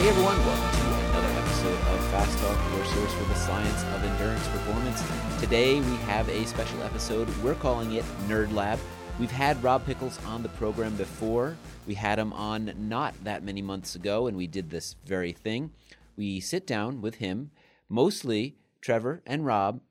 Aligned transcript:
Hey 0.00 0.08
everyone, 0.08 0.38
welcome 0.38 0.80
to 0.80 1.10
another 1.10 1.38
episode 1.40 1.78
of 1.78 2.04
Fast 2.06 2.38
Talk, 2.38 2.74
your 2.74 2.86
source 2.86 3.12
for 3.12 3.24
the 3.24 3.34
science 3.34 3.82
of 3.82 4.02
endurance 4.02 4.48
performance. 4.48 5.02
Today 5.38 5.78
we 5.78 5.96
have 6.06 6.26
a 6.30 6.46
special 6.46 6.82
episode. 6.82 7.28
We're 7.42 7.54
calling 7.54 7.92
it 7.92 8.04
Nerd 8.26 8.50
Lab. 8.54 8.78
We've 9.18 9.30
had 9.30 9.62
Rob 9.62 9.84
Pickels 9.84 10.18
on 10.26 10.42
the 10.42 10.48
program 10.48 10.96
before. 10.96 11.54
We 11.86 11.92
had 11.92 12.18
him 12.18 12.32
on 12.32 12.72
not 12.78 13.12
that 13.24 13.44
many 13.44 13.60
months 13.60 13.94
ago, 13.94 14.26
and 14.26 14.38
we 14.38 14.46
did 14.46 14.70
this 14.70 14.96
very 15.04 15.32
thing. 15.32 15.70
We 16.16 16.40
sit 16.40 16.66
down 16.66 17.02
with 17.02 17.16
him, 17.16 17.50
mostly 17.90 18.56
Trevor 18.80 19.20
and 19.26 19.44
Rob, 19.44 19.82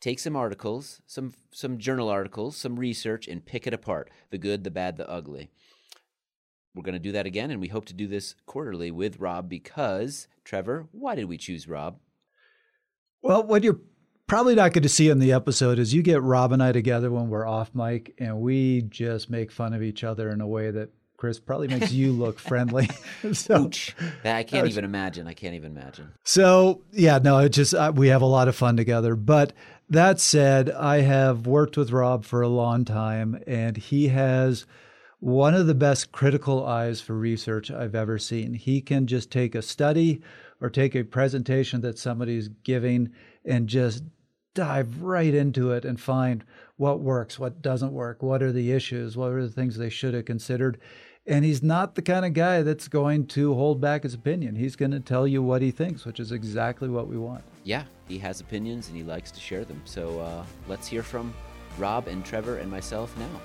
take 0.00 0.18
some 0.18 0.34
articles, 0.34 1.02
some 1.06 1.34
some 1.50 1.76
journal 1.76 2.08
articles, 2.08 2.56
some 2.56 2.80
research, 2.80 3.28
and 3.28 3.44
pick 3.44 3.66
it 3.66 3.74
apart: 3.74 4.08
the 4.30 4.38
good, 4.38 4.64
the 4.64 4.70
bad, 4.70 4.96
the 4.96 5.06
ugly. 5.10 5.50
We're 6.74 6.82
going 6.82 6.94
to 6.94 6.98
do 6.98 7.12
that 7.12 7.26
again, 7.26 7.50
and 7.50 7.60
we 7.60 7.68
hope 7.68 7.84
to 7.86 7.94
do 7.94 8.06
this 8.06 8.34
quarterly 8.46 8.90
with 8.90 9.20
Rob 9.20 9.48
because 9.48 10.26
Trevor. 10.44 10.88
Why 10.92 11.14
did 11.14 11.26
we 11.26 11.36
choose 11.36 11.68
Rob? 11.68 11.98
Well, 13.20 13.42
what 13.42 13.62
you're 13.62 13.80
probably 14.26 14.54
not 14.54 14.72
going 14.72 14.82
to 14.82 14.88
see 14.88 15.10
in 15.10 15.18
the 15.18 15.32
episode 15.32 15.78
is 15.78 15.92
you 15.92 16.02
get 16.02 16.22
Rob 16.22 16.52
and 16.52 16.62
I 16.62 16.72
together 16.72 17.10
when 17.10 17.28
we're 17.28 17.46
off 17.46 17.74
mic, 17.74 18.14
and 18.18 18.40
we 18.40 18.82
just 18.82 19.28
make 19.28 19.52
fun 19.52 19.74
of 19.74 19.82
each 19.82 20.02
other 20.02 20.30
in 20.30 20.40
a 20.40 20.46
way 20.46 20.70
that 20.70 20.90
Chris 21.18 21.38
probably 21.38 21.68
makes 21.68 21.92
you 21.92 22.10
look 22.10 22.38
friendly. 22.40 22.88
so 23.32 23.70
I 24.24 24.42
can't 24.42 24.66
even 24.66 24.84
imagine. 24.84 25.26
I 25.26 25.34
can't 25.34 25.54
even 25.54 25.72
imagine. 25.72 26.12
So 26.24 26.80
yeah, 26.90 27.18
no, 27.18 27.38
it 27.38 27.50
just 27.50 27.74
uh, 27.74 27.92
we 27.94 28.08
have 28.08 28.22
a 28.22 28.26
lot 28.26 28.48
of 28.48 28.56
fun 28.56 28.78
together. 28.78 29.14
But 29.14 29.52
that 29.90 30.18
said, 30.18 30.70
I 30.70 31.02
have 31.02 31.46
worked 31.46 31.76
with 31.76 31.92
Rob 31.92 32.24
for 32.24 32.40
a 32.40 32.48
long 32.48 32.86
time, 32.86 33.40
and 33.46 33.76
he 33.76 34.08
has 34.08 34.64
one 35.22 35.54
of 35.54 35.68
the 35.68 35.74
best 35.74 36.10
critical 36.10 36.66
eyes 36.66 37.00
for 37.00 37.14
research 37.14 37.70
I've 37.70 37.94
ever 37.94 38.18
seen. 38.18 38.54
He 38.54 38.80
can 38.80 39.06
just 39.06 39.30
take 39.30 39.54
a 39.54 39.62
study 39.62 40.20
or 40.60 40.68
take 40.68 40.96
a 40.96 41.04
presentation 41.04 41.80
that 41.82 41.96
somebody's 41.96 42.48
giving 42.48 43.12
and 43.44 43.68
just 43.68 44.02
dive 44.54 45.00
right 45.00 45.32
into 45.32 45.70
it 45.70 45.84
and 45.84 46.00
find 46.00 46.42
what 46.76 46.98
works, 46.98 47.38
what 47.38 47.62
doesn't 47.62 47.92
work, 47.92 48.20
what 48.20 48.42
are 48.42 48.50
the 48.50 48.72
issues, 48.72 49.16
what 49.16 49.30
are 49.30 49.46
the 49.46 49.52
things 49.52 49.76
they 49.76 49.88
should 49.88 50.12
have 50.12 50.24
considered. 50.24 50.76
And 51.24 51.44
he's 51.44 51.62
not 51.62 51.94
the 51.94 52.02
kind 52.02 52.26
of 52.26 52.32
guy 52.32 52.62
that's 52.62 52.88
going 52.88 53.28
to 53.28 53.54
hold 53.54 53.80
back 53.80 54.02
his 54.02 54.14
opinion. 54.14 54.56
He's 54.56 54.74
going 54.74 54.90
to 54.90 54.98
tell 54.98 55.28
you 55.28 55.40
what 55.40 55.62
he 55.62 55.70
thinks, 55.70 56.04
which 56.04 56.18
is 56.18 56.32
exactly 56.32 56.88
what 56.88 57.06
we 57.06 57.16
want. 57.16 57.44
Yeah, 57.62 57.84
he 58.08 58.18
has 58.18 58.40
opinions 58.40 58.88
and 58.88 58.96
he 58.96 59.04
likes 59.04 59.30
to 59.30 59.38
share 59.38 59.64
them. 59.64 59.82
So 59.84 60.18
uh, 60.18 60.44
let's 60.66 60.88
hear 60.88 61.04
from 61.04 61.32
Rob 61.78 62.08
and 62.08 62.24
Trevor 62.24 62.58
and 62.58 62.68
myself 62.68 63.16
now. 63.16 63.40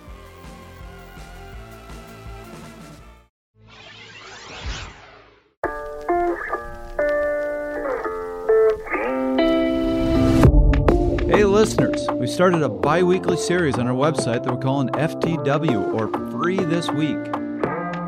Hey, 11.38 11.46
listeners, 11.46 12.08
we 12.14 12.26
started 12.26 12.64
a 12.64 12.68
bi 12.68 13.04
weekly 13.04 13.38
series 13.38 13.78
on 13.78 13.86
our 13.86 13.94
website 13.94 14.44
that 14.44 14.52
we're 14.52 14.60
calling 14.60 14.90
FTW 14.90 15.94
or 15.94 16.08
Free 16.32 16.58
This 16.58 16.90
Week. 16.90 17.16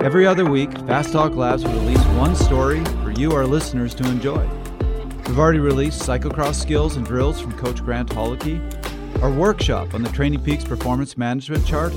Every 0.03 0.25
other 0.25 0.49
week, 0.49 0.75
Fast 0.87 1.11
Talk 1.11 1.35
Labs 1.35 1.63
will 1.63 1.73
release 1.73 2.03
one 2.17 2.35
story 2.35 2.83
for 3.03 3.11
you, 3.11 3.33
our 3.33 3.45
listeners, 3.45 3.93
to 3.93 4.09
enjoy. 4.09 4.49
We've 5.27 5.37
already 5.37 5.59
released 5.59 6.01
cyclocross 6.01 6.55
skills 6.55 6.95
and 6.95 7.05
drills 7.05 7.39
from 7.39 7.55
Coach 7.55 7.83
Grant 7.83 8.09
Holicky, 8.09 8.59
our 9.21 9.29
workshop 9.29 9.93
on 9.93 10.01
the 10.01 10.09
Training 10.09 10.41
Peaks 10.41 10.63
Performance 10.63 11.15
Management 11.15 11.67
Chart, 11.67 11.93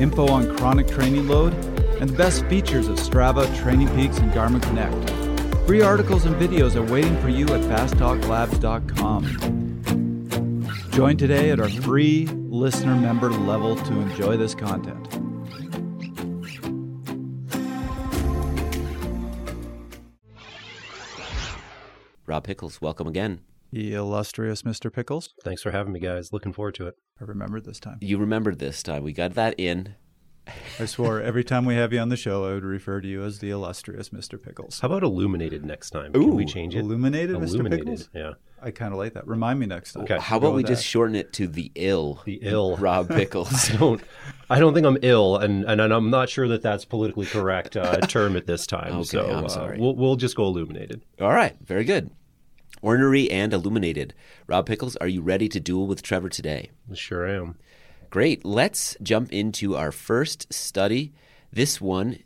info 0.00 0.26
on 0.26 0.56
chronic 0.56 0.88
training 0.88 1.28
load, 1.28 1.54
and 2.00 2.10
the 2.10 2.16
best 2.16 2.44
features 2.46 2.88
of 2.88 2.96
Strava, 2.96 3.46
Training 3.62 3.86
Peaks, 3.94 4.18
and 4.18 4.32
Garmin 4.32 4.62
Connect. 4.62 5.10
Free 5.64 5.82
articles 5.82 6.24
and 6.24 6.34
videos 6.34 6.74
are 6.74 6.92
waiting 6.92 7.16
for 7.22 7.28
you 7.28 7.44
at 7.44 7.60
fasttalklabs.com. 7.60 9.65
Join 10.96 11.18
today 11.18 11.50
at 11.50 11.60
our 11.60 11.68
free 11.68 12.24
listener 12.24 12.96
member 12.96 13.30
level 13.30 13.76
to 13.76 14.00
enjoy 14.00 14.38
this 14.38 14.54
content. 14.54 15.06
Rob 22.24 22.46
Pickels, 22.46 22.80
welcome 22.80 23.06
again. 23.06 23.40
The 23.72 23.92
illustrious 23.92 24.62
Mr. 24.62 24.90
Pickels. 24.90 25.28
Thanks 25.44 25.60
for 25.60 25.70
having 25.70 25.92
me, 25.92 26.00
guys. 26.00 26.32
Looking 26.32 26.54
forward 26.54 26.76
to 26.76 26.86
it. 26.86 26.94
I 27.20 27.24
remembered 27.24 27.66
this 27.66 27.78
time. 27.78 27.98
You 28.00 28.16
remembered 28.16 28.58
this 28.58 28.82
time. 28.82 29.02
We 29.02 29.12
got 29.12 29.34
that 29.34 29.54
in. 29.58 29.96
I 30.80 30.86
swore 30.86 31.20
every 31.20 31.44
time 31.44 31.66
we 31.66 31.74
have 31.74 31.92
you 31.92 31.98
on 31.98 32.08
the 32.08 32.16
show, 32.16 32.46
I 32.46 32.54
would 32.54 32.64
refer 32.64 33.02
to 33.02 33.06
you 33.06 33.22
as 33.22 33.40
the 33.40 33.50
illustrious 33.50 34.08
Mr. 34.08 34.38
Pickels. 34.38 34.80
How 34.80 34.86
about 34.86 35.02
illuminated 35.02 35.62
next 35.62 35.90
time? 35.90 36.12
Ooh, 36.16 36.20
Can 36.28 36.36
we 36.36 36.46
change 36.46 36.74
it? 36.74 36.78
Illuminated, 36.78 37.36
illuminated. 37.36 37.86
Mr. 37.86 37.90
Pickels? 37.90 38.08
Yeah. 38.14 38.32
I 38.66 38.72
kind 38.72 38.92
of 38.92 38.98
like 38.98 39.14
that. 39.14 39.28
Remind 39.28 39.60
me 39.60 39.66
next 39.66 39.92
time. 39.92 40.02
Okay. 40.02 40.18
How 40.18 40.38
about 40.38 40.54
we 40.54 40.64
just 40.64 40.84
shorten 40.84 41.14
it 41.14 41.32
to 41.34 41.46
the 41.46 41.70
ill? 41.76 42.20
The 42.24 42.40
ill. 42.42 42.76
Rob 42.80 43.08
Pickels. 43.08 43.70
I 43.74 43.76
don't. 43.76 44.02
I 44.50 44.58
don't 44.58 44.74
think 44.74 44.84
I'm 44.84 44.98
ill, 45.02 45.36
and, 45.36 45.64
and 45.64 45.80
I'm 45.80 46.10
not 46.10 46.28
sure 46.28 46.48
that 46.48 46.62
that's 46.62 46.84
politically 46.84 47.26
correct 47.26 47.76
uh, 47.76 47.98
term 48.08 48.36
at 48.36 48.46
this 48.46 48.66
time. 48.66 48.92
okay, 48.94 49.04
so 49.04 49.24
I'm 49.24 49.44
uh, 49.44 49.48
sorry. 49.48 49.78
we'll 49.78 49.94
we'll 49.94 50.16
just 50.16 50.34
go 50.34 50.46
illuminated. 50.46 51.00
All 51.20 51.32
right. 51.32 51.56
Very 51.64 51.84
good. 51.84 52.10
Ornery 52.82 53.30
and 53.30 53.52
illuminated. 53.52 54.14
Rob 54.48 54.66
Pickels, 54.66 54.96
are 55.00 55.08
you 55.08 55.22
ready 55.22 55.48
to 55.48 55.60
duel 55.60 55.86
with 55.86 56.02
Trevor 56.02 56.28
today? 56.28 56.70
Sure 56.92 57.24
am. 57.24 57.56
Great. 58.10 58.44
Let's 58.44 58.96
jump 59.00 59.32
into 59.32 59.76
our 59.76 59.92
first 59.92 60.52
study. 60.52 61.12
This 61.52 61.80
one 61.80 62.18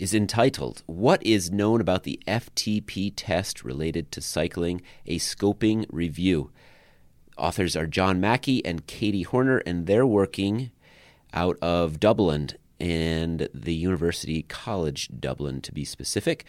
is 0.00 0.14
entitled 0.14 0.82
What 0.86 1.22
is 1.24 1.50
Known 1.50 1.78
About 1.80 2.04
the 2.04 2.18
FTP 2.26 3.12
Test 3.14 3.62
Related 3.62 4.10
to 4.12 4.22
Cycling? 4.22 4.80
A 5.06 5.18
Scoping 5.18 5.84
Review. 5.90 6.50
Authors 7.36 7.76
are 7.76 7.86
John 7.86 8.18
Mackey 8.18 8.64
and 8.64 8.86
Katie 8.86 9.24
Horner, 9.24 9.58
and 9.58 9.86
they're 9.86 10.06
working 10.06 10.70
out 11.34 11.58
of 11.60 12.00
Dublin 12.00 12.48
and 12.80 13.46
the 13.52 13.74
University 13.74 14.42
College 14.42 15.10
Dublin, 15.20 15.60
to 15.60 15.72
be 15.72 15.84
specific. 15.84 16.46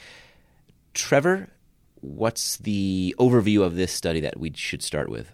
Trevor, 0.93 1.49
what's 1.99 2.55
the 2.55 3.13
overview 3.19 3.63
of 3.63 3.75
this 3.75 3.91
study 3.91 4.21
that 4.21 4.39
we 4.39 4.53
should 4.55 4.81
start 4.81 5.09
with? 5.09 5.33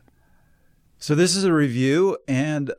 So, 0.97 1.13
this 1.13 1.35
is 1.35 1.44
a 1.44 1.53
review, 1.53 2.17
and 2.28 2.73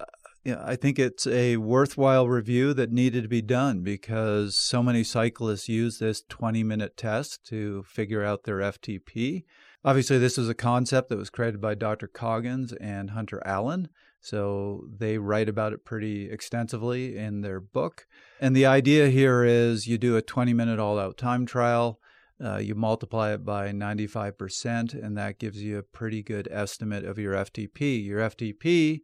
yeah, 0.48 0.62
I 0.64 0.76
think 0.76 0.98
it's 0.98 1.26
a 1.26 1.58
worthwhile 1.58 2.26
review 2.26 2.72
that 2.72 2.90
needed 2.90 3.22
to 3.22 3.28
be 3.28 3.42
done 3.42 3.82
because 3.82 4.56
so 4.56 4.82
many 4.82 5.04
cyclists 5.04 5.68
use 5.68 5.98
this 5.98 6.22
20 6.26 6.62
minute 6.62 6.96
test 6.96 7.44
to 7.48 7.82
figure 7.82 8.24
out 8.24 8.44
their 8.44 8.60
FTP. 8.60 9.44
Obviously, 9.84 10.16
this 10.16 10.38
is 10.38 10.48
a 10.48 10.54
concept 10.54 11.10
that 11.10 11.18
was 11.18 11.28
created 11.28 11.60
by 11.60 11.74
Dr. 11.74 12.06
Coggins 12.06 12.72
and 12.72 13.10
Hunter 13.10 13.42
Allen. 13.44 13.90
So 14.22 14.86
they 14.90 15.18
write 15.18 15.50
about 15.50 15.74
it 15.74 15.84
pretty 15.84 16.30
extensively 16.30 17.18
in 17.18 17.42
their 17.42 17.60
book. 17.60 18.06
And 18.40 18.56
the 18.56 18.64
idea 18.64 19.10
here 19.10 19.44
is 19.44 19.86
you 19.86 19.98
do 19.98 20.16
a 20.16 20.22
20 20.22 20.54
minute 20.54 20.78
all 20.78 20.98
out 20.98 21.18
time 21.18 21.44
trial. 21.44 22.00
Uh, 22.42 22.56
you 22.56 22.74
multiply 22.74 23.34
it 23.34 23.44
by 23.44 23.68
95%, 23.68 24.94
and 24.94 25.18
that 25.18 25.38
gives 25.38 25.62
you 25.62 25.76
a 25.76 25.82
pretty 25.82 26.22
good 26.22 26.48
estimate 26.50 27.04
of 27.04 27.18
your 27.18 27.34
FTP. 27.34 28.02
Your 28.02 28.20
FTP 28.20 29.02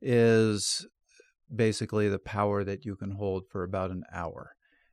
is 0.00 0.86
basically 1.54 2.08
the 2.08 2.18
power 2.18 2.64
that 2.64 2.84
you 2.84 2.96
can 2.96 3.12
hold 3.12 3.44
for 3.48 3.62
about 3.62 3.90
an 3.90 4.04
hour. 4.12 4.52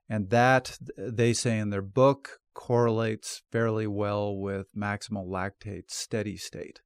And 0.09 0.29
that, 0.29 0.77
they 0.97 1.33
say 1.33 1.57
in 1.57 1.69
their 1.69 1.81
book, 1.81 2.39
correlates 2.53 3.41
fairly 3.51 3.87
well 3.87 4.35
with 4.35 4.75
maximal 4.75 5.27
lactate 5.27 5.89
steady 5.89 6.37
state, 6.37 6.81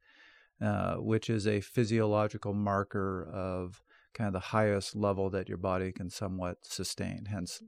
uh, 0.61 0.95
which 0.95 1.29
is 1.29 1.45
a 1.45 1.61
physiological 1.61 2.53
marker 2.53 3.29
of 3.33 3.81
kind 4.13 4.27
of 4.27 4.33
the 4.33 4.39
highest 4.39 4.95
level 4.95 5.29
that 5.29 5.49
your 5.49 5.57
body 5.57 5.91
can 5.91 6.09
somewhat 6.09 6.57
sustain, 6.63 7.25
hence 7.29 7.61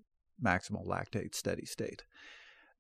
maximal 0.44 0.88
lactate 0.88 1.36
steady 1.36 1.66
state. 1.66 2.04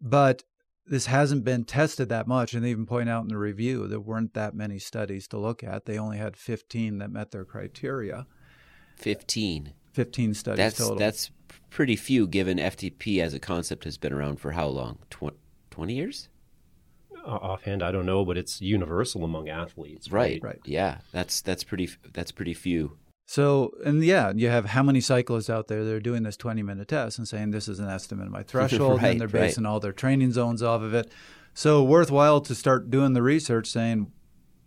But 0.02 0.44
this 0.88 1.06
hasn't 1.06 1.44
been 1.44 1.66
tested 1.66 2.10
that 2.10 2.28
much, 2.28 2.54
and 2.54 2.64
they 2.64 2.72
even 2.72 2.86
point 2.86 3.10
out 3.10 3.24
in 3.24 3.30
the 3.30 3.38
review 3.38 3.88
there 3.88 4.00
weren't 4.00 4.34
that 4.34 4.56
many 4.56 4.80
studies 4.80 5.28
to 5.30 5.38
look 5.38 5.64
at. 5.64 5.86
They 5.86 5.98
only 5.98 6.18
had 6.18 6.36
15 6.36 6.98
that 6.98 7.12
met 7.12 7.32
their 7.32 7.46
criteria. 7.46 8.26
15. 8.98 9.74
15 9.94 10.34
studies 10.34 10.58
that's, 10.58 10.78
total. 10.78 10.98
That's 10.98 11.32
pretty 11.70 11.96
few, 11.96 12.28
given 12.28 12.58
FTP 12.58 13.22
as 13.22 13.34
a 13.34 13.40
concept 13.40 13.84
has 13.84 13.98
been 13.98 14.14
around 14.14 14.40
for 14.40 14.52
how 14.52 14.68
long? 14.68 15.00
20 15.10 15.94
years? 15.94 16.30
Uh, 17.26 17.32
offhand, 17.32 17.84
I 17.84 17.92
don't 17.92 18.06
know, 18.06 18.24
but 18.24 18.38
it's 18.38 18.62
universal 18.62 19.24
among 19.24 19.50
athletes. 19.50 20.12
Right. 20.12 20.40
Right. 20.42 20.60
Yeah, 20.66 21.00
that's 21.12 21.42
that's 21.42 21.64
pretty 21.64 21.90
that's 22.14 22.32
pretty 22.32 22.54
few. 22.54 22.98
So, 23.30 23.76
and 23.86 24.04
yeah, 24.04 24.34
you 24.36 24.50
have 24.50 24.66
how 24.66 24.82
many 24.82 25.00
cyclists 25.00 25.52
out 25.52 25.68
there 25.68 25.86
that 25.86 25.94
are 25.94 26.00
doing 26.00 26.24
this 26.24 26.36
20 26.36 26.64
minute 26.64 26.88
test 26.88 27.20
and 27.20 27.28
saying 27.28 27.52
this 27.52 27.68
is 27.68 27.78
an 27.78 27.88
estimate 27.88 28.26
of 28.26 28.32
my 28.32 28.42
threshold, 28.48 29.04
right, 29.04 29.12
and 29.12 29.22
they're 29.22 29.28
basing 29.28 29.66
right. 29.66 29.70
all 29.70 29.80
their 29.80 29.92
training 29.92 30.32
zones 30.32 30.64
off 30.64 30.82
of 30.82 30.96
it. 30.96 31.12
So, 31.54 31.84
worthwhile 31.84 32.42
to 32.42 32.56
start 32.56 32.90
doing 32.90 33.14
the 33.14 33.22
research 33.22 33.68
saying, 33.68 34.12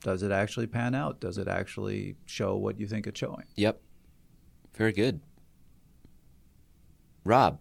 does 0.04 0.22
it 0.22 0.30
actually 0.30 0.68
pan 0.68 0.94
out? 0.94 1.18
Does 1.18 1.38
it 1.38 1.48
actually 1.48 2.14
show 2.24 2.54
what 2.54 2.78
you 2.78 2.86
think 2.86 3.08
it's 3.08 3.18
showing? 3.18 3.46
Yep. 3.56 3.80
Very 4.76 4.92
good. 4.92 5.22
Rob, 7.24 7.58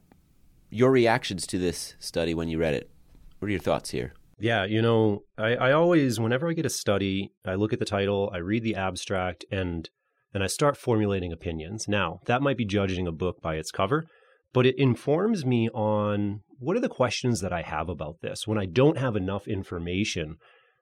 your 0.69 0.91
reactions 0.91 1.47
to 1.47 1.57
this 1.57 1.95
study 1.97 2.35
when 2.35 2.47
you 2.47 2.59
read 2.59 2.75
it? 2.75 2.91
What 3.39 3.47
are 3.47 3.51
your 3.51 3.59
thoughts 3.59 3.89
here? 3.89 4.13
Yeah, 4.39 4.65
you 4.65 4.83
know, 4.83 5.23
I, 5.35 5.55
I 5.55 5.71
always, 5.71 6.19
whenever 6.19 6.47
I 6.47 6.53
get 6.53 6.67
a 6.67 6.69
study, 6.69 7.31
I 7.43 7.55
look 7.55 7.73
at 7.73 7.79
the 7.79 7.85
title, 7.85 8.29
I 8.31 8.37
read 8.37 8.61
the 8.61 8.75
abstract, 8.75 9.45
and 9.49 9.89
and 10.33 10.43
I 10.43 10.47
start 10.47 10.77
formulating 10.77 11.31
opinions. 11.31 11.87
Now, 11.87 12.19
that 12.25 12.41
might 12.41 12.57
be 12.57 12.65
judging 12.65 13.07
a 13.07 13.11
book 13.11 13.41
by 13.41 13.55
its 13.55 13.71
cover, 13.71 14.05
but 14.53 14.65
it 14.65 14.77
informs 14.77 15.45
me 15.45 15.69
on 15.69 16.41
what 16.59 16.77
are 16.77 16.81
the 16.81 16.89
questions 16.89 17.41
that 17.41 17.53
I 17.53 17.61
have 17.61 17.89
about 17.89 18.21
this. 18.21 18.47
When 18.47 18.57
I 18.57 18.65
don't 18.65 18.97
have 18.97 19.15
enough 19.15 19.47
information, 19.47 20.37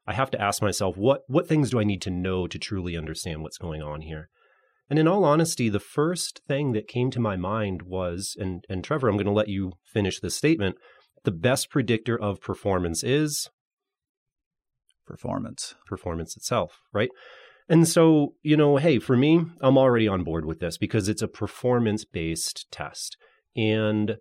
I 0.07 0.13
have 0.13 0.31
to 0.31 0.41
ask 0.41 0.61
myself, 0.61 0.97
what 0.97 1.21
what 1.27 1.47
things 1.47 1.69
do 1.69 1.79
I 1.79 1.83
need 1.83 2.01
to 2.03 2.09
know 2.09 2.47
to 2.47 2.57
truly 2.57 2.97
understand 2.97 3.41
what's 3.41 3.57
going 3.57 3.81
on 3.81 4.01
here? 4.01 4.29
And 4.89 4.97
in 4.97 5.07
all 5.07 5.23
honesty, 5.23 5.69
the 5.69 5.79
first 5.79 6.41
thing 6.47 6.71
that 6.71 6.87
came 6.87 7.11
to 7.11 7.19
my 7.19 7.35
mind 7.35 7.83
was, 7.83 8.35
and, 8.39 8.65
and 8.67 8.83
Trevor, 8.83 9.07
I'm 9.07 9.17
going 9.17 9.27
to 9.27 9.31
let 9.31 9.47
you 9.47 9.73
finish 9.85 10.19
this 10.19 10.33
statement 10.33 10.77
the 11.23 11.31
best 11.31 11.69
predictor 11.69 12.19
of 12.19 12.41
performance 12.41 13.03
is 13.03 13.49
performance 15.05 15.75
performance 15.87 16.37
itself 16.37 16.81
right 16.93 17.09
and 17.69 17.87
so 17.87 18.33
you 18.41 18.57
know 18.57 18.77
hey 18.77 18.99
for 18.99 19.15
me 19.15 19.45
i'm 19.61 19.77
already 19.77 20.07
on 20.07 20.23
board 20.23 20.45
with 20.45 20.59
this 20.59 20.77
because 20.77 21.07
it's 21.07 21.21
a 21.21 21.27
performance 21.27 22.05
based 22.05 22.69
test. 22.71 23.17
And 23.55 24.17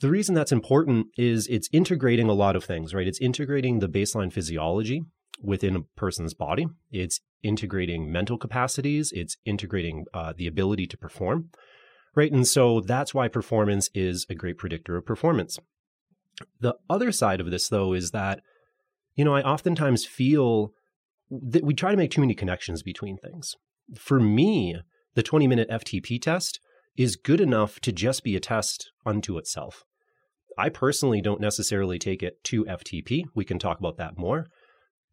the 0.00 0.10
reason 0.10 0.34
that's 0.34 0.52
important 0.52 1.08
is 1.16 1.46
it's 1.46 1.68
integrating 1.72 2.28
a 2.28 2.34
lot 2.34 2.56
of 2.56 2.64
things 2.64 2.94
right? 2.94 3.06
It's 3.06 3.20
integrating 3.20 3.78
the 3.78 3.88
baseline 3.88 4.32
physiology 4.32 5.02
within 5.42 5.76
a 5.76 5.82
person's 5.96 6.34
body. 6.34 6.66
It's 6.90 7.20
integrating 7.42 8.10
mental 8.12 8.36
capacities. 8.36 9.12
It's 9.14 9.36
integrating 9.44 10.04
uh, 10.12 10.34
the 10.36 10.46
ability 10.46 10.86
to 10.88 10.98
perform 10.98 11.50
right? 12.14 12.32
And 12.32 12.46
so 12.46 12.80
that's 12.80 13.14
why 13.14 13.28
performance 13.28 13.90
is 13.94 14.26
a 14.28 14.34
great 14.34 14.58
predictor 14.58 14.96
of 14.96 15.06
performance. 15.06 15.58
The 16.60 16.74
other 16.88 17.12
side 17.12 17.40
of 17.40 17.50
this, 17.50 17.68
though, 17.68 17.92
is 17.92 18.10
that, 18.12 18.40
you 19.14 19.24
know, 19.24 19.34
I 19.34 19.42
oftentimes 19.42 20.06
feel 20.06 20.72
that 21.30 21.64
we 21.64 21.74
try 21.74 21.90
to 21.90 21.96
make 21.96 22.10
too 22.10 22.20
many 22.20 22.34
connections 22.34 22.82
between 22.82 23.16
things. 23.18 23.54
For 23.96 24.20
me, 24.20 24.76
the 25.14 25.22
20 25.22 25.46
minute 25.46 25.68
FTP 25.70 26.20
test 26.20 26.60
is 26.96 27.16
good 27.16 27.40
enough 27.40 27.80
to 27.80 27.92
just 27.92 28.24
be 28.24 28.36
a 28.36 28.40
test 28.40 28.90
unto 29.06 29.38
itself. 29.38 29.84
I 30.58 30.68
personally 30.68 31.20
don't 31.20 31.40
necessarily 31.40 31.98
take 31.98 32.22
it 32.22 32.42
to 32.44 32.64
FTP. 32.64 33.24
We 33.34 33.44
can 33.44 33.58
talk 33.58 33.78
about 33.78 33.96
that 33.98 34.18
more. 34.18 34.46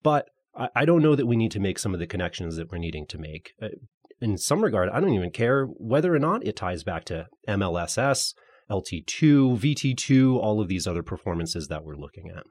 But 0.03 0.29
I 0.73 0.85
don't 0.85 1.03
know 1.03 1.15
that 1.15 1.27
we 1.27 1.35
need 1.35 1.51
to 1.51 1.59
make 1.59 1.77
some 1.77 1.93
of 1.93 1.99
the 1.99 2.07
connections 2.07 2.55
that 2.55 2.71
we're 2.71 2.79
needing 2.79 3.05
to 3.07 3.19
make. 3.19 3.51
Uh, 3.61 3.67
in 4.19 4.37
some 4.37 4.63
regard, 4.63 4.89
I 4.89 4.99
don't 4.99 5.13
even 5.13 5.29
care 5.29 5.65
whether 5.65 6.15
or 6.15 6.19
not 6.19 6.45
it 6.45 6.55
ties 6.55 6.83
back 6.83 7.05
to 7.05 7.27
MLSS, 7.47 8.33
LT2, 8.69 9.59
VT2, 9.59 10.35
all 10.35 10.59
of 10.59 10.67
these 10.67 10.87
other 10.87 11.03
performances 11.03 11.67
that 11.67 11.83
we're 11.83 11.95
looking 11.95 12.31
at. 12.35 12.43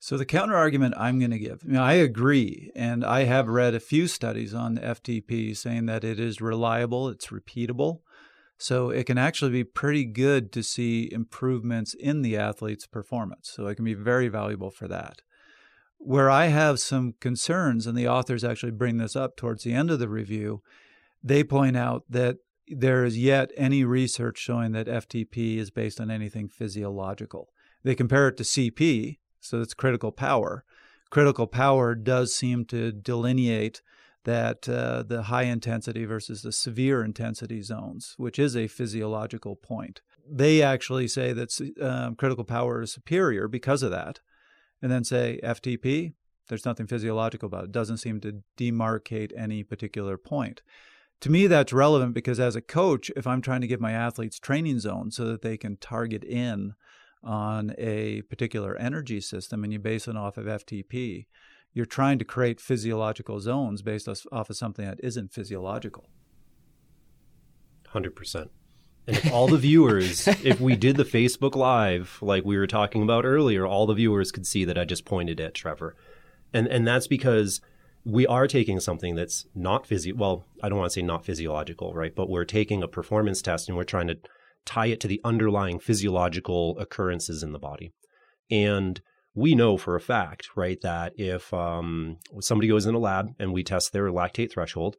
So 0.00 0.16
the 0.16 0.24
counter 0.24 0.54
argument 0.54 0.94
I'm 0.96 1.18
going 1.18 1.32
to 1.32 1.38
give, 1.38 1.62
I, 1.64 1.66
mean, 1.66 1.76
I 1.76 1.94
agree, 1.94 2.70
and 2.76 3.04
I 3.04 3.24
have 3.24 3.48
read 3.48 3.74
a 3.74 3.80
few 3.80 4.06
studies 4.06 4.54
on 4.54 4.74
the 4.76 4.80
FTP 4.80 5.56
saying 5.56 5.86
that 5.86 6.04
it 6.04 6.20
is 6.20 6.40
reliable, 6.40 7.08
it's 7.08 7.28
repeatable, 7.28 8.00
so 8.56 8.90
it 8.90 9.06
can 9.06 9.18
actually 9.18 9.50
be 9.50 9.64
pretty 9.64 10.04
good 10.04 10.52
to 10.52 10.62
see 10.62 11.08
improvements 11.10 11.94
in 11.94 12.22
the 12.22 12.36
athlete's 12.36 12.86
performance. 12.86 13.50
So 13.52 13.66
it 13.66 13.74
can 13.74 13.84
be 13.84 13.94
very 13.94 14.28
valuable 14.28 14.70
for 14.70 14.86
that. 14.86 15.22
Where 15.98 16.30
I 16.30 16.46
have 16.46 16.78
some 16.78 17.14
concerns, 17.20 17.86
and 17.86 17.98
the 17.98 18.08
authors 18.08 18.44
actually 18.44 18.72
bring 18.72 18.98
this 18.98 19.16
up 19.16 19.36
towards 19.36 19.64
the 19.64 19.72
end 19.72 19.90
of 19.90 19.98
the 19.98 20.08
review, 20.08 20.62
they 21.24 21.42
point 21.42 21.76
out 21.76 22.04
that 22.08 22.36
there 22.68 23.04
is 23.04 23.18
yet 23.18 23.50
any 23.56 23.84
research 23.84 24.38
showing 24.38 24.72
that 24.72 24.86
FTP 24.86 25.56
is 25.56 25.70
based 25.70 26.00
on 26.00 26.08
anything 26.08 26.48
physiological. 26.48 27.48
They 27.82 27.96
compare 27.96 28.28
it 28.28 28.36
to 28.36 28.44
CP, 28.44 29.18
so 29.40 29.60
it's 29.60 29.74
critical 29.74 30.12
power. 30.12 30.64
Critical 31.10 31.46
power 31.46 31.94
does 31.94 32.34
seem 32.34 32.64
to 32.66 32.92
delineate 32.92 33.82
that 34.24 34.68
uh, 34.68 35.02
the 35.04 35.24
high 35.24 35.44
intensity 35.44 36.04
versus 36.04 36.42
the 36.42 36.52
severe 36.52 37.02
intensity 37.02 37.62
zones, 37.62 38.14
which 38.18 38.38
is 38.38 38.56
a 38.56 38.66
physiological 38.66 39.56
point. 39.56 40.02
They 40.30 40.60
actually 40.60 41.08
say 41.08 41.32
that 41.32 41.72
um, 41.80 42.14
critical 42.14 42.44
power 42.44 42.82
is 42.82 42.92
superior 42.92 43.48
because 43.48 43.82
of 43.82 43.90
that, 43.90 44.20
and 44.82 44.92
then 44.92 45.04
say 45.04 45.40
FTP, 45.42 46.12
there's 46.48 46.66
nothing 46.66 46.86
physiological 46.86 47.46
about 47.46 47.64
it. 47.64 47.66
it 47.66 47.72
doesn't 47.72 47.98
seem 47.98 48.20
to 48.20 48.42
demarcate 48.58 49.32
any 49.36 49.62
particular 49.62 50.18
point 50.18 50.60
to 51.20 51.30
me 51.30 51.46
that's 51.46 51.72
relevant 51.72 52.14
because 52.14 52.38
as 52.38 52.56
a 52.56 52.60
coach 52.60 53.10
if 53.16 53.26
i'm 53.26 53.42
trying 53.42 53.60
to 53.60 53.66
give 53.66 53.80
my 53.80 53.92
athletes 53.92 54.38
training 54.38 54.78
zones 54.78 55.16
so 55.16 55.24
that 55.24 55.42
they 55.42 55.56
can 55.56 55.76
target 55.76 56.24
in 56.24 56.74
on 57.22 57.74
a 57.78 58.22
particular 58.22 58.76
energy 58.76 59.20
system 59.20 59.64
and 59.64 59.72
you 59.72 59.78
base 59.78 60.06
it 60.06 60.16
off 60.16 60.36
of 60.36 60.46
ftp 60.46 61.26
you're 61.72 61.86
trying 61.86 62.18
to 62.18 62.24
create 62.24 62.60
physiological 62.60 63.40
zones 63.40 63.82
based 63.82 64.08
off 64.08 64.50
of 64.50 64.56
something 64.56 64.84
that 64.84 64.98
isn't 65.02 65.32
physiological. 65.32 66.08
100% 67.92 68.48
and 69.06 69.16
if 69.16 69.32
all 69.32 69.48
the 69.48 69.56
viewers 69.56 70.28
if 70.28 70.60
we 70.60 70.76
did 70.76 70.96
the 70.96 71.04
facebook 71.04 71.56
live 71.56 72.18
like 72.20 72.44
we 72.44 72.58
were 72.58 72.66
talking 72.66 73.02
about 73.02 73.24
earlier 73.24 73.66
all 73.66 73.86
the 73.86 73.94
viewers 73.94 74.30
could 74.30 74.46
see 74.46 74.64
that 74.66 74.76
i 74.76 74.84
just 74.84 75.04
pointed 75.04 75.40
at 75.40 75.54
trevor. 75.54 75.96
And 76.52 76.66
and 76.68 76.86
that's 76.86 77.06
because 77.06 77.62
we 78.04 78.26
are 78.26 78.46
taking 78.46 78.80
something 78.80 79.14
that's 79.14 79.46
not 79.54 79.86
physio 79.86 80.14
well 80.14 80.44
i 80.62 80.68
don't 80.68 80.78
want 80.78 80.90
to 80.90 80.94
say 80.94 81.02
not 81.02 81.24
physiological 81.24 81.94
right 81.94 82.14
but 82.14 82.28
we're 82.28 82.44
taking 82.44 82.82
a 82.82 82.88
performance 82.88 83.40
test 83.40 83.68
and 83.68 83.76
we're 83.78 83.84
trying 83.84 84.08
to 84.08 84.18
tie 84.64 84.86
it 84.86 85.00
to 85.00 85.08
the 85.08 85.20
underlying 85.24 85.78
physiological 85.78 86.78
occurrences 86.78 87.42
in 87.42 87.52
the 87.52 87.58
body. 87.58 87.92
And 88.50 89.00
we 89.34 89.54
know 89.54 89.76
for 89.76 89.94
a 89.94 90.00
fact 90.00 90.48
right 90.56 90.80
that 90.82 91.12
if 91.16 91.52
um, 91.54 92.16
somebody 92.40 92.68
goes 92.68 92.86
in 92.86 92.94
a 92.94 92.98
lab 92.98 93.28
and 93.38 93.52
we 93.52 93.62
test 93.62 93.92
their 93.92 94.10
lactate 94.10 94.50
threshold 94.52 94.96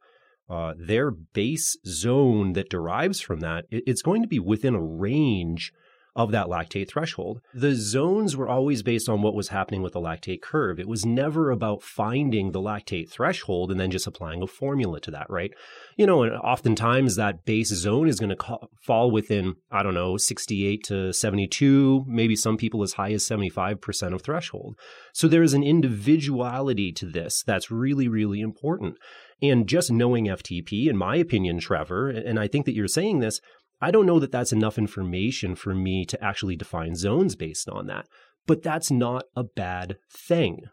uh, 0.50 0.74
their 0.78 1.12
base 1.12 1.78
zone 1.86 2.54
that 2.54 2.70
derives 2.70 3.20
from 3.20 3.42
that 3.42 3.66
it's 3.70 4.02
going 4.02 4.22
to 4.22 4.28
be 4.28 4.40
within 4.40 4.76
a 4.76 4.82
range 4.82 5.72
of 6.20 6.34
that 6.34 6.48
lactate 6.48 6.90
threshold. 6.90 7.40
The 7.54 7.74
zones 7.74 8.36
were 8.36 8.50
always 8.50 8.84
based 8.84 9.08
on 9.08 9.22
what 9.22 9.34
was 9.34 9.48
happening 9.48 9.82
with 9.82 9.94
the 9.94 10.02
lactate 10.02 10.42
curve. 10.42 10.78
It 10.78 10.88
was 10.88 11.06
never 11.06 11.50
about 11.50 11.82
finding 11.82 12.52
the 12.52 12.60
lactate 12.60 13.10
threshold 13.10 13.72
and 13.72 13.80
then 13.80 13.90
just 13.90 14.06
applying 14.06 14.44
a 14.44 14.48
formula 14.48 15.00
to 15.00 15.12
that, 15.12 15.28
right? 15.30 15.52
You 15.96 16.06
know, 16.06 16.24
and 16.24 16.36
oftentimes 16.36 17.16
that 17.16 17.46
base 17.46 17.70
zone 17.70 18.10
is 18.10 18.20
going 18.20 18.32
to 18.32 18.36
ca- 18.36 18.68
fall 18.82 19.12
within, 19.12 19.56
I 19.72 19.82
don't 19.82 19.94
know, 19.94 20.18
68 20.18 20.84
to 20.88 21.14
72, 21.14 22.04
maybe 22.06 22.36
some 22.36 22.58
people 22.58 22.84
as 22.84 22.94
high 22.94 23.14
as 23.14 23.26
75% 23.26 24.14
of 24.14 24.22
threshold. 24.22 24.78
So 25.14 25.30
there 25.30 25.44
is 25.44 25.54
an 25.54 25.64
individuality 25.64 26.92
to 26.92 27.06
this 27.06 27.44
that's 27.48 27.72
really, 27.72 28.10
really 28.10 28.42
important. 28.42 28.98
And 29.42 29.68
just 29.68 29.90
knowing 29.90 30.26
FTP, 30.26 30.88
in 30.88 30.98
my 30.98 31.16
opinion, 31.16 31.60
Trevor, 31.60 32.10
and 32.10 32.38
I 32.38 32.50
think 32.50 32.66
that 32.66 32.74
you're 32.76 32.90
saying 32.90 33.20
this, 33.20 33.40
I 33.82 33.92
don't 33.92 34.06
know 34.06 34.20
that 34.20 34.32
that's 34.32 34.52
enough 34.52 34.78
information 34.78 35.56
for 35.56 35.74
me 35.74 36.06
to 36.06 36.24
actually 36.24 36.56
define 36.56 36.96
zones 36.96 37.36
based 37.36 37.70
on 37.70 37.88
that. 37.88 38.08
But 38.46 38.64
that's 38.64 38.90
not 38.92 39.26
a 39.36 39.44
bad 39.44 39.98
thing 40.12 40.64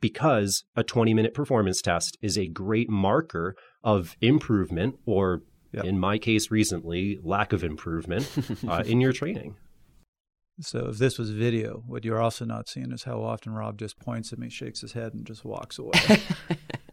because 0.00 0.64
a 0.76 0.82
20 0.82 1.14
minute 1.14 1.34
performance 1.34 1.82
test 1.82 2.16
is 2.22 2.38
a 2.38 2.46
great 2.46 2.88
marker 2.88 3.56
of 3.82 4.16
improvement, 4.20 4.96
or 5.06 5.42
yep. 5.72 5.84
in 5.84 5.98
my 5.98 6.18
case 6.18 6.50
recently, 6.50 7.18
lack 7.22 7.52
of 7.52 7.64
improvement 7.64 8.30
uh, 8.68 8.82
in 8.86 9.00
your 9.00 9.12
training. 9.12 9.56
So 10.60 10.90
if 10.90 10.98
this 10.98 11.18
was 11.18 11.30
video, 11.30 11.82
what 11.86 12.04
you're 12.04 12.20
also 12.20 12.44
not 12.44 12.68
seeing 12.68 12.92
is 12.92 13.02
how 13.02 13.22
often 13.22 13.52
Rob 13.52 13.78
just 13.78 13.98
points 13.98 14.32
at 14.32 14.38
me, 14.38 14.48
shakes 14.48 14.82
his 14.82 14.92
head, 14.92 15.12
and 15.12 15.26
just 15.26 15.44
walks 15.44 15.78
away. 15.78 16.20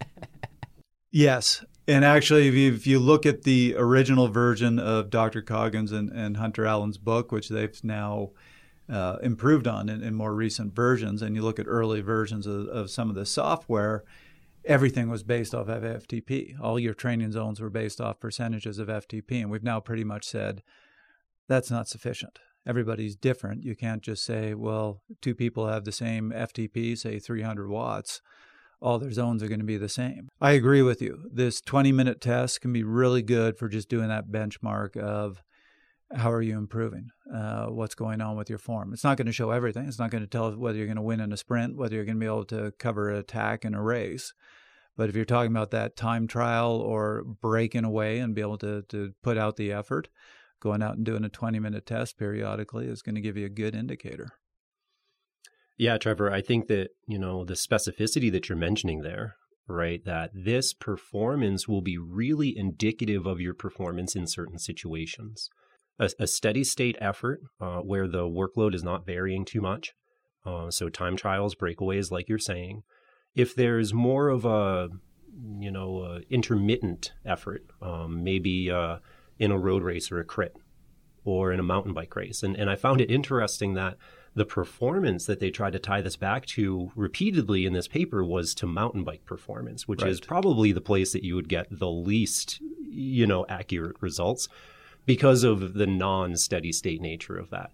Yes. 1.11 1.65
And 1.87 2.05
actually, 2.05 2.47
if 2.47 2.53
you, 2.53 2.73
if 2.73 2.87
you, 2.87 2.99
look 2.99 3.25
at 3.25 3.43
the 3.43 3.75
original 3.77 4.29
version 4.29 4.79
of 4.79 5.09
Dr. 5.09 5.41
Coggins 5.41 5.91
and, 5.91 6.09
and 6.09 6.37
Hunter 6.37 6.65
Allen's 6.65 6.97
book, 6.97 7.31
which 7.31 7.49
they've 7.49 7.77
now 7.83 8.31
uh, 8.89 9.17
improved 9.21 9.67
on 9.67 9.89
in, 9.89 10.01
in, 10.01 10.15
more 10.15 10.33
recent 10.33 10.73
versions, 10.73 11.21
and 11.21 11.35
you 11.35 11.41
look 11.41 11.59
at 11.59 11.67
early 11.67 12.01
versions 12.01 12.47
of, 12.47 12.67
of, 12.67 12.89
some 12.89 13.09
of 13.09 13.15
the 13.15 13.25
software, 13.25 14.05
everything 14.63 15.09
was 15.09 15.23
based 15.23 15.53
off 15.53 15.67
of 15.67 15.83
FTP. 15.83 16.55
All 16.61 16.79
your 16.79 16.93
training 16.93 17.33
zones 17.33 17.59
were 17.59 17.69
based 17.69 17.99
off 17.99 18.19
percentages 18.19 18.79
of 18.79 18.87
FTP. 18.87 19.41
And 19.41 19.51
we've 19.51 19.63
now 19.63 19.79
pretty 19.81 20.03
much 20.05 20.25
said 20.25 20.61
that's 21.49 21.71
not 21.71 21.89
sufficient. 21.89 22.39
Everybody's 22.65 23.15
different. 23.15 23.63
You 23.63 23.75
can't 23.75 24.03
just 24.03 24.23
say, 24.23 24.53
well, 24.53 25.01
two 25.19 25.35
people 25.35 25.67
have 25.67 25.83
the 25.83 25.91
same 25.91 26.31
FTP, 26.31 26.97
say 26.97 27.19
300 27.19 27.67
watts 27.69 28.21
all 28.81 28.99
their 28.99 29.11
zones 29.11 29.43
are 29.43 29.47
going 29.47 29.59
to 29.59 29.65
be 29.65 29.77
the 29.77 29.89
same. 29.89 30.27
I 30.39 30.51
agree 30.51 30.81
with 30.81 31.01
you. 31.01 31.29
This 31.31 31.61
20 31.61 31.91
minute 31.91 32.19
test 32.19 32.61
can 32.61 32.73
be 32.73 32.83
really 32.83 33.21
good 33.21 33.57
for 33.57 33.69
just 33.69 33.89
doing 33.89 34.09
that 34.09 34.29
benchmark 34.29 34.97
of 34.97 35.43
how 36.13 36.31
are 36.31 36.41
you 36.41 36.57
improving? 36.57 37.11
Uh, 37.33 37.67
what's 37.67 37.95
going 37.95 38.21
on 38.21 38.35
with 38.35 38.49
your 38.49 38.59
form? 38.59 38.91
It's 38.93 39.03
not 39.03 39.17
going 39.17 39.27
to 39.27 39.31
show 39.31 39.51
everything. 39.51 39.87
It's 39.87 39.99
not 39.99 40.11
going 40.11 40.23
to 40.23 40.29
tell 40.29 40.51
whether 40.51 40.77
you're 40.77 40.87
going 40.87 40.97
to 40.97 41.01
win 41.01 41.21
in 41.21 41.31
a 41.31 41.37
sprint, 41.37 41.77
whether 41.77 41.95
you're 41.95 42.05
going 42.05 42.17
to 42.17 42.19
be 42.19 42.25
able 42.25 42.45
to 42.45 42.73
cover 42.79 43.09
an 43.09 43.17
attack 43.17 43.63
in 43.63 43.73
a 43.73 43.81
race. 43.81 44.33
But 44.97 45.09
if 45.09 45.15
you're 45.15 45.25
talking 45.25 45.51
about 45.51 45.71
that 45.71 45.95
time 45.95 46.27
trial 46.27 46.73
or 46.73 47.23
breaking 47.23 47.85
away 47.85 48.19
and 48.19 48.35
be 48.35 48.41
able 48.41 48.57
to, 48.57 48.81
to 48.89 49.13
put 49.23 49.37
out 49.37 49.55
the 49.55 49.71
effort, 49.71 50.09
going 50.59 50.83
out 50.83 50.95
and 50.95 51.05
doing 51.05 51.23
a 51.23 51.29
20 51.29 51.59
minute 51.59 51.85
test 51.85 52.17
periodically 52.17 52.87
is 52.87 53.01
going 53.01 53.15
to 53.15 53.21
give 53.21 53.37
you 53.37 53.45
a 53.45 53.49
good 53.49 53.75
indicator. 53.75 54.33
Yeah, 55.77 55.97
Trevor, 55.97 56.31
I 56.31 56.41
think 56.41 56.67
that, 56.67 56.89
you 57.07 57.17
know, 57.17 57.43
the 57.43 57.55
specificity 57.55 58.31
that 58.31 58.49
you're 58.49 58.57
mentioning 58.57 59.01
there, 59.01 59.35
right, 59.67 60.03
that 60.05 60.29
this 60.33 60.73
performance 60.73 61.67
will 61.67 61.81
be 61.81 61.97
really 61.97 62.53
indicative 62.55 63.25
of 63.25 63.39
your 63.39 63.53
performance 63.53 64.15
in 64.15 64.27
certain 64.27 64.59
situations. 64.59 65.49
A, 65.99 66.09
a 66.19 66.27
steady 66.27 66.63
state 66.63 66.97
effort 66.99 67.39
uh, 67.59 67.79
where 67.79 68.07
the 68.07 68.23
workload 68.23 68.75
is 68.75 68.83
not 68.83 69.05
varying 69.05 69.43
too 69.45 69.61
much. 69.61 69.93
Uh, 70.45 70.69
so 70.69 70.89
time 70.89 71.15
trials, 71.15 71.55
breakaways, 71.55 72.11
like 72.11 72.27
you're 72.29 72.37
saying. 72.37 72.81
If 73.35 73.55
there's 73.55 73.93
more 73.93 74.29
of 74.29 74.45
a, 74.45 74.89
you 75.59 75.71
know, 75.71 76.19
intermittent 76.29 77.11
effort, 77.25 77.61
um, 77.81 78.23
maybe 78.23 78.69
uh, 78.69 78.97
in 79.39 79.51
a 79.51 79.57
road 79.57 79.83
race 79.83 80.11
or 80.11 80.19
a 80.19 80.25
crit 80.25 80.53
or 81.23 81.51
in 81.51 81.59
a 81.59 81.63
mountain 81.63 81.93
bike 81.93 82.15
race. 82.15 82.43
And, 82.43 82.55
and 82.55 82.69
I 82.69 82.75
found 82.75 83.01
it 83.01 83.09
interesting 83.09 83.75
that 83.75 83.97
the 84.33 84.45
performance 84.45 85.25
that 85.25 85.39
they 85.39 85.51
tried 85.51 85.73
to 85.73 85.79
tie 85.79 86.01
this 86.01 86.15
back 86.15 86.45
to 86.45 86.91
repeatedly 86.95 87.65
in 87.65 87.73
this 87.73 87.87
paper 87.87 88.23
was 88.23 88.55
to 88.55 88.65
mountain 88.65 89.03
bike 89.03 89.25
performance, 89.25 89.87
which 89.87 90.01
right. 90.01 90.11
is 90.11 90.21
probably 90.21 90.71
the 90.71 90.81
place 90.81 91.11
that 91.11 91.23
you 91.23 91.35
would 91.35 91.49
get 91.49 91.67
the 91.69 91.89
least, 91.89 92.61
you 92.87 93.27
know, 93.27 93.45
accurate 93.49 93.97
results 93.99 94.47
because 95.05 95.43
of 95.43 95.73
the 95.73 95.87
non-steady 95.87 96.71
state 96.71 97.01
nature 97.01 97.37
of 97.37 97.49
that. 97.49 97.71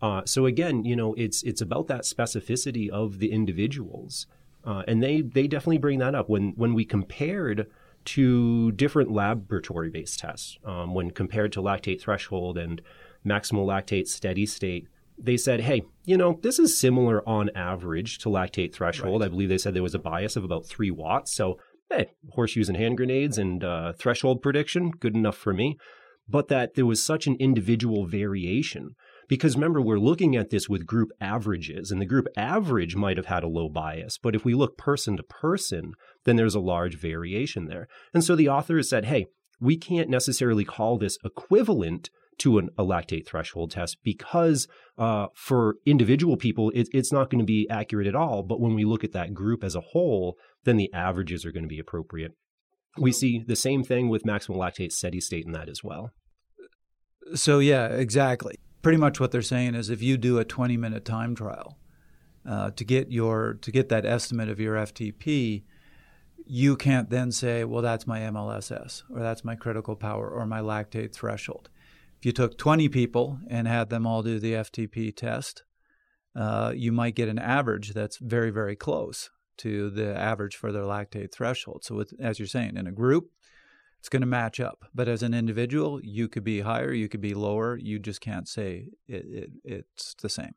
Uh, 0.00 0.22
so 0.24 0.46
again, 0.46 0.84
you 0.84 0.96
know, 0.96 1.12
it's 1.14 1.42
it's 1.42 1.60
about 1.60 1.88
that 1.88 2.02
specificity 2.02 2.88
of 2.88 3.18
the 3.18 3.32
individuals, 3.32 4.26
uh, 4.64 4.84
and 4.86 5.02
they 5.02 5.20
they 5.20 5.46
definitely 5.46 5.78
bring 5.78 5.98
that 5.98 6.14
up 6.14 6.28
when 6.28 6.52
when 6.56 6.72
we 6.72 6.84
compared 6.84 7.66
to 8.04 8.70
different 8.72 9.10
laboratory-based 9.10 10.20
tests. 10.20 10.58
Um, 10.64 10.94
when 10.94 11.10
compared 11.10 11.52
to 11.52 11.60
lactate 11.60 12.00
threshold 12.00 12.56
and 12.56 12.80
maximal 13.26 13.66
lactate 13.66 14.06
steady 14.06 14.46
state, 14.46 14.86
they 15.20 15.36
said, 15.36 15.60
hey, 15.60 15.82
you 16.04 16.16
know, 16.16 16.38
this 16.42 16.58
is 16.58 16.78
similar 16.78 17.26
on 17.28 17.50
average 17.54 18.18
to 18.18 18.28
lactate 18.28 18.72
threshold. 18.72 19.20
Right. 19.20 19.26
I 19.26 19.30
believe 19.30 19.48
they 19.48 19.58
said 19.58 19.74
there 19.74 19.82
was 19.82 19.94
a 19.94 19.98
bias 19.98 20.36
of 20.36 20.44
about 20.44 20.66
three 20.66 20.90
watts. 20.90 21.34
So, 21.34 21.58
hey, 21.90 22.12
horseshoes 22.32 22.68
and 22.68 22.78
hand 22.78 22.96
grenades 22.96 23.38
and 23.38 23.64
uh, 23.64 23.92
threshold 23.98 24.42
prediction, 24.42 24.90
good 24.90 25.16
enough 25.16 25.36
for 25.36 25.52
me. 25.52 25.76
But 26.28 26.48
that 26.48 26.74
there 26.74 26.86
was 26.86 27.02
such 27.02 27.26
an 27.26 27.36
individual 27.40 28.06
variation. 28.06 28.90
Because 29.28 29.56
remember, 29.56 29.80
we're 29.80 29.98
looking 29.98 30.36
at 30.36 30.50
this 30.50 30.68
with 30.68 30.86
group 30.86 31.08
averages, 31.20 31.90
and 31.90 32.00
the 32.00 32.06
group 32.06 32.26
average 32.36 32.96
might 32.96 33.16
have 33.16 33.26
had 33.26 33.42
a 33.42 33.48
low 33.48 33.68
bias. 33.68 34.18
But 34.22 34.34
if 34.34 34.44
we 34.44 34.54
look 34.54 34.78
person 34.78 35.16
to 35.16 35.22
person, 35.22 35.92
then 36.24 36.36
there's 36.36 36.54
a 36.54 36.60
large 36.60 36.98
variation 36.98 37.66
there. 37.66 37.88
And 38.14 38.24
so 38.24 38.36
the 38.36 38.48
authors 38.48 38.88
said, 38.88 39.06
hey, 39.06 39.26
we 39.60 39.76
can't 39.76 40.08
necessarily 40.08 40.64
call 40.64 40.96
this 40.96 41.18
equivalent 41.24 42.10
to 42.38 42.58
an, 42.58 42.70
a 42.78 42.84
lactate 42.84 43.26
threshold 43.26 43.72
test 43.72 43.98
because 44.02 44.66
uh, 44.96 45.26
for 45.34 45.76
individual 45.84 46.36
people, 46.36 46.70
it, 46.74 46.88
it's 46.92 47.12
not 47.12 47.30
going 47.30 47.40
to 47.40 47.44
be 47.44 47.68
accurate 47.68 48.06
at 48.06 48.14
all. 48.14 48.42
But 48.42 48.60
when 48.60 48.74
we 48.74 48.84
look 48.84 49.04
at 49.04 49.12
that 49.12 49.34
group 49.34 49.62
as 49.62 49.74
a 49.74 49.80
whole, 49.80 50.36
then 50.64 50.76
the 50.76 50.92
averages 50.92 51.44
are 51.44 51.52
going 51.52 51.64
to 51.64 51.68
be 51.68 51.78
appropriate. 51.78 52.32
We 52.96 53.12
see 53.12 53.44
the 53.46 53.56
same 53.56 53.84
thing 53.84 54.08
with 54.08 54.24
maximal 54.24 54.56
lactate 54.56 54.92
steady 54.92 55.20
state 55.20 55.46
in 55.46 55.52
that 55.52 55.68
as 55.68 55.84
well. 55.84 56.10
So, 57.34 57.58
yeah, 57.58 57.86
exactly. 57.86 58.56
Pretty 58.82 58.98
much 58.98 59.20
what 59.20 59.32
they're 59.32 59.42
saying 59.42 59.74
is 59.74 59.90
if 59.90 60.02
you 60.02 60.16
do 60.16 60.38
a 60.38 60.44
20 60.44 60.76
minute 60.76 61.04
time 61.04 61.34
trial 61.34 61.78
uh, 62.48 62.70
to 62.70 62.84
get 62.84 63.10
your 63.10 63.54
to 63.60 63.70
get 63.70 63.88
that 63.90 64.06
estimate 64.06 64.48
of 64.48 64.58
your 64.58 64.76
FTP, 64.76 65.64
you 66.46 66.76
can't 66.76 67.10
then 67.10 67.30
say, 67.30 67.64
well, 67.64 67.82
that's 67.82 68.06
my 68.06 68.20
MLSS 68.20 69.02
or 69.10 69.20
that's 69.20 69.44
my 69.44 69.54
critical 69.54 69.94
power 69.96 70.28
or 70.28 70.46
my 70.46 70.60
lactate 70.60 71.12
threshold. 71.12 71.68
If 72.18 72.26
you 72.26 72.32
took 72.32 72.58
20 72.58 72.88
people 72.88 73.38
and 73.48 73.68
had 73.68 73.90
them 73.90 74.06
all 74.06 74.22
do 74.22 74.40
the 74.40 74.54
FTP 74.54 75.14
test, 75.14 75.62
uh, 76.34 76.72
you 76.74 76.90
might 76.90 77.14
get 77.14 77.28
an 77.28 77.38
average 77.38 77.94
that's 77.94 78.18
very, 78.18 78.50
very 78.50 78.74
close 78.74 79.30
to 79.58 79.90
the 79.90 80.16
average 80.18 80.56
for 80.56 80.72
their 80.72 80.82
lactate 80.82 81.32
threshold. 81.32 81.84
So, 81.84 81.94
with, 81.94 82.12
as 82.20 82.38
you're 82.38 82.48
saying, 82.48 82.76
in 82.76 82.86
a 82.86 82.92
group, 82.92 83.30
it's 84.00 84.08
going 84.08 84.22
to 84.22 84.26
match 84.26 84.58
up. 84.58 84.84
But 84.94 85.08
as 85.08 85.22
an 85.22 85.34
individual, 85.34 86.00
you 86.02 86.28
could 86.28 86.44
be 86.44 86.60
higher, 86.60 86.92
you 86.92 87.08
could 87.08 87.20
be 87.20 87.34
lower. 87.34 87.76
You 87.76 87.98
just 87.98 88.20
can't 88.20 88.48
say 88.48 88.88
it, 89.06 89.24
it, 89.28 89.50
it's 89.64 90.14
the 90.20 90.28
same. 90.28 90.54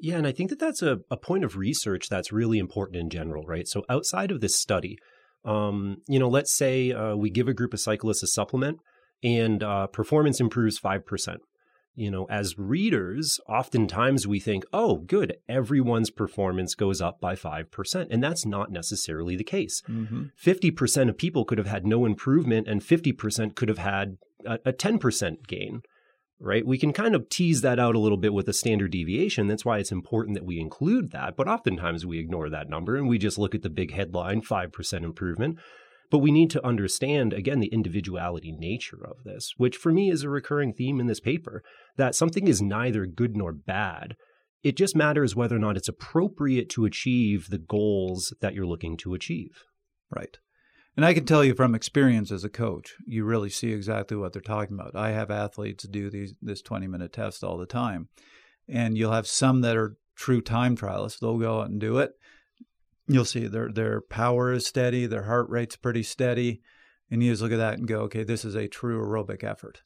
Yeah, 0.00 0.16
and 0.16 0.26
I 0.26 0.32
think 0.32 0.50
that 0.50 0.58
that's 0.58 0.82
a, 0.82 0.98
a 1.10 1.16
point 1.16 1.44
of 1.44 1.56
research 1.56 2.08
that's 2.08 2.32
really 2.32 2.58
important 2.58 3.00
in 3.00 3.08
general, 3.08 3.44
right? 3.44 3.66
So, 3.66 3.84
outside 3.88 4.30
of 4.30 4.40
this 4.40 4.56
study, 4.56 4.98
um, 5.44 5.98
you 6.08 6.18
know, 6.18 6.28
let's 6.28 6.56
say 6.56 6.92
uh, 6.92 7.14
we 7.14 7.30
give 7.30 7.48
a 7.48 7.54
group 7.54 7.72
of 7.72 7.80
cyclists 7.80 8.22
a 8.22 8.26
supplement 8.26 8.80
and 9.22 9.62
uh, 9.62 9.86
performance 9.88 10.40
improves 10.40 10.80
5%. 10.80 11.36
You 11.94 12.10
know, 12.10 12.26
as 12.28 12.58
readers, 12.58 13.40
oftentimes 13.48 14.26
we 14.26 14.38
think, 14.38 14.64
oh, 14.70 14.96
good, 14.96 15.38
everyone's 15.48 16.10
performance 16.10 16.74
goes 16.74 17.00
up 17.00 17.20
by 17.20 17.34
5%. 17.34 18.06
And 18.10 18.22
that's 18.22 18.44
not 18.44 18.70
necessarily 18.70 19.34
the 19.34 19.44
case. 19.44 19.82
Mm-hmm. 19.88 20.24
50% 20.38 21.08
of 21.08 21.16
people 21.16 21.46
could 21.46 21.56
have 21.56 21.66
had 21.66 21.86
no 21.86 22.04
improvement, 22.04 22.68
and 22.68 22.82
50% 22.82 23.54
could 23.54 23.70
have 23.70 23.78
had 23.78 24.18
a, 24.44 24.58
a 24.66 24.72
10% 24.74 25.46
gain 25.46 25.82
right? 26.38 26.66
We 26.66 26.78
can 26.78 26.92
kind 26.92 27.14
of 27.14 27.28
tease 27.28 27.62
that 27.62 27.78
out 27.78 27.94
a 27.94 27.98
little 27.98 28.18
bit 28.18 28.34
with 28.34 28.48
a 28.48 28.52
standard 28.52 28.90
deviation. 28.90 29.46
That's 29.46 29.64
why 29.64 29.78
it's 29.78 29.92
important 29.92 30.34
that 30.34 30.44
we 30.44 30.60
include 30.60 31.12
that. 31.12 31.36
But 31.36 31.48
oftentimes 31.48 32.04
we 32.04 32.18
ignore 32.18 32.50
that 32.50 32.68
number 32.68 32.96
and 32.96 33.08
we 33.08 33.18
just 33.18 33.38
look 33.38 33.54
at 33.54 33.62
the 33.62 33.70
big 33.70 33.92
headline 33.92 34.42
5% 34.42 35.02
improvement. 35.02 35.58
But 36.10 36.18
we 36.18 36.30
need 36.30 36.50
to 36.50 36.64
understand, 36.64 37.32
again, 37.32 37.60
the 37.60 37.72
individuality 37.72 38.52
nature 38.52 39.04
of 39.04 39.24
this, 39.24 39.52
which 39.56 39.76
for 39.76 39.92
me 39.92 40.10
is 40.10 40.22
a 40.22 40.28
recurring 40.28 40.72
theme 40.72 41.00
in 41.00 41.06
this 41.06 41.20
paper 41.20 41.62
that 41.96 42.14
something 42.14 42.46
is 42.46 42.62
neither 42.62 43.06
good 43.06 43.36
nor 43.36 43.52
bad. 43.52 44.16
It 44.62 44.76
just 44.76 44.96
matters 44.96 45.34
whether 45.34 45.56
or 45.56 45.60
not 45.60 45.76
it's 45.76 45.88
appropriate 45.88 46.68
to 46.70 46.84
achieve 46.84 47.48
the 47.50 47.58
goals 47.58 48.32
that 48.40 48.54
you're 48.54 48.66
looking 48.66 48.96
to 48.98 49.14
achieve. 49.14 49.64
Right. 50.14 50.38
And 50.96 51.04
I 51.04 51.12
can 51.12 51.26
tell 51.26 51.44
you 51.44 51.54
from 51.54 51.74
experience 51.74 52.32
as 52.32 52.44
a 52.44 52.48
coach, 52.48 52.94
you 53.06 53.24
really 53.24 53.50
see 53.50 53.72
exactly 53.72 54.16
what 54.16 54.32
they're 54.32 54.40
talking 54.40 54.78
about. 54.78 54.96
I 54.96 55.10
have 55.10 55.30
athletes 55.30 55.86
do 55.86 56.08
these 56.08 56.34
this 56.40 56.62
20 56.62 56.86
minute 56.86 57.12
test 57.12 57.44
all 57.44 57.58
the 57.58 57.66
time. 57.66 58.08
And 58.68 58.96
you'll 58.96 59.12
have 59.12 59.26
some 59.26 59.60
that 59.60 59.76
are 59.76 59.96
true 60.16 60.40
time 60.40 60.76
trialists. 60.76 61.18
They'll 61.18 61.38
go 61.38 61.60
out 61.60 61.68
and 61.68 61.80
do 61.80 61.98
it 61.98 62.12
you'll 63.08 63.24
see 63.24 63.46
their 63.46 63.70
their 63.70 64.00
power 64.00 64.52
is 64.52 64.66
steady, 64.66 65.06
their 65.06 65.24
heart 65.24 65.48
rate's 65.48 65.76
pretty 65.76 66.02
steady, 66.02 66.60
and 67.10 67.22
you 67.22 67.32
just 67.32 67.42
look 67.42 67.52
at 67.52 67.58
that 67.58 67.78
and 67.78 67.88
go, 67.88 68.00
okay, 68.02 68.24
this 68.24 68.44
is 68.44 68.54
a 68.54 68.68
true 68.68 69.00
aerobic 69.00 69.44
effort. 69.44 69.82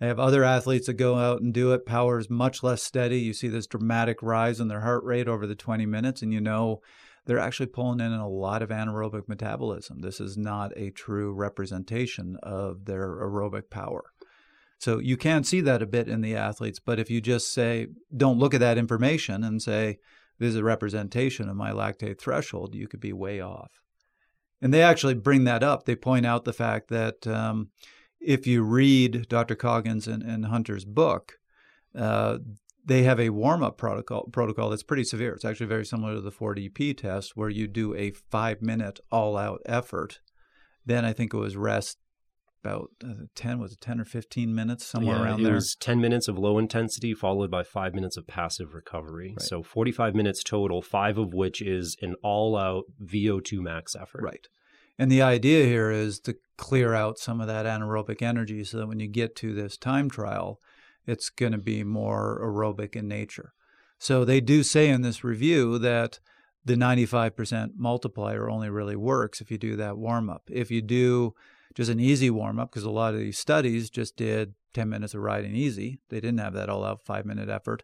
I 0.00 0.06
have 0.06 0.18
other 0.18 0.42
athletes 0.42 0.86
that 0.86 0.94
go 0.94 1.16
out 1.16 1.42
and 1.42 1.54
do 1.54 1.72
it. 1.72 1.86
Power 1.86 2.18
is 2.18 2.28
much 2.28 2.62
less 2.62 2.82
steady. 2.82 3.20
You 3.20 3.32
see 3.32 3.46
this 3.46 3.68
dramatic 3.68 4.20
rise 4.20 4.58
in 4.58 4.66
their 4.66 4.80
heart 4.80 5.04
rate 5.04 5.28
over 5.28 5.46
the 5.46 5.54
20 5.54 5.86
minutes, 5.86 6.22
and 6.22 6.32
you 6.32 6.40
know 6.40 6.80
they're 7.24 7.38
actually 7.38 7.66
pulling 7.66 8.00
in 8.00 8.12
a 8.12 8.28
lot 8.28 8.62
of 8.62 8.70
anaerobic 8.70 9.28
metabolism. 9.28 10.00
This 10.00 10.20
is 10.20 10.36
not 10.36 10.76
a 10.76 10.90
true 10.90 11.32
representation 11.32 12.36
of 12.42 12.86
their 12.86 13.06
aerobic 13.08 13.70
power. 13.70 14.02
So 14.78 14.98
you 14.98 15.16
can 15.16 15.44
see 15.44 15.60
that 15.60 15.82
a 15.82 15.86
bit 15.86 16.08
in 16.08 16.22
the 16.22 16.34
athletes, 16.34 16.80
but 16.80 16.98
if 16.98 17.08
you 17.08 17.20
just 17.20 17.52
say, 17.52 17.86
don't 18.16 18.40
look 18.40 18.54
at 18.54 18.60
that 18.60 18.78
information 18.78 19.44
and 19.44 19.62
say, 19.62 19.98
this 20.38 20.50
is 20.50 20.56
a 20.56 20.64
representation 20.64 21.48
of 21.48 21.56
my 21.56 21.70
lactate 21.70 22.18
threshold, 22.18 22.74
you 22.74 22.88
could 22.88 23.00
be 23.00 23.12
way 23.12 23.40
off. 23.40 23.70
And 24.60 24.72
they 24.72 24.82
actually 24.82 25.14
bring 25.14 25.44
that 25.44 25.62
up. 25.62 25.84
They 25.84 25.96
point 25.96 26.24
out 26.24 26.44
the 26.44 26.52
fact 26.52 26.88
that 26.88 27.26
um, 27.26 27.70
if 28.20 28.46
you 28.46 28.62
read 28.62 29.28
Dr. 29.28 29.56
Coggins 29.56 30.06
and, 30.06 30.22
and 30.22 30.46
Hunter's 30.46 30.84
book, 30.84 31.38
uh, 31.96 32.38
they 32.84 33.02
have 33.02 33.20
a 33.20 33.30
warm 33.30 33.62
up 33.62 33.76
protocol, 33.76 34.28
protocol 34.32 34.70
that's 34.70 34.82
pretty 34.82 35.04
severe. 35.04 35.34
It's 35.34 35.44
actually 35.44 35.66
very 35.66 35.84
similar 35.84 36.14
to 36.14 36.20
the 36.20 36.32
4DP 36.32 36.96
test, 36.96 37.36
where 37.36 37.48
you 37.48 37.66
do 37.66 37.94
a 37.94 38.10
five 38.10 38.60
minute 38.60 39.00
all 39.10 39.36
out 39.36 39.60
effort. 39.66 40.20
Then 40.84 41.04
I 41.04 41.12
think 41.12 41.32
it 41.32 41.38
was 41.38 41.56
rest 41.56 41.98
about 42.62 42.90
uh, 43.04 43.26
10 43.34 43.58
was 43.58 43.72
it 43.72 43.80
10 43.80 44.00
or 44.00 44.04
15 44.04 44.54
minutes 44.54 44.84
somewhere 44.86 45.16
yeah, 45.16 45.22
around 45.22 45.40
it 45.40 45.44
there? 45.44 45.54
was 45.54 45.74
10 45.80 46.00
minutes 46.00 46.28
of 46.28 46.38
low 46.38 46.58
intensity 46.58 47.14
followed 47.14 47.50
by 47.50 47.62
5 47.62 47.94
minutes 47.94 48.16
of 48.16 48.26
passive 48.26 48.74
recovery. 48.74 49.34
Right. 49.38 49.42
so 49.42 49.62
45 49.62 50.14
minutes 50.14 50.42
total 50.42 50.82
5 50.82 51.18
of 51.18 51.34
which 51.34 51.60
is 51.60 51.96
an 52.00 52.14
all 52.22 52.56
out 52.56 52.84
VO2 53.02 53.60
max 53.60 53.96
effort. 53.96 54.22
Right. 54.22 54.46
And 54.98 55.10
the 55.10 55.22
idea 55.22 55.64
here 55.64 55.90
is 55.90 56.20
to 56.20 56.36
clear 56.56 56.94
out 56.94 57.18
some 57.18 57.40
of 57.40 57.46
that 57.48 57.66
anaerobic 57.66 58.22
energy 58.22 58.62
so 58.64 58.78
that 58.78 58.86
when 58.86 59.00
you 59.00 59.08
get 59.08 59.34
to 59.36 59.54
this 59.54 59.76
time 59.76 60.08
trial 60.08 60.60
it's 61.06 61.30
going 61.30 61.52
to 61.52 61.58
be 61.58 61.82
more 61.82 62.40
aerobic 62.40 62.94
in 62.94 63.08
nature. 63.08 63.52
So 63.98 64.24
they 64.24 64.40
do 64.40 64.62
say 64.62 64.88
in 64.88 65.02
this 65.02 65.24
review 65.24 65.78
that 65.78 66.20
the 66.64 66.74
95% 66.74 67.70
multiplier 67.76 68.48
only 68.48 68.70
really 68.70 68.96
works 68.96 69.40
if 69.40 69.50
you 69.50 69.58
do 69.58 69.74
that 69.76 69.98
warm 69.98 70.30
up 70.30 70.42
if 70.48 70.70
you 70.70 70.80
do 70.80 71.34
just 71.74 71.90
an 71.90 72.00
easy 72.00 72.30
warm 72.30 72.58
up 72.58 72.70
because 72.70 72.84
a 72.84 72.90
lot 72.90 73.14
of 73.14 73.20
these 73.20 73.38
studies 73.38 73.90
just 73.90 74.16
did 74.16 74.54
10 74.74 74.88
minutes 74.88 75.14
of 75.14 75.20
riding 75.20 75.54
easy. 75.54 76.00
They 76.08 76.20
didn't 76.20 76.40
have 76.40 76.54
that 76.54 76.68
all 76.68 76.84
out 76.84 77.04
five 77.04 77.24
minute 77.24 77.48
effort. 77.48 77.82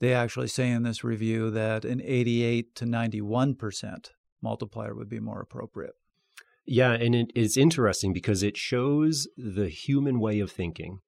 They 0.00 0.14
actually 0.14 0.48
say 0.48 0.70
in 0.70 0.82
this 0.82 1.04
review 1.04 1.50
that 1.50 1.84
an 1.84 2.00
88 2.02 2.74
to 2.76 2.84
91% 2.86 4.10
multiplier 4.42 4.94
would 4.94 5.08
be 5.08 5.20
more 5.20 5.40
appropriate. 5.40 5.94
Yeah, 6.64 6.92
and 6.92 7.14
it 7.14 7.32
is 7.34 7.56
interesting 7.56 8.12
because 8.12 8.42
it 8.42 8.56
shows 8.56 9.28
the 9.36 9.68
human 9.68 10.20
way 10.20 10.40
of 10.40 10.50
thinking. 10.50 11.00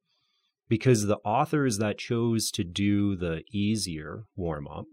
Because 0.69 1.07
the 1.07 1.19
authors 1.19 1.79
that 1.79 1.99
chose 1.99 2.51
to 2.53 2.65
do 2.65 3.15
the 3.15 3.45
easier 3.53 4.25
warm 4.37 4.67
up, 4.67 4.87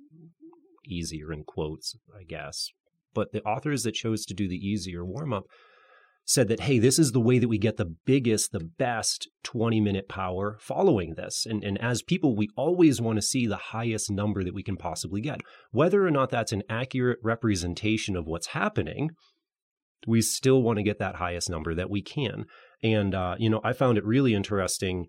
easier 0.86 1.32
in 1.32 1.44
quotes, 1.44 1.96
I 2.18 2.24
guess. 2.24 2.72
But 3.14 3.32
the 3.32 3.42
authors 3.44 3.84
that 3.84 3.94
chose 3.94 4.26
to 4.26 4.34
do 4.34 4.48
the 4.48 4.58
easier 4.58 5.06
warm 5.06 5.34
up 5.34 5.46
said 6.30 6.48
that, 6.48 6.60
hey, 6.60 6.78
this 6.78 7.00
is 7.00 7.12
the 7.12 7.20
way 7.20 7.40
that 7.40 7.48
we 7.48 7.58
get 7.58 7.78
the 7.78 7.96
biggest, 8.06 8.52
the 8.52 8.60
best 8.60 9.28
20 9.46 9.82
minute 9.82 10.08
power 10.08 10.58
following 10.62 11.16
this. 11.16 11.44
And, 11.44 11.64
and 11.64 11.76
as 11.82 12.04
people, 12.04 12.36
we 12.36 12.50
always 12.56 13.02
want 13.02 13.18
to 13.18 13.24
see 13.24 13.48
the 13.48 13.58
highest 13.58 14.12
number 14.12 14.44
that 14.44 14.54
we 14.54 14.62
can 14.62 14.78
possibly 14.78 15.22
get. 15.22 15.42
Whether 15.72 16.06
or 16.06 16.12
not 16.12 16.30
that's 16.30 16.52
an 16.52 16.62
accurate 16.70 17.18
representation 17.24 18.16
of 18.16 18.28
what's 18.28 18.50
happening, 18.50 19.10
we 20.06 20.22
still 20.22 20.62
want 20.62 20.78
to 20.78 20.84
get 20.84 21.00
that 21.00 21.16
highest 21.16 21.50
number 21.50 21.74
that 21.74 21.90
we 21.90 22.04
can. 22.04 22.46
And, 22.84 23.16
uh, 23.16 23.36
you 23.40 23.50
know, 23.50 23.62
I 23.64 23.74
found 23.74 23.98
it 23.98 24.06
really 24.06 24.36
interesting, 24.36 25.08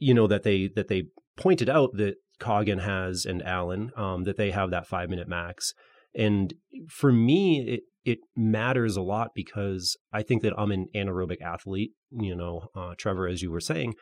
you 0.00 0.14
know, 0.14 0.26
that 0.26 0.42
they, 0.42 0.68
that 0.74 0.88
they 0.88 1.04
pointed 1.36 1.70
out 1.70 1.90
that 1.94 2.16
Coggan 2.40 2.80
has 2.80 3.24
and 3.24 3.40
Allen, 3.46 3.92
um, 3.96 4.24
that 4.24 4.36
they 4.36 4.50
have 4.50 4.72
that 4.72 4.88
five 4.88 5.10
minute 5.10 5.28
max. 5.28 5.72
And 6.16 6.54
for 6.88 7.12
me, 7.12 7.60
it, 7.60 7.80
it 8.04 8.18
matters 8.36 8.96
a 8.96 9.02
lot 9.02 9.32
because 9.34 9.96
I 10.12 10.22
think 10.22 10.42
that 10.42 10.54
I'm 10.56 10.70
an 10.70 10.86
anaerobic 10.94 11.42
athlete, 11.42 11.92
you 12.10 12.34
know, 12.34 12.68
uh, 12.74 12.94
Trevor, 12.96 13.28
as 13.28 13.42
you 13.42 13.50
were 13.50 13.60
saying. 13.60 13.94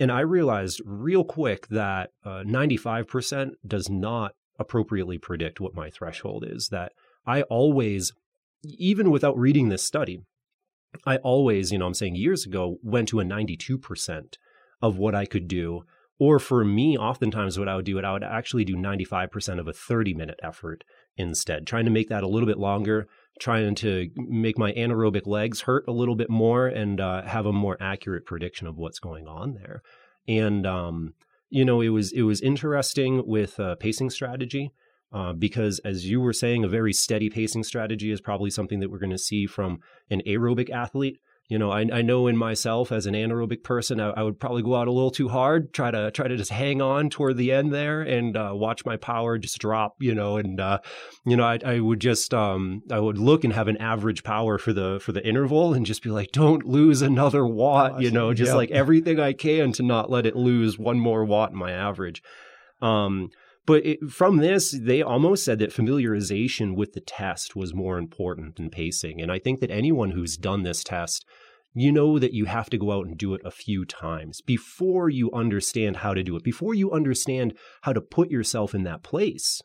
And 0.00 0.10
I 0.10 0.20
realized 0.20 0.80
real 0.84 1.24
quick 1.24 1.68
that 1.68 2.10
uh, 2.24 2.42
95% 2.46 3.50
does 3.66 3.90
not 3.90 4.32
appropriately 4.58 5.18
predict 5.18 5.60
what 5.60 5.74
my 5.74 5.90
threshold 5.90 6.44
is. 6.46 6.68
That 6.68 6.92
I 7.26 7.42
always, 7.42 8.12
even 8.64 9.10
without 9.10 9.36
reading 9.36 9.68
this 9.68 9.84
study, 9.84 10.22
I 11.06 11.16
always, 11.18 11.72
you 11.72 11.78
know, 11.78 11.86
I'm 11.86 11.94
saying 11.94 12.16
years 12.16 12.46
ago, 12.46 12.78
went 12.82 13.08
to 13.08 13.20
a 13.20 13.24
92% 13.24 14.36
of 14.80 14.98
what 14.98 15.14
I 15.14 15.26
could 15.26 15.48
do. 15.48 15.82
Or 16.18 16.38
for 16.38 16.64
me, 16.64 16.96
oftentimes 16.96 17.58
what 17.58 17.68
I 17.68 17.76
would 17.76 17.84
do, 17.84 17.98
it 17.98 18.04
I 18.04 18.12
would 18.12 18.22
actually 18.22 18.64
do 18.64 18.76
95% 18.76 19.58
of 19.58 19.66
a 19.66 19.72
30 19.72 20.14
minute 20.14 20.38
effort 20.42 20.84
instead, 21.16 21.66
trying 21.66 21.84
to 21.84 21.90
make 21.90 22.08
that 22.08 22.22
a 22.22 22.28
little 22.28 22.46
bit 22.46 22.58
longer, 22.58 23.08
trying 23.40 23.74
to 23.76 24.08
make 24.16 24.58
my 24.58 24.72
anaerobic 24.72 25.26
legs 25.26 25.62
hurt 25.62 25.84
a 25.88 25.92
little 25.92 26.14
bit 26.14 26.30
more 26.30 26.66
and 26.66 27.00
uh, 27.00 27.22
have 27.22 27.46
a 27.46 27.52
more 27.52 27.76
accurate 27.80 28.26
prediction 28.26 28.66
of 28.66 28.76
what's 28.76 28.98
going 28.98 29.26
on 29.26 29.54
there. 29.54 29.82
And 30.28 30.66
um, 30.66 31.14
you 31.50 31.64
know, 31.64 31.80
it 31.80 31.90
was 31.90 32.12
it 32.12 32.22
was 32.22 32.40
interesting 32.40 33.26
with 33.26 33.58
uh, 33.60 33.76
pacing 33.76 34.10
strategy. 34.10 34.72
Uh, 35.14 35.34
because 35.34 35.78
as 35.80 36.08
you 36.08 36.22
were 36.22 36.32
saying, 36.32 36.64
a 36.64 36.68
very 36.68 36.92
steady 36.94 37.28
pacing 37.28 37.62
strategy 37.62 38.10
is 38.10 38.18
probably 38.18 38.48
something 38.48 38.80
that 38.80 38.90
we're 38.90 38.98
going 38.98 39.10
to 39.10 39.18
see 39.18 39.44
from 39.46 39.78
an 40.08 40.22
aerobic 40.26 40.70
athlete 40.70 41.20
you 41.52 41.58
know, 41.58 41.70
I, 41.70 41.84
I 41.92 42.00
know 42.00 42.28
in 42.28 42.36
myself 42.38 42.90
as 42.92 43.04
an 43.04 43.12
anaerobic 43.12 43.62
person, 43.62 44.00
I, 44.00 44.08
I, 44.08 44.22
would 44.22 44.40
probably 44.40 44.62
go 44.62 44.74
out 44.74 44.88
a 44.88 44.90
little 44.90 45.10
too 45.10 45.28
hard, 45.28 45.74
try 45.74 45.90
to 45.90 46.10
try 46.10 46.26
to 46.26 46.34
just 46.34 46.50
hang 46.50 46.80
on 46.80 47.10
toward 47.10 47.36
the 47.36 47.52
end 47.52 47.74
there 47.74 48.00
and 48.00 48.34
uh, 48.38 48.52
watch 48.54 48.86
my 48.86 48.96
power 48.96 49.36
just 49.36 49.58
drop. 49.58 49.96
You 50.00 50.14
know, 50.14 50.38
and 50.38 50.58
uh, 50.58 50.78
you 51.26 51.36
know, 51.36 51.44
I, 51.44 51.58
I 51.62 51.80
would 51.80 52.00
just 52.00 52.32
um, 52.32 52.80
I 52.90 52.98
would 52.98 53.18
look 53.18 53.44
and 53.44 53.52
have 53.52 53.68
an 53.68 53.76
average 53.76 54.24
power 54.24 54.56
for 54.56 54.72
the 54.72 54.98
for 55.02 55.12
the 55.12 55.22
interval 55.28 55.74
and 55.74 55.84
just 55.84 56.02
be 56.02 56.08
like, 56.08 56.32
don't 56.32 56.64
lose 56.64 57.02
another 57.02 57.46
watt. 57.46 58.00
You 58.00 58.10
know, 58.10 58.32
just 58.32 58.54
like 58.54 58.70
everything 58.70 59.20
I 59.20 59.34
can 59.34 59.72
to 59.72 59.82
not 59.82 60.08
let 60.08 60.24
it 60.24 60.34
lose 60.34 60.78
one 60.78 60.98
more 60.98 61.22
watt 61.22 61.50
in 61.50 61.58
my 61.58 61.72
average. 61.72 62.22
Um, 62.80 63.28
but 63.66 63.84
it, 63.84 64.10
from 64.10 64.38
this, 64.38 64.70
they 64.70 65.02
almost 65.02 65.44
said 65.44 65.58
that 65.58 65.74
familiarization 65.74 66.76
with 66.76 66.94
the 66.94 67.00
test 67.00 67.54
was 67.54 67.74
more 67.74 67.98
important 67.98 68.56
than 68.56 68.70
pacing. 68.70 69.20
And 69.20 69.30
I 69.30 69.38
think 69.38 69.60
that 69.60 69.70
anyone 69.70 70.12
who's 70.12 70.38
done 70.38 70.62
this 70.62 70.82
test 70.82 71.26
you 71.74 71.90
know 71.90 72.18
that 72.18 72.34
you 72.34 72.44
have 72.44 72.68
to 72.70 72.78
go 72.78 72.92
out 72.92 73.06
and 73.06 73.16
do 73.16 73.34
it 73.34 73.40
a 73.44 73.50
few 73.50 73.84
times 73.84 74.40
before 74.40 75.08
you 75.08 75.30
understand 75.32 75.98
how 75.98 76.12
to 76.14 76.22
do 76.22 76.36
it, 76.36 76.44
before 76.44 76.74
you 76.74 76.90
understand 76.92 77.54
how 77.82 77.92
to 77.92 78.00
put 78.00 78.30
yourself 78.30 78.74
in 78.74 78.82
that 78.84 79.02
place, 79.02 79.62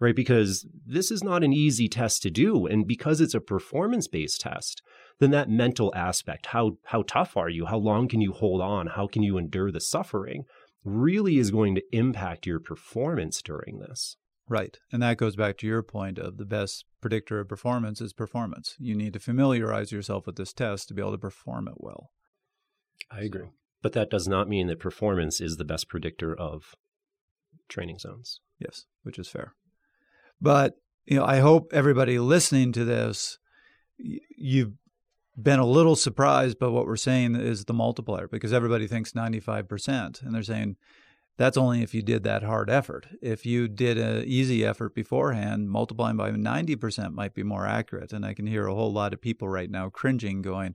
right? 0.00 0.16
Because 0.16 0.66
this 0.84 1.10
is 1.10 1.22
not 1.22 1.44
an 1.44 1.52
easy 1.52 1.88
test 1.88 2.22
to 2.22 2.30
do. 2.30 2.66
And 2.66 2.86
because 2.86 3.20
it's 3.20 3.34
a 3.34 3.40
performance 3.40 4.08
based 4.08 4.40
test, 4.40 4.82
then 5.20 5.30
that 5.30 5.50
mental 5.50 5.92
aspect, 5.94 6.46
how, 6.46 6.78
how 6.86 7.02
tough 7.02 7.36
are 7.36 7.48
you? 7.48 7.66
How 7.66 7.78
long 7.78 8.08
can 8.08 8.20
you 8.20 8.32
hold 8.32 8.60
on? 8.60 8.88
How 8.88 9.06
can 9.06 9.22
you 9.22 9.38
endure 9.38 9.70
the 9.70 9.80
suffering? 9.80 10.44
Really 10.84 11.38
is 11.38 11.50
going 11.50 11.74
to 11.76 11.82
impact 11.92 12.46
your 12.46 12.60
performance 12.60 13.42
during 13.42 13.78
this. 13.78 14.16
Right. 14.48 14.78
And 14.90 15.02
that 15.02 15.18
goes 15.18 15.36
back 15.36 15.58
to 15.58 15.66
your 15.66 15.82
point 15.82 16.18
of 16.18 16.38
the 16.38 16.44
best 16.44 16.84
predictor 17.00 17.40
of 17.40 17.48
performance 17.48 18.00
is 18.00 18.12
performance. 18.12 18.76
You 18.78 18.94
need 18.94 19.12
to 19.12 19.20
familiarize 19.20 19.92
yourself 19.92 20.26
with 20.26 20.36
this 20.36 20.52
test 20.52 20.88
to 20.88 20.94
be 20.94 21.02
able 21.02 21.12
to 21.12 21.18
perform 21.18 21.68
it 21.68 21.74
well. 21.76 22.10
I 23.10 23.20
agree. 23.20 23.50
But 23.82 23.92
that 23.92 24.10
does 24.10 24.26
not 24.26 24.48
mean 24.48 24.66
that 24.68 24.80
performance 24.80 25.40
is 25.40 25.56
the 25.56 25.64
best 25.64 25.88
predictor 25.88 26.34
of 26.34 26.74
training 27.68 27.98
zones. 27.98 28.40
Yes, 28.58 28.86
which 29.02 29.18
is 29.18 29.28
fair. 29.28 29.54
But, 30.40 30.76
you 31.04 31.16
know, 31.16 31.24
I 31.24 31.38
hope 31.38 31.70
everybody 31.72 32.18
listening 32.18 32.72
to 32.72 32.84
this 32.84 33.38
you've 33.98 34.72
been 35.40 35.58
a 35.58 35.66
little 35.66 35.96
surprised 35.96 36.58
by 36.58 36.66
what 36.66 36.86
we're 36.86 36.96
saying 36.96 37.36
is 37.36 37.64
the 37.64 37.74
multiplier 37.74 38.28
because 38.28 38.52
everybody 38.52 38.86
thinks 38.86 39.12
95% 39.12 40.22
and 40.22 40.34
they're 40.34 40.42
saying 40.42 40.76
that's 41.38 41.56
only 41.56 41.82
if 41.82 41.94
you 41.94 42.02
did 42.02 42.24
that 42.24 42.42
hard 42.42 42.68
effort. 42.68 43.06
If 43.22 43.46
you 43.46 43.68
did 43.68 43.96
an 43.96 44.24
easy 44.26 44.66
effort 44.66 44.92
beforehand, 44.92 45.70
multiplying 45.70 46.16
by 46.16 46.32
90% 46.32 47.12
might 47.12 47.32
be 47.32 47.44
more 47.44 47.64
accurate. 47.64 48.12
And 48.12 48.26
I 48.26 48.34
can 48.34 48.46
hear 48.46 48.66
a 48.66 48.74
whole 48.74 48.92
lot 48.92 49.14
of 49.14 49.20
people 49.20 49.48
right 49.48 49.70
now 49.70 49.88
cringing, 49.88 50.42
going, 50.42 50.74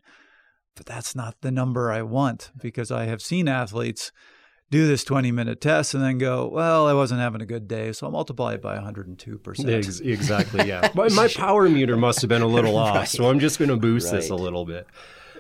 but 0.76 0.86
that's 0.86 1.16
not 1.16 1.36
the 1.42 1.52
number 1.52 1.92
I 1.92 2.02
want 2.02 2.52
because 2.60 2.92
I 2.92 3.06
have 3.06 3.22
seen 3.22 3.50
athletes 3.50 4.14
do 4.72 4.88
this 4.88 5.04
20 5.04 5.34
minute 5.34 5.60
test 5.60 5.94
and 5.94 6.02
then 6.02 6.18
go, 6.18 6.48
well, 6.48 6.88
I 6.88 6.94
wasn't 6.94 7.20
having 7.20 7.42
a 7.42 7.46
good 7.46 7.68
day, 7.68 7.92
so 7.92 8.08
I'll 8.08 8.12
multiply 8.12 8.54
it 8.54 8.62
by 8.62 8.78
102%. 8.78 10.02
exactly, 10.02 10.68
yeah. 10.68 10.90
my, 10.96 11.10
my, 11.10 11.28
power 11.28 11.70
meter 11.70 11.98
must 11.98 12.22
have 12.22 12.30
been 12.30 12.42
a 12.42 12.48
little 12.48 12.78
off, 12.78 12.96
right. 12.96 13.08
so 13.08 13.30
I'm 13.30 13.40
just 13.40 13.60
going 13.60 13.70
to 13.70 13.78
boost 13.78 14.12
right. 14.12 14.22
this 14.22 14.30
a 14.30 14.36
little 14.36 14.66
bit. 14.66 14.88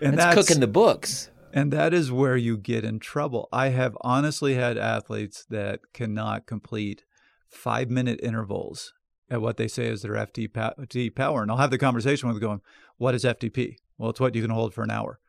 And 0.01 0.17
that's, 0.17 0.35
that's 0.35 0.47
cooking 0.47 0.59
the 0.59 0.67
books. 0.67 1.29
And 1.55 1.71
that 1.71 1.93
is 1.93 2.11
where 2.11 2.35
you 2.35 2.57
get 2.57 2.83
in 2.83 2.97
trouble. 2.97 3.47
I 3.53 3.69
have 3.69 3.95
honestly 4.01 4.55
had 4.55 4.75
athletes 4.75 5.45
that 5.51 5.81
cannot 5.93 6.47
complete 6.47 7.03
five 7.47 7.91
minute 7.91 8.19
intervals 8.23 8.91
at 9.29 9.39
what 9.39 9.57
they 9.57 9.67
say 9.67 9.85
is 9.85 10.01
their 10.01 10.13
FTP 10.13 11.13
power. 11.15 11.43
And 11.43 11.51
I'll 11.51 11.57
have 11.57 11.69
the 11.69 11.77
conversation 11.77 12.27
with 12.27 12.35
them 12.39 12.47
going, 12.49 12.61
What 12.97 13.13
is 13.13 13.23
FTP? 13.23 13.75
Well, 13.99 14.09
it's 14.09 14.19
what 14.19 14.33
you 14.33 14.41
can 14.41 14.49
hold 14.49 14.73
for 14.73 14.83
an 14.83 14.89
hour. 14.89 15.19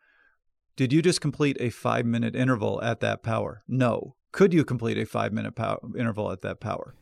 Did 0.77 0.95
you 0.95 1.03
just 1.03 1.21
complete 1.21 1.59
a 1.61 1.69
five 1.69 2.07
minute 2.07 2.35
interval 2.35 2.83
at 2.83 3.01
that 3.01 3.23
power? 3.23 3.63
No. 3.69 4.17
Could 4.33 4.55
you 4.55 4.65
complete 4.65 4.97
a 4.97 5.05
five 5.05 5.33
minute 5.33 5.55
pow- 5.55 5.81
interval 5.97 6.33
at 6.33 6.41
that 6.41 6.59
power? 6.59 6.95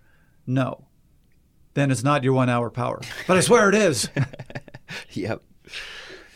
No. 0.46 0.88
Then 1.74 1.92
it's 1.92 2.02
not 2.02 2.24
your 2.24 2.34
one 2.34 2.50
hour 2.50 2.70
power. 2.70 3.00
But 3.28 3.36
I 3.36 3.40
swear 3.40 3.68
it 3.68 3.74
is. 3.76 4.10
yep. 5.12 5.42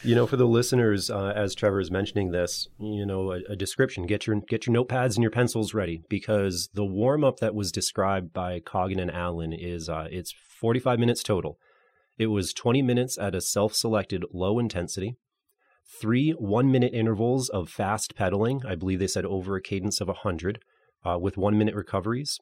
You 0.02 0.14
know, 0.14 0.26
for 0.26 0.36
the 0.36 0.46
listeners, 0.46 1.10
uh, 1.10 1.32
as 1.34 1.54
Trevor 1.54 1.80
is 1.80 1.90
mentioning 1.90 2.30
this, 2.30 2.68
you 2.78 3.06
know, 3.06 3.32
a, 3.32 3.40
a, 3.48 3.56
description. 3.56 4.06
Get 4.06 4.26
your 4.26 4.36
get 4.48 4.66
your 4.66 4.76
notepads 4.76 5.14
and 5.14 5.22
your 5.22 5.30
pencils 5.30 5.74
ready 5.74 6.02
because 6.08 6.68
the 6.74 6.84
warm 6.84 7.24
up 7.24 7.38
that 7.40 7.54
was 7.54 7.72
described 7.72 8.32
by 8.32 8.60
Coggan 8.60 9.00
and 9.00 9.10
Allen 9.10 9.52
is 9.52 9.88
uh, 9.88 10.06
it's 10.10 10.34
45 10.60 10.98
minutes 10.98 11.22
total. 11.22 11.58
It 12.18 12.26
was 12.26 12.52
20 12.52 12.82
minutes 12.82 13.18
at 13.18 13.34
a 13.34 13.40
self 13.40 13.74
selected 13.74 14.24
low 14.32 14.58
intensity, 14.58 15.16
three 16.00 16.30
one 16.32 16.70
minute 16.70 16.94
intervals 16.94 17.48
of 17.48 17.68
fast 17.68 18.14
pedaling. 18.14 18.62
I 18.66 18.74
believe 18.74 18.98
they 18.98 19.06
said 19.06 19.24
over 19.24 19.56
a 19.56 19.62
cadence 19.62 20.00
of 20.00 20.08
100 20.08 20.60
uh, 21.04 21.18
with 21.18 21.36
one 21.36 21.58
minute 21.58 21.74
recoveries, 21.74 22.38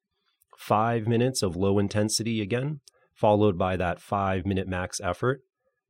five 0.56 1.06
minutes 1.06 1.42
of 1.42 1.56
low 1.56 1.78
intensity 1.78 2.40
again, 2.40 2.80
followed 3.14 3.58
by 3.58 3.76
that 3.76 4.00
five 4.00 4.46
minute 4.46 4.68
max 4.68 5.00
effort, 5.00 5.42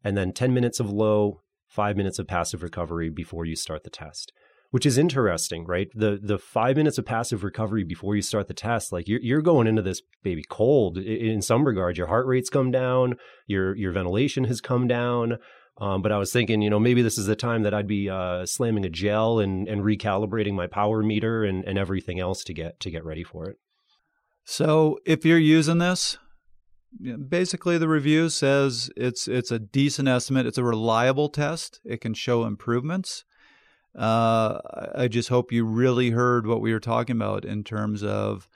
and 0.03 0.16
then 0.16 0.33
10 0.33 0.53
minutes 0.53 0.81
of 0.81 0.90
low, 0.90 1.40
five 1.75 1.97
minutes 1.97 2.19
of 2.19 2.27
passive 2.27 2.63
recovery 2.63 3.11
before 3.11 3.45
you 3.45 3.57
start 3.57 3.85
the 3.85 3.91
test 3.91 4.33
which 4.75 4.87
is 4.87 4.99
interesting, 4.99 5.65
right? 5.67 5.89
The 5.95 6.19
the 6.21 6.37
five 6.37 6.77
minutes 6.77 6.99
of 6.99 7.07
passive 7.07 7.45
recovery 7.45 7.85
before 7.85 8.17
you 8.17 8.23
start 8.23 8.49
the 8.49 8.55
test, 8.55 8.91
like 8.91 9.07
you're 9.07 9.21
you're 9.21 9.41
going 9.41 9.69
into 9.69 9.83
this 9.83 10.03
baby 10.25 10.43
cold. 10.51 10.99
In 10.99 11.43
some 11.43 11.65
regard, 11.65 11.97
your 11.97 12.09
heart 12.09 12.27
rate's 12.27 12.51
come 12.51 12.73
down, 12.73 13.15
your 13.47 13.77
your 13.77 13.93
ventilation 13.93 14.43
has 14.47 14.61
come 14.61 14.89
down. 14.89 15.39
Um, 15.79 16.03
but 16.03 16.11
I 16.11 16.19
was 16.19 16.33
thinking, 16.33 16.61
you 16.61 16.71
know, 16.71 16.81
maybe 16.81 17.03
this 17.03 17.19
is 17.19 17.27
the 17.27 17.37
time 17.37 17.63
that 17.63 17.73
I'd 17.73 17.87
be 17.87 18.11
uh, 18.11 18.47
slamming 18.47 18.85
a 18.85 18.91
gel 18.91 19.39
and 19.39 19.69
and 19.69 19.83
recalibrating 19.83 20.55
my 20.55 20.67
power 20.67 21.05
meter 21.05 21.45
and 21.45 21.65
and 21.65 21.79
everything 21.79 22.19
else 22.19 22.43
to 22.43 22.53
get 22.53 22.81
to 22.81 22.91
get 22.91 23.05
ready 23.05 23.23
for 23.23 23.49
it. 23.49 23.59
So 24.45 24.99
if 25.07 25.25
you're 25.25 25.39
using 25.39 25.79
this, 25.79 26.19
basically 27.28 27.78
the 27.78 27.88
review 27.88 28.28
says 28.28 28.90
it's 28.96 29.28
it's 29.28 29.50
a 29.50 29.59
decent 29.59 30.09
estimate. 30.09 30.46
It's 30.46 30.59
a 30.59 30.64
reliable 30.64 31.28
test. 31.28 31.80
It 31.85 32.00
can 32.00 32.14
show 32.14 32.44
improvements. 32.44 33.24
Uh, 33.96 34.59
I 34.94 35.09
just 35.09 35.28
hope 35.28 35.52
you 35.52 35.64
really 35.64 36.11
heard 36.11 36.46
what 36.46 36.61
we 36.61 36.72
were 36.72 36.80
talking 36.80 37.16
about 37.16 37.44
in 37.44 37.62
terms 37.62 38.02
of 38.02 38.48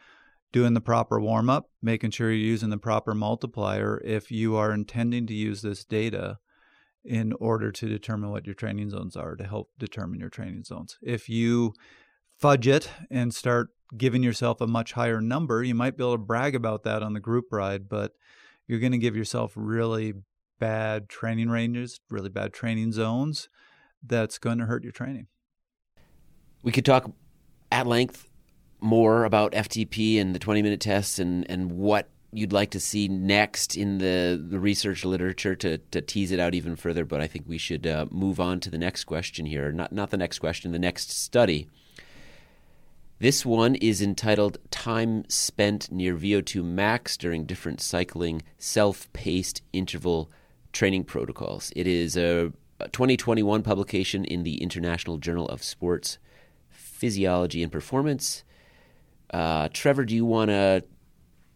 doing 0.51 0.75
the 0.75 0.81
proper 0.81 1.21
warm 1.21 1.49
up, 1.49 1.71
making 1.83 2.11
sure 2.11 2.33
you're 2.33 2.39
using 2.39 2.71
the 2.71 2.79
proper 2.79 3.15
multiplier 3.15 4.01
if 4.05 4.31
you 4.31 4.57
are 4.57 4.73
intending 4.73 5.27
to 5.27 5.35
use 5.35 5.63
this 5.63 5.85
data 5.85 6.39
in 7.05 7.33
order 7.35 7.71
to 7.71 7.89
determine 7.89 8.31
what 8.31 8.47
your 8.47 8.55
training 8.55 8.91
zones 8.91 9.17
are 9.17 9.37
to 9.37 9.45
help 9.45 9.71
determine 9.79 10.19
your 10.19 10.29
training 10.29 10.65
zones. 10.65 10.99
If 11.03 11.29
you 11.29 11.75
fudge 12.39 12.67
it 12.67 12.91
and 13.11 13.33
start 13.33 13.69
giving 13.97 14.23
yourself 14.23 14.61
a 14.61 14.67
much 14.67 14.93
higher 14.93 15.21
number, 15.21 15.63
you 15.63 15.75
might 15.75 15.97
be 15.97 16.05
able 16.05 16.15
to 16.15 16.19
brag 16.19 16.55
about 16.55 16.83
that 16.85 17.03
on 17.03 17.15
the 17.15 17.21
group 17.21 17.47
ride, 17.51 17.89
but 17.89 18.13
you're 18.67 18.81
going 18.81 18.93
to 18.93 18.99
give 18.99 19.17
yourself 19.17 19.53
really 19.57 20.15
bad 20.59 21.09
training 21.09 21.49
ranges, 21.49 22.01
really 22.11 22.29
bad 22.29 22.53
training 22.53 22.93
zones. 22.93 23.49
That's 24.05 24.39
going 24.39 24.59
to 24.59 24.67
hurt 24.67 24.83
your 24.83 24.93
training. 24.93 25.27
We 26.63 26.73
could 26.73 26.85
talk 26.85 27.11
at 27.73 27.87
length 27.87 28.29
more 28.81 29.25
about 29.25 29.53
FTP 29.53 30.21
and 30.21 30.35
the 30.35 30.39
20 30.39 30.63
minute 30.63 30.81
tests 30.81 31.19
and, 31.19 31.49
and 31.51 31.73
what 31.73 32.09
you'd 32.33 32.53
like 32.53 32.71
to 32.71 32.81
see 32.81 33.09
next 33.09 33.77
in 33.77 33.99
the, 33.99 34.43
the 34.51 34.59
research 34.59 35.05
literature 35.05 35.57
to, 35.57 35.79
to 35.79 36.01
tease 36.01 36.31
it 36.31 36.39
out 36.39 36.55
even 36.55 36.77
further. 36.77 37.05
But 37.05 37.21
I 37.21 37.27
think 37.27 37.47
we 37.49 37.59
should 37.59 37.87
uh, 37.87 38.07
move 38.11 38.39
on 38.39 38.61
to 38.61 38.71
the 38.71 38.79
next 38.79 39.05
question 39.05 39.47
here. 39.47 39.73
Not, 39.73 39.93
not 39.93 40.11
the 40.11 40.17
next 40.17 40.39
question, 40.39 40.73
the 40.73 40.79
next 40.79 41.11
study. 41.11 41.69
This 43.21 43.45
one 43.45 43.75
is 43.75 44.01
entitled 44.01 44.59
Time 44.71 45.25
Spent 45.29 45.91
Near 45.91 46.15
VO2 46.15 46.63
Max 46.63 47.17
During 47.17 47.47
Different 47.47 47.81
Cycling 47.81 48.43
Self 48.59 49.13
Paced 49.13 49.61
Interval 49.73 50.31
Training 50.73 51.03
Protocols. 51.03 51.73
It 51.75 51.89
is 51.89 52.17
a 52.17 52.53
2021 52.79 53.65
publication 53.65 54.25
in 54.25 54.45
the 54.45 54.63
International 54.63 55.19
Journal 55.19 55.49
of 55.49 55.65
Sports 55.65 56.19
Physiology 56.69 57.61
and 57.61 57.73
Performance. 57.73 58.45
Uh, 59.31 59.69
Trevor, 59.73 60.05
do 60.05 60.15
you 60.15 60.25
want 60.25 60.51
to 60.51 60.85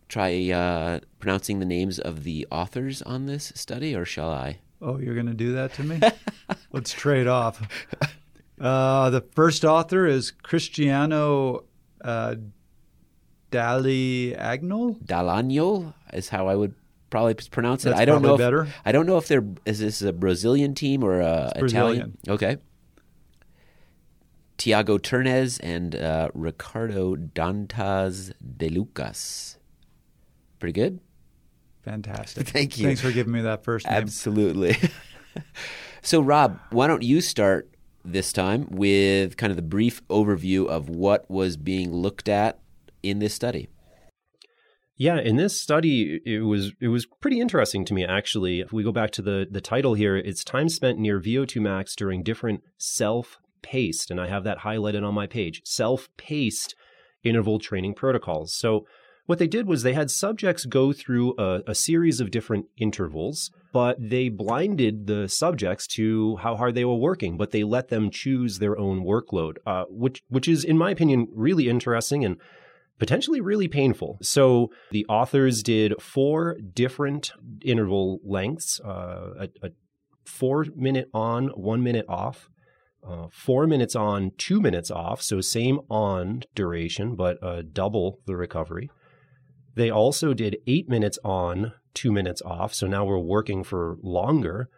try 0.08 0.50
uh, 0.50 0.98
pronouncing 1.20 1.60
the 1.60 1.64
names 1.64 2.00
of 2.00 2.24
the 2.24 2.44
authors 2.50 3.02
on 3.02 3.26
this 3.26 3.52
study, 3.54 3.94
or 3.94 4.04
shall 4.04 4.32
I? 4.32 4.58
Oh, 4.80 4.98
you're 4.98 5.14
going 5.14 5.26
to 5.26 5.32
do 5.32 5.52
that 5.52 5.74
to 5.74 5.84
me? 5.84 6.00
Let's 6.72 6.92
trade 6.92 7.28
off. 7.28 7.62
Uh, 8.62 9.10
the 9.10 9.20
first 9.20 9.64
author 9.64 10.06
is 10.06 10.30
Cristiano 10.30 11.64
uh, 12.04 12.36
Dall'Agnol. 13.50 15.04
Dall'Agnol 15.04 15.94
is 16.12 16.28
how 16.28 16.46
I 16.46 16.54
would 16.54 16.74
probably 17.10 17.34
pronounce 17.34 17.84
it. 17.84 17.90
That's 17.90 18.00
I 18.00 18.04
don't 18.04 18.22
know. 18.22 18.34
If, 18.34 18.38
better. 18.38 18.68
I 18.84 18.92
don't 18.92 19.06
know 19.06 19.18
if 19.18 19.26
they're 19.26 19.44
is 19.64 19.80
this 19.80 20.00
a 20.00 20.12
Brazilian 20.12 20.76
team 20.76 21.02
or 21.02 21.20
a 21.20 21.52
it's 21.56 21.72
Italian? 21.72 22.16
Okay. 22.28 22.58
Tiago 24.58 24.96
Turnes 24.96 25.58
and 25.60 25.96
uh, 25.96 26.28
Ricardo 26.32 27.16
Dantas 27.16 28.32
de 28.56 28.68
Lucas. 28.68 29.58
Pretty 30.60 30.72
good. 30.72 31.00
Fantastic. 31.82 32.46
Thank 32.48 32.78
you. 32.78 32.86
Thanks 32.86 33.00
for 33.00 33.10
giving 33.10 33.32
me 33.32 33.40
that 33.40 33.64
first 33.64 33.86
name. 33.86 33.96
Absolutely. 33.96 34.76
so, 36.02 36.20
Rob, 36.20 36.60
why 36.70 36.86
don't 36.86 37.02
you 37.02 37.20
start 37.20 37.71
this 38.04 38.32
time 38.32 38.66
with 38.70 39.36
kind 39.36 39.50
of 39.50 39.56
the 39.56 39.62
brief 39.62 40.06
overview 40.08 40.66
of 40.66 40.88
what 40.88 41.30
was 41.30 41.56
being 41.56 41.92
looked 41.92 42.28
at 42.28 42.58
in 43.02 43.18
this 43.18 43.34
study? 43.34 43.68
Yeah, 44.96 45.18
in 45.18 45.36
this 45.36 45.60
study, 45.60 46.20
it 46.24 46.40
was 46.40 46.72
it 46.80 46.88
was 46.88 47.06
pretty 47.06 47.40
interesting 47.40 47.84
to 47.86 47.94
me 47.94 48.04
actually. 48.04 48.60
If 48.60 48.72
we 48.72 48.84
go 48.84 48.92
back 48.92 49.10
to 49.12 49.22
the 49.22 49.46
the 49.50 49.60
title 49.60 49.94
here, 49.94 50.16
it's 50.16 50.44
time 50.44 50.68
spent 50.68 50.98
near 50.98 51.18
VO2 51.18 51.60
max 51.60 51.96
during 51.96 52.22
different 52.22 52.60
self-paced, 52.78 54.10
and 54.10 54.20
I 54.20 54.28
have 54.28 54.44
that 54.44 54.58
highlighted 54.58 55.06
on 55.06 55.14
my 55.14 55.26
page. 55.26 55.62
Self-paced 55.64 56.74
interval 57.24 57.58
training 57.58 57.94
protocols. 57.94 58.54
So 58.54 58.86
what 59.26 59.38
they 59.38 59.46
did 59.46 59.66
was 59.66 59.82
they 59.82 59.94
had 59.94 60.10
subjects 60.10 60.64
go 60.64 60.92
through 60.92 61.34
a, 61.38 61.60
a, 61.68 61.74
series 61.74 62.20
of 62.20 62.30
different 62.30 62.66
intervals, 62.76 63.50
but 63.72 63.96
they 64.00 64.28
blinded 64.28 65.06
the 65.06 65.28
subjects 65.28 65.86
to 65.86 66.36
how 66.36 66.56
hard 66.56 66.74
they 66.74 66.84
were 66.84 66.96
working, 66.96 67.36
but 67.36 67.52
they 67.52 67.62
let 67.62 67.88
them 67.88 68.10
choose 68.10 68.58
their 68.58 68.76
own 68.78 69.04
workload, 69.04 69.56
uh, 69.64 69.84
which 69.88 70.22
which 70.28 70.48
is, 70.48 70.64
in 70.64 70.76
my 70.76 70.90
opinion, 70.90 71.28
really 71.32 71.68
interesting 71.68 72.24
and 72.24 72.36
potentially 72.98 73.40
really 73.40 73.68
painful. 73.68 74.18
So 74.22 74.70
the 74.90 75.06
authors 75.08 75.62
did 75.62 76.00
four 76.00 76.56
different 76.74 77.32
interval 77.64 78.18
lengths: 78.24 78.80
uh, 78.80 79.34
a, 79.38 79.48
a, 79.62 79.70
four 80.24 80.66
minute 80.74 81.08
on, 81.14 81.48
one 81.48 81.82
minute 81.82 82.06
off. 82.08 82.48
Uh, 83.04 83.26
four 83.32 83.66
minutes 83.66 83.96
on, 83.96 84.30
two 84.38 84.60
minutes 84.60 84.88
off, 84.88 85.20
so 85.20 85.40
same 85.40 85.80
on 85.90 86.40
duration, 86.54 87.16
but 87.16 87.36
uh, 87.42 87.60
double 87.72 88.20
the 88.26 88.36
recovery. 88.36 88.88
They 89.74 89.90
also 89.90 90.34
did 90.34 90.58
eight 90.66 90.88
minutes 90.88 91.18
on, 91.24 91.72
two 91.94 92.12
minutes 92.12 92.42
off. 92.42 92.74
So 92.74 92.86
now 92.86 93.04
we're 93.04 93.18
working 93.18 93.64
for 93.64 93.96
longer, 94.02 94.68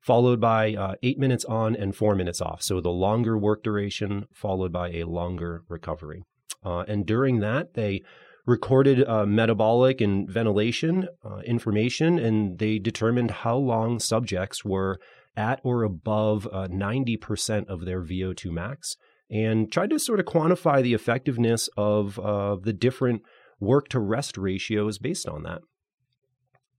followed 0.00 0.40
by 0.40 0.74
uh, 0.74 0.94
eight 1.02 1.18
minutes 1.18 1.44
on 1.44 1.76
and 1.76 1.94
four 1.94 2.14
minutes 2.14 2.40
off. 2.40 2.62
So 2.62 2.80
the 2.80 2.90
longer 2.90 3.38
work 3.38 3.62
duration, 3.62 4.26
followed 4.32 4.72
by 4.72 4.90
a 4.90 5.04
longer 5.04 5.62
recovery. 5.68 6.24
Uh, 6.64 6.84
and 6.88 7.06
during 7.06 7.40
that, 7.40 7.74
they 7.74 8.02
recorded 8.46 9.06
uh, 9.06 9.24
metabolic 9.24 10.00
and 10.00 10.28
ventilation 10.28 11.08
uh, 11.24 11.38
information, 11.38 12.18
and 12.18 12.58
they 12.58 12.78
determined 12.78 13.30
how 13.30 13.56
long 13.56 14.00
subjects 14.00 14.64
were 14.64 14.98
at 15.36 15.60
or 15.62 15.82
above 15.82 16.46
90% 16.52 17.66
of 17.66 17.84
their 17.86 18.02
VO2 18.02 18.50
max 18.50 18.96
and 19.32 19.72
tried 19.72 19.88
to 19.90 19.98
sort 19.98 20.20
of 20.20 20.26
quantify 20.26 20.82
the 20.82 20.92
effectiveness 20.92 21.68
of 21.76 22.18
uh, 22.18 22.56
the 22.56 22.72
different 22.72 23.22
work 23.62 23.88
to 23.88 24.00
rest 24.00 24.36
ratio 24.36 24.88
is 24.88 24.98
based 24.98 25.28
on 25.28 25.44
that. 25.44 25.62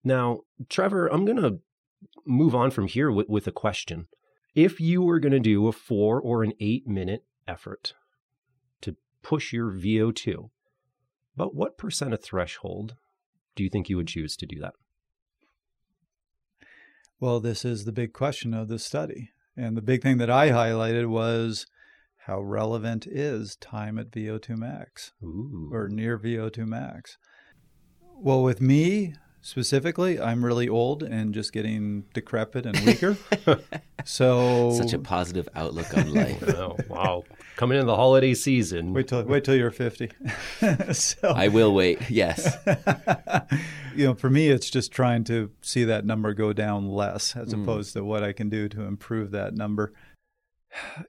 Now, 0.04 0.42
Trevor, 0.70 1.08
I'm 1.08 1.26
going 1.26 1.42
to 1.42 1.60
move 2.26 2.54
on 2.54 2.72
from 2.72 2.88
here 2.88 3.10
with, 3.10 3.30
with 3.30 3.48
a 3.48 3.52
question. 3.52 4.08
If 4.54 4.80
you 4.80 5.02
were 5.02 5.20
going 5.20 5.32
to 5.32 5.40
do 5.40 5.68
a 5.68 5.72
four 5.72 6.20
or 6.22 6.44
an 6.44 6.54
eight 6.60 6.86
minute 6.86 7.24
effort 7.48 7.94
to 8.82 8.98
push 9.22 9.54
your 9.54 9.72
VO2, 9.72 10.50
but 11.36 11.56
what 11.56 11.78
percent 11.78 12.14
of 12.14 12.22
threshold 12.22 12.96
do 13.56 13.64
you 13.64 13.70
think 13.70 13.90
you 13.90 13.96
would 13.98 14.08
choose 14.08 14.36
to 14.36 14.46
do 14.46 14.60
that? 14.60 14.74
Well, 17.20 17.40
this 17.40 17.64
is 17.64 17.86
the 17.86 17.94
big 17.94 18.12
question 18.12 18.54
of 18.54 18.68
this 18.68 18.84
study. 18.84 19.30
And 19.56 19.78
the 19.78 19.82
big 19.82 20.04
thing 20.04 20.18
that 20.18 20.30
I 20.30 20.50
highlighted 20.50 21.08
was 21.08 21.66
how 22.26 22.42
relevant 22.42 23.06
is 23.08 23.56
time 23.58 23.98
at 24.00 24.12
VO2 24.12 24.58
max 24.58 25.12
Ooh. 25.24 25.70
or 25.74 25.88
near 25.90 26.18
VO2 26.18 26.66
max? 26.68 27.18
Well, 28.16 28.44
with 28.44 28.62
me 28.62 29.16
specifically, 29.42 30.20
I'm 30.22 30.46
really 30.46 30.70
old 30.70 31.04
and 31.04 31.34
just 31.34 31.52
getting 31.52 32.06
decrepit 32.14 32.66
and 32.66 32.80
weaker. 32.86 33.18
so 34.06 34.72
Such 34.72 34.94
a 34.94 35.00
positive 35.00 35.50
outlook 35.56 35.96
on 35.98 36.14
life. 36.14 36.42
oh, 36.56 36.78
wow. 36.88 37.24
Coming 37.58 37.78
into 37.78 37.88
the 37.88 37.96
holiday 37.96 38.34
season. 38.34 38.94
wait 38.94 39.10
till 39.10 39.24
wait 39.26 39.44
till 39.44 39.56
you're 39.56 39.70
50. 39.72 40.10
so 40.94 41.30
I 41.30 41.50
will 41.50 41.74
wait. 41.74 42.10
Yes. 42.10 42.56
you 43.96 44.06
know, 44.08 44.16
for 44.16 44.30
me, 44.30 44.48
it's 44.50 44.70
just 44.70 44.92
trying 44.94 45.24
to 45.26 45.52
see 45.62 45.84
that 45.84 46.06
number 46.06 46.34
go 46.34 46.54
down 46.54 46.88
less 46.88 47.36
as 47.36 47.54
Mm. 47.54 47.64
opposed 47.64 47.94
to 47.94 48.04
what 48.06 48.24
I 48.24 48.32
can 48.32 48.50
do 48.50 48.70
to 48.70 48.84
improve 48.84 49.32
that 49.32 49.54
number. 49.56 49.92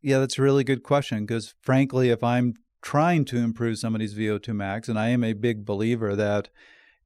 Yeah, 0.03 0.19
that's 0.19 0.39
a 0.39 0.43
really 0.43 0.65
good 0.65 0.83
question 0.83 1.27
because, 1.27 1.55
frankly, 1.63 2.11
if 2.11 2.23
I'm 2.23 2.55
trying 2.83 3.25
to 3.27 3.39
improve 3.39 3.79
somebody's 3.79 4.15
VO2 4.15 4.55
max, 4.55 4.89
and 4.89 4.99
I 4.99 5.09
am 5.09 5.25
a 5.25 5.33
big 5.33 5.65
believer 5.65 6.15
that 6.15 6.51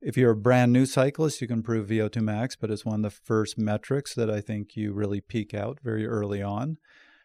if 0.01 0.17
you're 0.17 0.33
a 0.33 0.37
brand 0.37 0.73
new 0.73 0.87
cyclist, 0.87 1.41
you 1.41 1.47
can 1.47 1.59
improve 1.59 1.89
VO2 1.89 2.23
max, 2.23 2.57
but 2.57 2.71
it's 2.71 2.85
one 2.85 3.05
of 3.05 3.13
the 3.13 3.19
first 3.25 3.59
metrics 3.59 4.15
that 4.15 4.31
I 4.31 4.41
think 4.41 4.77
you 4.77 4.93
really 4.93 5.21
peak 5.21 5.55
out 5.55 5.79
very 5.83 6.07
early 6.07 6.43
on. 6.43 6.79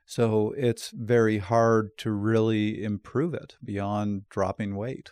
So 0.06 0.54
it's 0.58 0.92
very 0.94 1.38
hard 1.38 1.98
to 2.00 2.12
really 2.12 2.84
improve 2.84 3.34
it 3.34 3.56
beyond 3.64 4.28
dropping 4.30 4.76
weight. 4.76 5.12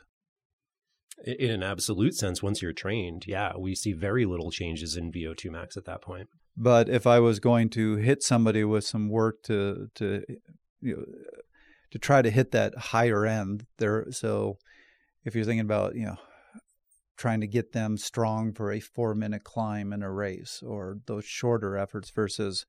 In 1.23 1.51
an 1.51 1.63
absolute 1.63 2.15
sense, 2.15 2.41
once 2.41 2.62
you're 2.62 2.73
trained, 2.73 3.25
yeah, 3.27 3.53
we 3.57 3.75
see 3.75 3.93
very 3.93 4.25
little 4.25 4.51
changes 4.51 4.97
in 4.97 5.12
VO2 5.12 5.51
max 5.51 5.77
at 5.77 5.86
that 5.86 6.01
point. 6.01 6.29
But 6.58 6.90
if 6.90 7.08
I 7.08 7.20
was 7.20 7.40
going 7.40 7.70
to 7.72 7.96
hit 7.96 8.24
somebody 8.24 8.64
with 8.64 8.84
some 8.86 9.10
work 9.10 9.44
to 9.44 9.90
to 9.96 10.24
you 10.82 10.96
know 10.98 11.06
to 11.92 12.00
try 12.00 12.22
to 12.22 12.30
hit 12.30 12.52
that 12.52 12.78
higher 12.78 13.26
end 13.26 13.66
there, 13.78 14.08
so 14.12 14.58
if 15.24 15.36
you're 15.36 15.46
thinking 15.46 15.62
about 15.62 15.96
you 15.96 16.06
know 16.06 16.18
trying 17.18 17.42
to 17.42 17.48
get 17.48 17.72
them 17.72 17.98
strong 17.98 18.52
for 18.52 18.72
a 18.72 18.80
four 18.80 19.14
minute 19.14 19.44
climb 19.44 19.94
in 19.94 20.02
a 20.02 20.12
race 20.12 20.64
or 20.66 20.98
those 21.06 21.24
shorter 21.24 21.78
efforts 21.78 22.10
versus 22.10 22.66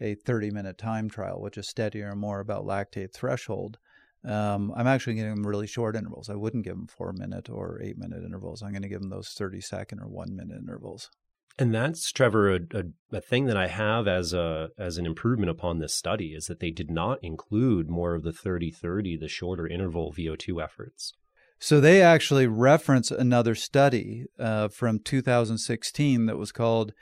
a 0.00 0.16
30 0.16 0.50
minute 0.50 0.76
time 0.78 1.08
trial, 1.08 1.40
which 1.40 1.56
is 1.56 1.68
steadier 1.68 2.10
and 2.10 2.20
more 2.20 2.40
about 2.40 2.64
lactate 2.64 3.12
threshold. 3.12 3.78
Um, 4.26 4.72
I'm 4.74 4.86
actually 4.86 5.14
giving 5.14 5.34
them 5.34 5.46
really 5.46 5.66
short 5.66 5.96
intervals. 5.96 6.28
I 6.28 6.34
wouldn't 6.34 6.64
give 6.64 6.74
them 6.74 6.88
four 6.88 7.12
minute 7.12 7.48
or 7.48 7.80
eight 7.82 7.96
minute 7.96 8.24
intervals. 8.24 8.62
I'm 8.62 8.72
going 8.72 8.82
to 8.82 8.88
give 8.88 9.00
them 9.00 9.10
those 9.10 9.28
30 9.28 9.60
second 9.60 10.00
or 10.00 10.08
one 10.08 10.34
minute 10.34 10.58
intervals. 10.58 11.10
And 11.56 11.72
that's 11.72 12.10
Trevor 12.10 12.52
a, 12.52 12.60
a, 12.72 12.84
a, 13.12 13.20
thing 13.20 13.46
that 13.46 13.56
I 13.56 13.68
have 13.68 14.08
as 14.08 14.32
a 14.32 14.70
as 14.76 14.98
an 14.98 15.06
improvement 15.06 15.50
upon 15.50 15.78
this 15.78 15.94
study 15.94 16.34
is 16.34 16.46
that 16.46 16.58
they 16.58 16.70
did 16.70 16.90
not 16.90 17.18
include 17.22 17.88
more 17.88 18.16
of 18.16 18.24
the 18.24 18.32
30-30, 18.32 19.20
the 19.20 19.28
shorter 19.28 19.68
interval 19.68 20.12
VO2 20.12 20.62
efforts. 20.62 21.12
So 21.60 21.80
they 21.80 22.02
actually 22.02 22.48
reference 22.48 23.12
another 23.12 23.54
study 23.54 24.24
uh, 24.38 24.68
from 24.68 24.98
2016 24.98 26.26
that 26.26 26.36
was 26.36 26.50
called 26.50 26.92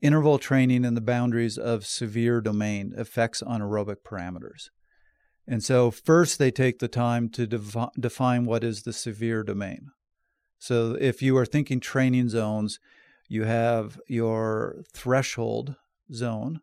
"Interval 0.00 0.38
Training 0.38 0.86
in 0.86 0.94
the 0.94 1.02
Boundaries 1.02 1.58
of 1.58 1.84
Severe 1.84 2.40
Domain: 2.40 2.94
Effects 2.96 3.42
on 3.42 3.60
Aerobic 3.60 3.98
Parameters." 4.04 4.70
And 5.46 5.62
so 5.62 5.90
first 5.90 6.38
they 6.38 6.50
take 6.50 6.78
the 6.78 6.88
time 6.88 7.28
to 7.30 7.46
defi- 7.46 7.90
define 7.98 8.46
what 8.46 8.64
is 8.64 8.82
the 8.82 8.92
severe 8.92 9.42
domain. 9.42 9.90
So 10.58 10.96
if 10.98 11.22
you 11.22 11.36
are 11.36 11.46
thinking 11.46 11.80
training 11.80 12.30
zones, 12.30 12.78
You 13.28 13.44
have 13.44 14.00
your 14.08 14.82
threshold 14.92 15.76
zone, 16.12 16.60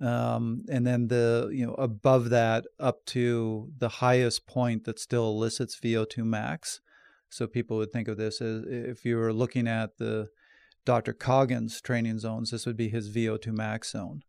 um, 0.00 0.64
and 0.68 0.86
then 0.86 1.08
the 1.08 1.50
you 1.52 1.64
know 1.66 1.74
above 1.74 2.30
that 2.30 2.64
up 2.78 3.04
to 3.06 3.70
the 3.78 3.88
highest 3.88 4.46
point 4.46 4.84
that 4.84 4.98
still 4.98 5.28
elicits 5.28 5.78
VO2 5.78 6.24
max. 6.24 6.80
So 7.28 7.46
people 7.46 7.76
would 7.78 7.92
think 7.92 8.08
of 8.08 8.16
this 8.16 8.40
as 8.40 8.64
if 8.66 9.04
you 9.04 9.16
were 9.16 9.32
looking 9.32 9.66
at 9.66 9.98
the 9.98 10.28
Dr. 10.84 11.12
Coggins 11.12 11.80
training 11.80 12.18
zones, 12.18 12.50
this 12.50 12.66
would 12.66 12.76
be 12.76 12.88
his 12.88 13.14
VO2 13.14 13.52
max 13.52 13.92
zone. 13.92 14.22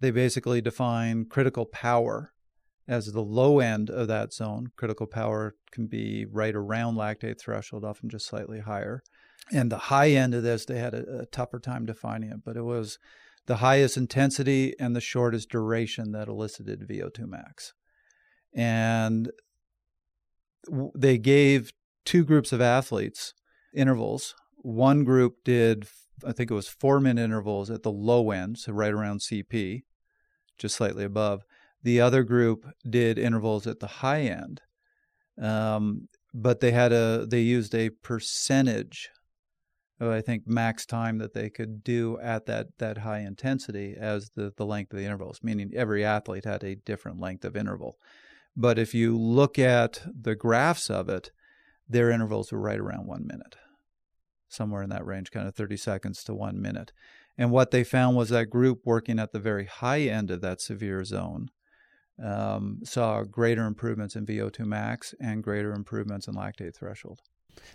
They 0.00 0.10
basically 0.10 0.60
define 0.60 1.26
critical 1.26 1.64
power 1.64 2.32
as 2.88 3.12
the 3.12 3.22
low 3.22 3.60
end 3.60 3.88
of 3.88 4.08
that 4.08 4.32
zone. 4.32 4.72
Critical 4.76 5.06
power 5.06 5.54
can 5.70 5.86
be 5.86 6.26
right 6.26 6.54
around 6.54 6.96
lactate 6.96 7.38
threshold, 7.40 7.84
often 7.84 8.08
just 8.08 8.26
slightly 8.26 8.60
higher. 8.60 9.02
And 9.50 9.70
the 9.70 9.78
high 9.78 10.10
end 10.10 10.34
of 10.34 10.42
this, 10.42 10.64
they 10.64 10.78
had 10.78 10.94
a, 10.94 11.20
a 11.20 11.26
tougher 11.26 11.58
time 11.58 11.86
defining 11.86 12.30
it, 12.30 12.44
but 12.44 12.56
it 12.56 12.62
was 12.62 12.98
the 13.46 13.56
highest 13.56 13.96
intensity 13.96 14.74
and 14.78 14.94
the 14.94 15.00
shortest 15.00 15.50
duration 15.50 16.12
that 16.12 16.28
elicited 16.28 16.86
VO2 16.88 17.26
max. 17.26 17.74
And 18.54 19.30
they 20.94 21.18
gave 21.18 21.72
two 22.04 22.24
groups 22.24 22.52
of 22.52 22.60
athletes 22.60 23.34
intervals. 23.74 24.34
One 24.56 25.02
group 25.04 25.44
did, 25.44 25.86
I 26.24 26.32
think 26.32 26.50
it 26.50 26.54
was 26.54 26.68
four 26.68 27.00
minute 27.00 27.22
intervals 27.22 27.70
at 27.70 27.82
the 27.82 27.90
low 27.90 28.30
end, 28.30 28.58
so 28.58 28.72
right 28.72 28.92
around 28.92 29.20
CP, 29.20 29.82
just 30.58 30.76
slightly 30.76 31.04
above. 31.04 31.42
The 31.82 32.00
other 32.00 32.22
group 32.22 32.64
did 32.88 33.18
intervals 33.18 33.66
at 33.66 33.80
the 33.80 33.88
high 33.88 34.22
end, 34.22 34.60
um, 35.40 36.08
but 36.32 36.60
they 36.60 36.70
had 36.70 36.92
a 36.92 37.26
they 37.28 37.40
used 37.40 37.74
a 37.74 37.90
percentage 37.90 39.10
I 40.10 40.20
think 40.20 40.46
max 40.46 40.86
time 40.86 41.18
that 41.18 41.34
they 41.34 41.50
could 41.50 41.84
do 41.84 42.18
at 42.20 42.46
that 42.46 42.78
that 42.78 42.98
high 42.98 43.20
intensity 43.20 43.94
as 43.98 44.30
the 44.34 44.52
the 44.56 44.66
length 44.66 44.92
of 44.92 44.98
the 44.98 45.04
intervals. 45.04 45.40
Meaning 45.42 45.72
every 45.74 46.04
athlete 46.04 46.44
had 46.44 46.64
a 46.64 46.76
different 46.76 47.20
length 47.20 47.44
of 47.44 47.56
interval. 47.56 47.98
But 48.56 48.78
if 48.78 48.94
you 48.94 49.16
look 49.16 49.58
at 49.58 50.02
the 50.04 50.34
graphs 50.34 50.90
of 50.90 51.08
it, 51.08 51.30
their 51.88 52.10
intervals 52.10 52.52
were 52.52 52.60
right 52.60 52.78
around 52.78 53.06
one 53.06 53.26
minute, 53.26 53.56
somewhere 54.48 54.82
in 54.82 54.90
that 54.90 55.06
range, 55.06 55.30
kind 55.30 55.48
of 55.48 55.54
30 55.54 55.76
seconds 55.76 56.24
to 56.24 56.34
one 56.34 56.60
minute. 56.60 56.92
And 57.38 57.50
what 57.50 57.70
they 57.70 57.82
found 57.82 58.16
was 58.16 58.28
that 58.28 58.50
group 58.50 58.80
working 58.84 59.18
at 59.18 59.32
the 59.32 59.38
very 59.38 59.64
high 59.64 60.00
end 60.00 60.30
of 60.30 60.42
that 60.42 60.60
severe 60.60 61.02
zone 61.02 61.48
um, 62.22 62.80
saw 62.84 63.22
greater 63.22 63.66
improvements 63.66 64.16
in 64.16 64.26
VO2 64.26 64.66
max 64.66 65.14
and 65.18 65.42
greater 65.42 65.72
improvements 65.72 66.28
in 66.28 66.34
lactate 66.34 66.76
threshold. 66.76 67.20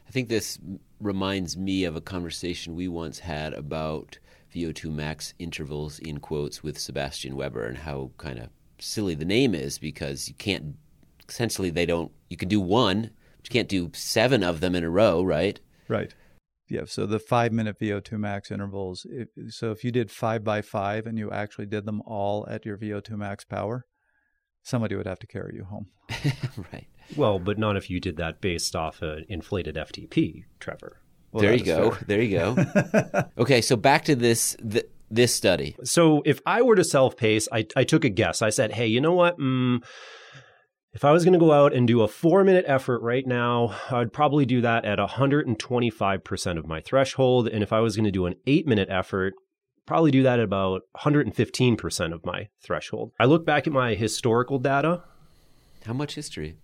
I 0.07 0.11
think 0.11 0.29
this 0.29 0.59
reminds 0.99 1.57
me 1.57 1.83
of 1.83 1.95
a 1.95 2.01
conversation 2.01 2.75
we 2.75 2.87
once 2.87 3.19
had 3.19 3.53
about 3.53 4.17
VO2 4.53 4.91
max 4.91 5.33
intervals 5.39 5.99
in 5.99 6.19
quotes 6.19 6.63
with 6.63 6.79
Sebastian 6.79 7.35
Weber 7.35 7.65
and 7.65 7.77
how 7.77 8.11
kind 8.17 8.39
of 8.39 8.49
silly 8.79 9.15
the 9.15 9.25
name 9.25 9.53
is 9.53 9.77
because 9.79 10.27
you 10.27 10.35
can't 10.35 10.75
essentially 11.27 11.69
they 11.69 11.85
don't 11.85 12.11
you 12.29 12.37
can 12.37 12.47
do 12.47 12.61
one 12.61 13.09
but 13.37 13.45
you 13.45 13.51
can't 13.51 13.67
do 13.67 13.89
seven 13.93 14.43
of 14.43 14.59
them 14.59 14.75
in 14.75 14.83
a 14.83 14.89
row 14.89 15.23
right 15.23 15.59
right 15.87 16.13
yeah 16.69 16.83
so 16.85 17.07
the 17.07 17.19
five 17.19 17.51
minute 17.51 17.79
vo2 17.79 18.11
max 18.19 18.51
intervals 18.51 19.05
if, 19.09 19.27
so 19.49 19.71
if 19.71 19.83
you 19.83 19.91
did 19.91 20.11
five 20.11 20.43
by 20.43 20.61
five 20.61 21.07
and 21.07 21.17
you 21.17 21.31
actually 21.31 21.65
did 21.65 21.85
them 21.85 22.01
all 22.05 22.47
at 22.47 22.65
your 22.65 22.77
vo2 22.77 23.17
max 23.17 23.43
power 23.43 23.83
somebody 24.67 24.95
would 24.95 25.07
have 25.07 25.19
to 25.19 25.27
carry 25.27 25.55
you 25.55 25.63
home. 25.63 25.87
right. 26.73 26.87
Well, 27.15 27.39
but 27.39 27.57
not 27.57 27.77
if 27.77 27.89
you 27.89 27.99
did 27.99 28.17
that 28.17 28.41
based 28.41 28.75
off 28.75 29.01
an 29.01 29.25
inflated 29.29 29.75
FTP, 29.75 30.43
Trevor. 30.59 30.99
Well, 31.31 31.41
there 31.41 31.53
you 31.55 31.63
go. 31.63 31.97
There 32.05 32.21
you 32.21 32.37
go. 32.37 32.55
okay, 33.37 33.61
so 33.61 33.75
back 33.75 34.05
to 34.05 34.15
this 34.15 34.55
th- 34.69 34.89
this 35.09 35.33
study. 35.33 35.75
So 35.83 36.21
if 36.25 36.39
I 36.45 36.61
were 36.61 36.75
to 36.75 36.83
self 36.83 37.15
pace, 37.17 37.47
I, 37.51 37.65
I 37.75 37.83
took 37.83 38.03
a 38.03 38.09
guess. 38.09 38.41
I 38.41 38.49
said, 38.49 38.73
hey, 38.73 38.87
you 38.87 39.01
know 39.01 39.13
what? 39.13 39.37
Mm, 39.39 39.83
if 40.93 41.05
I 41.05 41.11
was 41.11 41.23
going 41.23 41.33
to 41.33 41.39
go 41.39 41.51
out 41.51 41.73
and 41.73 41.87
do 41.87 42.01
a 42.01 42.07
four 42.07 42.43
minute 42.43 42.65
effort 42.67 43.01
right 43.01 43.25
now, 43.25 43.75
I'd 43.91 44.13
probably 44.13 44.45
do 44.45 44.61
that 44.61 44.85
at 44.85 44.99
125% 44.99 46.57
of 46.57 46.67
my 46.67 46.81
threshold. 46.81 47.47
And 47.47 47.63
if 47.63 47.71
I 47.71 47.79
was 47.79 47.95
going 47.95 48.05
to 48.05 48.11
do 48.11 48.25
an 48.25 48.35
eight 48.45 48.67
minute 48.67 48.89
effort, 48.89 49.33
probably 49.85 50.11
do 50.11 50.23
that 50.23 50.39
at 50.39 50.45
about 50.45 50.81
115% 50.97 52.13
of 52.13 52.25
my 52.25 52.47
threshold. 52.61 53.11
I 53.19 53.25
look 53.25 53.45
back 53.45 53.67
at 53.67 53.73
my 53.73 53.93
historical 53.93 54.59
data. 54.59 55.03
How 55.85 55.93
much 55.93 56.15
history? 56.15 56.57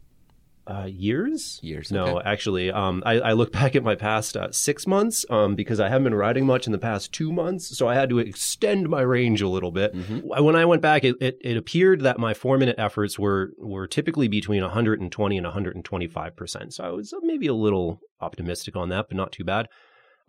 Uh, 0.65 0.88
years? 0.89 1.60
Years. 1.62 1.91
No, 1.91 2.19
okay. 2.19 2.30
actually, 2.30 2.71
um, 2.71 3.04
I, 3.06 3.19
I, 3.19 3.34
look 3.34 3.52
back 3.60 3.76
at 3.76 3.84
my 3.84 3.95
past 3.95 4.38
uh, 4.38 4.49
six 4.52 4.88
months 4.88 5.26
um, 5.30 5.56
because 5.56 5.82
I 5.82 5.89
haven't 5.89 6.06
been 6.06 6.15
riding 6.15 6.45
much 6.45 6.67
in 6.67 6.71
the 6.71 6.78
past 6.78 7.12
two 7.12 7.34
months, 7.34 7.78
so 7.78 7.89
I 7.89 7.95
had 7.95 8.10
to 8.12 8.19
extend 8.19 8.88
my 8.88 9.02
range 9.02 9.41
a 9.41 9.49
little 9.49 9.71
bit. 9.71 9.93
Mm-hmm. 9.93 10.43
When 10.43 10.56
I 10.56 10.63
went 10.63 10.82
back, 10.82 11.04
it, 11.04 11.17
it, 11.19 11.38
it, 11.41 11.58
appeared 11.58 12.02
that 12.02 12.17
my 12.17 12.34
four 12.34 12.58
minute 12.58 12.78
efforts 12.78 13.19
were 13.19 13.52
were 13.58 13.88
typically 13.88 14.30
between 14.30 14.62
120 14.62 15.38
and 15.38 15.45
125 15.45 16.36
percent. 16.38 16.73
So 16.73 16.84
I 16.86 16.91
was 16.91 17.13
maybe 17.23 17.47
a 17.47 17.54
little 17.54 17.99
optimistic 18.21 18.78
on 18.78 18.88
that, 18.88 19.08
but 19.10 19.17
not 19.17 19.34
too 19.34 19.43
bad. 19.43 19.67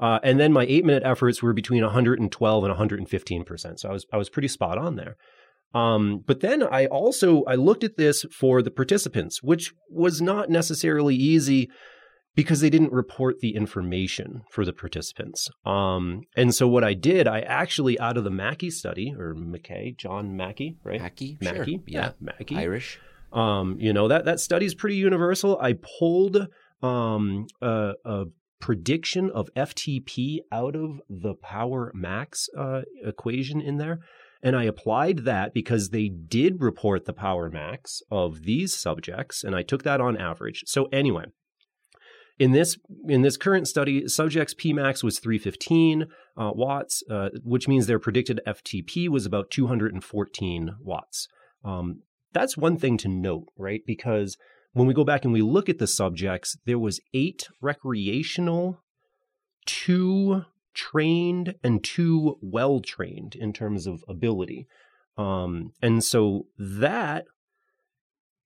Uh, 0.01 0.19
and 0.25 0.41
then 0.41 0.53
my 0.53 0.65
eight 0.65 0.85
minute 0.85 1.05
efforts 1.05 1.43
were 1.43 1.53
between 1.53 1.85
112 1.85 2.65
and 2.65 2.71
115 2.71 3.45
percent. 3.45 3.79
So 3.79 3.89
I 3.89 3.93
was 3.93 4.07
I 4.13 4.17
was 4.17 4.29
pretty 4.29 4.49
spot 4.49 4.79
on 4.79 4.97
there. 4.97 5.17
Um, 5.75 6.23
but 6.25 6.41
then 6.41 6.63
I 6.63 6.87
also 6.87 7.43
I 7.45 7.57
looked 7.57 7.85
at 7.85 7.97
this 7.97 8.25
for 8.33 8.63
the 8.63 8.71
participants, 8.71 9.43
which 9.43 9.73
was 9.91 10.23
not 10.23 10.49
necessarily 10.49 11.17
easy 11.17 11.69
because 12.37 12.61
they 12.61 12.71
didn't 12.71 12.93
report 12.93 13.41
the 13.41 13.55
information 13.55 14.43
for 14.51 14.65
the 14.65 14.73
participants. 14.73 15.49
Um, 15.65 16.23
and 16.37 16.55
so 16.55 16.67
what 16.67 16.83
I 16.85 16.95
did, 16.95 17.29
I 17.29 17.41
actually 17.41 17.99
out 17.99 18.17
of 18.17 18.25
the 18.25 18.31
Mackey 18.31 18.71
study 18.71 19.15
or 19.17 19.35
McKay, 19.35 19.97
John 19.97 20.37
Mackey, 20.37 20.77
right? 20.83 21.01
Mackey, 21.01 21.39
Mackey, 21.41 21.73
sure. 21.73 21.83
yeah, 21.87 22.01
yeah, 22.01 22.11
Mackey, 22.21 22.57
Irish. 22.57 23.01
Um, 23.33 23.77
you 23.81 23.93
know 23.93 24.09
that 24.09 24.25
that 24.27 24.39
study 24.39 24.67
is 24.67 24.75
pretty 24.75 24.97
universal. 24.97 25.59
I 25.61 25.75
pulled 25.99 26.49
um, 26.83 27.47
a, 27.61 27.95
a 28.05 28.25
prediction 28.61 29.31
of 29.35 29.49
FTP 29.57 30.39
out 30.53 30.77
of 30.77 31.01
the 31.09 31.35
Power 31.35 31.91
Max 31.95 32.49
uh, 32.57 32.83
equation 33.05 33.61
in 33.61 33.79
there. 33.79 34.01
And 34.45 34.55
I 34.55 34.65
applied 34.65 35.21
that 35.21 35.55
because 35.55 35.89
they 35.89 36.09
did 36.11 36.61
report 36.61 37.07
the 37.07 37.15
Power 37.15 37.49
Max 37.49 38.03
of 38.11 38.43
these 38.43 38.77
subjects, 38.77 39.43
and 39.43 39.57
I 39.57 39.63
took 39.63 39.85
that 39.85 40.03
on 40.03 40.19
average. 40.19 40.65
So, 40.67 40.85
anyway, 40.93 41.25
in 42.39 42.53
this 42.53 42.77
in 43.09 43.23
this 43.23 43.39
current 43.39 43.67
study, 43.67 44.07
subjects 44.07 44.53
Pmax 44.55 45.03
was 45.03 45.19
315 45.19 46.09
uh, 46.37 46.51
watts, 46.55 47.03
uh, 47.11 47.31
which 47.43 47.69
means 47.69 47.87
their 47.87 47.99
predicted 47.99 48.39
FTP 48.47 49.09
was 49.09 49.25
about 49.25 49.51
214 49.51 50.77
watts. 50.79 51.27
Um, 51.65 52.03
that's 52.35 52.57
one 52.57 52.77
thing 52.77 52.99
to 52.99 53.09
note, 53.09 53.47
right? 53.57 53.81
Because 53.87 54.37
when 54.75 54.87
we 54.87 54.93
go 54.93 55.05
back 55.05 55.25
and 55.25 55.33
we 55.33 55.41
look 55.41 55.71
at 55.71 55.79
the 55.79 55.87
subjects, 55.87 56.59
there 56.67 56.79
was 56.79 57.01
eight 57.15 57.49
recreational, 57.63 58.83
two 59.65 60.45
trained, 60.75 61.55
and 61.63 61.83
too 61.83 62.39
well 62.41 62.81
trained 62.81 63.35
in 63.35 63.53
terms 63.53 63.87
of 63.87 64.05
ability. 64.09 64.67
Um, 65.17 65.73
and 65.81 66.03
so 66.03 66.47
that 66.59 67.27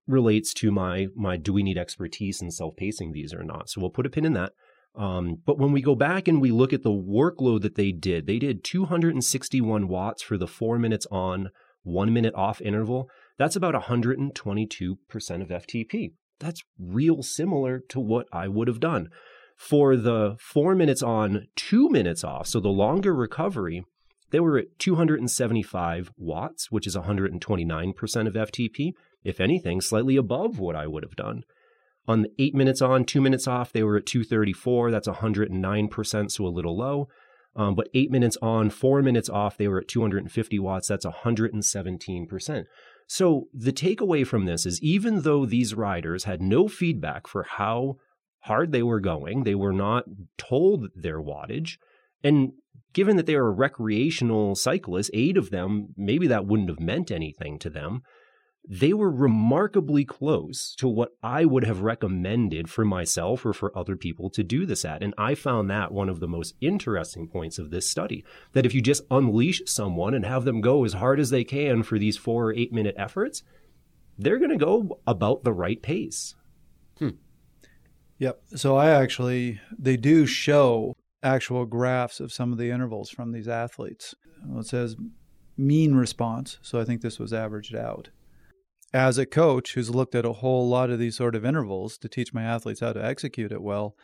relates 0.06 0.54
to 0.54 0.70
my 0.72 1.08
my 1.14 1.36
do 1.36 1.52
we 1.52 1.62
need 1.62 1.78
expertise 1.78 2.40
in 2.40 2.50
self 2.50 2.76
pacing 2.76 3.12
these 3.12 3.34
or 3.34 3.42
not? 3.42 3.68
So 3.68 3.80
we'll 3.80 3.90
put 3.90 4.06
a 4.06 4.10
pin 4.10 4.24
in 4.24 4.32
that. 4.34 4.52
Um, 4.94 5.36
but 5.46 5.58
when 5.58 5.72
we 5.72 5.80
go 5.80 5.94
back 5.94 6.26
and 6.26 6.40
we 6.40 6.50
look 6.50 6.72
at 6.72 6.82
the 6.82 6.90
workload 6.90 7.62
that 7.62 7.76
they 7.76 7.92
did, 7.92 8.26
they 8.26 8.38
did 8.38 8.64
261 8.64 9.86
watts 9.86 10.22
for 10.22 10.36
the 10.36 10.48
four 10.48 10.78
minutes 10.78 11.06
on, 11.10 11.50
one 11.82 12.12
minute 12.12 12.34
off 12.34 12.60
interval. 12.60 13.08
That's 13.38 13.54
about 13.54 13.74
122% 13.74 14.32
of 15.42 15.48
FTP. 15.48 16.12
That's 16.40 16.62
real 16.78 17.22
similar 17.22 17.80
to 17.90 18.00
what 18.00 18.26
I 18.32 18.48
would 18.48 18.66
have 18.66 18.80
done. 18.80 19.08
For 19.58 19.96
the 19.96 20.36
four 20.38 20.76
minutes 20.76 21.02
on, 21.02 21.48
two 21.56 21.88
minutes 21.90 22.22
off, 22.22 22.46
so 22.46 22.60
the 22.60 22.68
longer 22.68 23.12
recovery, 23.12 23.84
they 24.30 24.38
were 24.38 24.56
at 24.56 24.78
275 24.78 26.12
watts, 26.16 26.70
which 26.70 26.86
is 26.86 26.96
129% 26.96 28.26
of 28.26 28.34
FTP. 28.34 28.92
If 29.24 29.40
anything, 29.40 29.80
slightly 29.80 30.14
above 30.16 30.60
what 30.60 30.76
I 30.76 30.86
would 30.86 31.02
have 31.02 31.16
done. 31.16 31.42
On 32.06 32.22
the 32.22 32.30
eight 32.38 32.54
minutes 32.54 32.80
on, 32.80 33.04
two 33.04 33.20
minutes 33.20 33.48
off, 33.48 33.72
they 33.72 33.82
were 33.82 33.96
at 33.96 34.06
234. 34.06 34.92
That's 34.92 35.08
109%, 35.08 36.30
so 36.30 36.46
a 36.46 36.48
little 36.48 36.78
low. 36.78 37.08
Um, 37.56 37.74
but 37.74 37.88
eight 37.94 38.12
minutes 38.12 38.38
on, 38.40 38.70
four 38.70 39.02
minutes 39.02 39.28
off, 39.28 39.56
they 39.56 39.66
were 39.66 39.80
at 39.80 39.88
250 39.88 40.58
watts. 40.60 40.86
That's 40.86 41.04
117%. 41.04 42.64
So 43.08 43.48
the 43.52 43.72
takeaway 43.72 44.24
from 44.24 44.44
this 44.44 44.64
is 44.64 44.80
even 44.82 45.22
though 45.22 45.46
these 45.46 45.74
riders 45.74 46.24
had 46.24 46.40
no 46.40 46.68
feedback 46.68 47.26
for 47.26 47.42
how 47.42 47.96
hard 48.40 48.72
they 48.72 48.82
were 48.82 49.00
going, 49.00 49.44
they 49.44 49.54
were 49.54 49.72
not 49.72 50.04
told 50.36 50.88
their 50.94 51.20
wattage. 51.20 51.78
And 52.24 52.52
given 52.92 53.16
that 53.16 53.26
they 53.26 53.36
were 53.36 53.52
recreational 53.52 54.54
cyclists, 54.54 55.10
eight 55.12 55.36
of 55.36 55.50
them, 55.50 55.88
maybe 55.96 56.26
that 56.26 56.46
wouldn't 56.46 56.70
have 56.70 56.80
meant 56.80 57.10
anything 57.10 57.58
to 57.58 57.70
them. 57.70 58.02
they 58.68 58.92
were 58.92 59.10
remarkably 59.10 60.04
close 60.04 60.74
to 60.76 60.86
what 60.86 61.12
I 61.22 61.46
would 61.46 61.64
have 61.64 61.80
recommended 61.80 62.68
for 62.68 62.84
myself 62.84 63.46
or 63.46 63.54
for 63.54 63.76
other 63.76 63.96
people 63.96 64.28
to 64.30 64.44
do 64.44 64.66
this 64.66 64.84
at. 64.84 65.02
And 65.02 65.14
I 65.16 65.34
found 65.34 65.70
that 65.70 65.90
one 65.90 66.10
of 66.10 66.20
the 66.20 66.28
most 66.28 66.54
interesting 66.60 67.28
points 67.28 67.58
of 67.58 67.70
this 67.70 67.88
study 67.88 68.26
that 68.52 68.66
if 68.66 68.74
you 68.74 68.82
just 68.82 69.04
unleash 69.10 69.62
someone 69.64 70.12
and 70.12 70.26
have 70.26 70.44
them 70.44 70.60
go 70.60 70.84
as 70.84 70.92
hard 70.92 71.18
as 71.18 71.30
they 71.30 71.44
can 71.44 71.82
for 71.82 71.98
these 71.98 72.18
four 72.18 72.48
or 72.48 72.54
eight 72.54 72.70
minute 72.72 72.94
efforts, 72.98 73.42
they're 74.18 74.38
going 74.38 74.50
to 74.50 74.56
go 74.56 75.00
about 75.06 75.44
the 75.44 75.52
right 75.52 75.80
pace. 75.80 76.34
Yep. 78.18 78.40
So 78.56 78.76
I 78.76 78.90
actually, 78.90 79.60
they 79.78 79.96
do 79.96 80.26
show 80.26 80.94
actual 81.22 81.66
graphs 81.66 82.20
of 82.20 82.32
some 82.32 82.52
of 82.52 82.58
the 82.58 82.70
intervals 82.70 83.10
from 83.10 83.32
these 83.32 83.48
athletes. 83.48 84.14
It 84.56 84.66
says 84.66 84.96
mean 85.56 85.94
response. 85.94 86.58
So 86.62 86.80
I 86.80 86.84
think 86.84 87.00
this 87.00 87.18
was 87.18 87.32
averaged 87.32 87.74
out 87.74 88.10
as 88.92 89.18
a 89.18 89.26
coach 89.26 89.74
who's 89.74 89.90
looked 89.90 90.14
at 90.14 90.24
a 90.24 90.34
whole 90.34 90.68
lot 90.68 90.90
of 90.90 90.98
these 90.98 91.16
sort 91.16 91.34
of 91.34 91.44
intervals 91.44 91.98
to 91.98 92.08
teach 92.08 92.32
my 92.32 92.42
athletes 92.42 92.80
how 92.80 92.92
to 92.92 93.04
execute 93.04 93.52
it 93.52 93.62
well, 93.62 93.94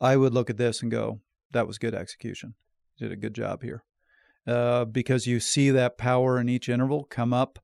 I 0.00 0.16
would 0.16 0.32
look 0.32 0.48
at 0.48 0.58
this 0.58 0.80
and 0.80 0.90
go, 0.90 1.20
that 1.52 1.66
was 1.66 1.78
good 1.78 1.94
execution. 1.94 2.54
Did 2.98 3.12
a 3.12 3.16
good 3.16 3.34
job 3.34 3.62
here. 3.62 3.82
Uh, 4.46 4.84
because 4.84 5.26
you 5.26 5.40
see 5.40 5.70
that 5.70 5.98
power 5.98 6.38
in 6.38 6.48
each 6.48 6.68
interval 6.68 7.04
come 7.04 7.34
up 7.34 7.58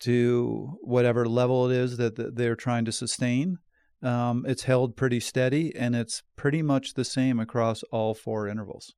to 0.00 0.76
whatever 0.82 1.26
level 1.26 1.70
it 1.70 1.76
is 1.76 1.96
that 1.96 2.36
they're 2.36 2.56
trying 2.56 2.84
to 2.84 2.92
sustain. 2.92 3.58
Um, 4.04 4.44
it's 4.46 4.64
held 4.64 4.96
pretty 4.96 5.18
steady 5.18 5.74
and 5.74 5.96
it's 5.96 6.22
pretty 6.36 6.60
much 6.60 6.92
the 6.94 7.04
same 7.04 7.40
across 7.40 7.82
all 7.84 8.14
four 8.14 8.46
intervals 8.46 8.92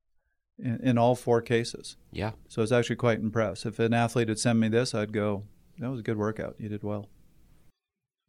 in, 0.59 0.79
in 0.83 0.97
all 0.97 1.15
four 1.15 1.41
cases. 1.41 1.95
Yeah. 2.11 2.31
So 2.49 2.61
it's 2.61 2.73
actually 2.73 2.97
quite 2.97 3.19
impressive. 3.19 3.73
If 3.73 3.79
an 3.79 3.93
athlete 3.93 4.27
had 4.27 4.37
sent 4.37 4.59
me 4.59 4.67
this, 4.67 4.93
I'd 4.93 5.13
go, 5.13 5.45
that 5.79 5.89
was 5.89 6.01
a 6.01 6.03
good 6.03 6.17
workout. 6.17 6.55
You 6.59 6.67
did 6.67 6.83
well. 6.83 7.09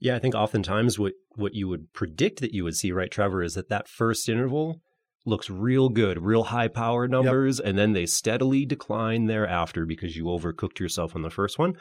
Yeah, 0.01 0.14
I 0.14 0.21
think 0.21 0.35
oftentimes 0.35 0.99
what 0.99 1.14
what 1.35 1.55
you 1.55 1.67
would 1.69 1.93
predict 1.93 2.41
that 2.41 2.55
you 2.55 2.62
would 2.64 2.77
see, 2.77 2.93
right, 2.93 3.11
Trevor, 3.11 3.43
is 3.43 3.55
that 3.55 3.69
that 3.69 3.88
first 3.88 4.29
interval 4.29 4.81
looks 5.27 5.51
real 5.51 5.88
good, 5.88 6.23
real 6.23 6.45
high 6.45 6.69
power 6.69 7.09
numbers, 7.09 7.59
yep. 7.59 7.69
and 7.69 7.79
then 7.79 7.93
they 7.93 8.07
steadily 8.07 8.64
decline 8.64 9.27
thereafter 9.27 9.85
because 9.85 10.17
you 10.17 10.25
overcooked 10.25 10.79
yourself 10.79 11.17
on 11.17 11.23
the 11.23 11.31
first 11.31 11.59
one, 11.59 11.75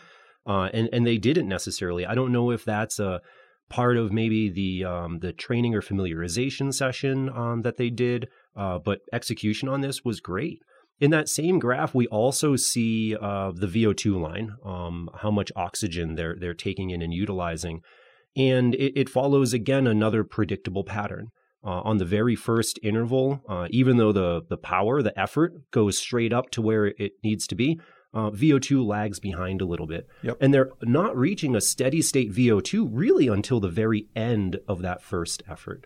uh, 0.47 0.69
and 0.73 0.89
and 0.91 1.05
they 1.05 1.19
didn't 1.19 1.47
necessarily. 1.47 2.07
I 2.07 2.15
don't 2.15 2.31
know 2.31 2.49
if 2.49 2.65
that's 2.65 2.97
a 2.97 3.21
part 3.69 3.97
of 3.97 4.11
maybe 4.11 4.49
the 4.49 4.85
um, 4.85 5.19
the 5.19 5.33
training 5.33 5.75
or 5.75 5.81
familiarization 5.81 6.73
session 6.73 7.29
um, 7.29 7.61
that 7.61 7.77
they 7.77 7.89
did, 7.89 8.27
uh, 8.55 8.79
but 8.79 8.99
execution 9.11 9.67
on 9.69 9.81
this 9.81 10.03
was 10.03 10.19
great. 10.19 10.59
In 10.99 11.11
that 11.11 11.29
same 11.29 11.59
graph, 11.59 11.93
we 11.93 12.07
also 12.07 12.55
see 12.55 13.15
uh, 13.15 13.51
the 13.53 13.67
VO2 13.67 14.19
line, 14.19 14.55
um, 14.65 15.09
how 15.21 15.29
much 15.29 15.51
oxygen 15.55 16.15
they're 16.15 16.35
they're 16.39 16.53
taking 16.53 16.89
in 16.89 17.01
and 17.01 17.13
utilizing, 17.13 17.81
and 18.35 18.73
it, 18.75 18.93
it 18.99 19.09
follows 19.09 19.53
again 19.53 19.87
another 19.87 20.23
predictable 20.23 20.83
pattern. 20.83 21.29
Uh, 21.65 21.81
on 21.81 21.97
the 21.97 22.05
very 22.05 22.35
first 22.35 22.79
interval, 22.81 23.41
uh, 23.49 23.67
even 23.71 23.97
though 23.97 24.13
the 24.13 24.41
the 24.47 24.57
power, 24.57 25.01
the 25.01 25.17
effort 25.19 25.51
goes 25.71 25.97
straight 25.97 26.31
up 26.31 26.49
to 26.51 26.61
where 26.61 26.93
it 26.97 27.13
needs 27.23 27.45
to 27.47 27.55
be, 27.55 27.79
uh, 28.17 28.31
VO2 28.31 28.83
lags 28.83 29.19
behind 29.19 29.61
a 29.61 29.65
little 29.65 29.85
bit. 29.85 30.07
Yep. 30.23 30.37
And 30.41 30.51
they're 30.51 30.71
not 30.81 31.15
reaching 31.15 31.55
a 31.55 31.61
steady 31.61 32.01
state 32.01 32.31
VO2 32.31 32.89
really 32.91 33.27
until 33.27 33.59
the 33.59 33.69
very 33.69 34.07
end 34.15 34.59
of 34.67 34.81
that 34.81 35.03
first 35.03 35.43
effort. 35.47 35.85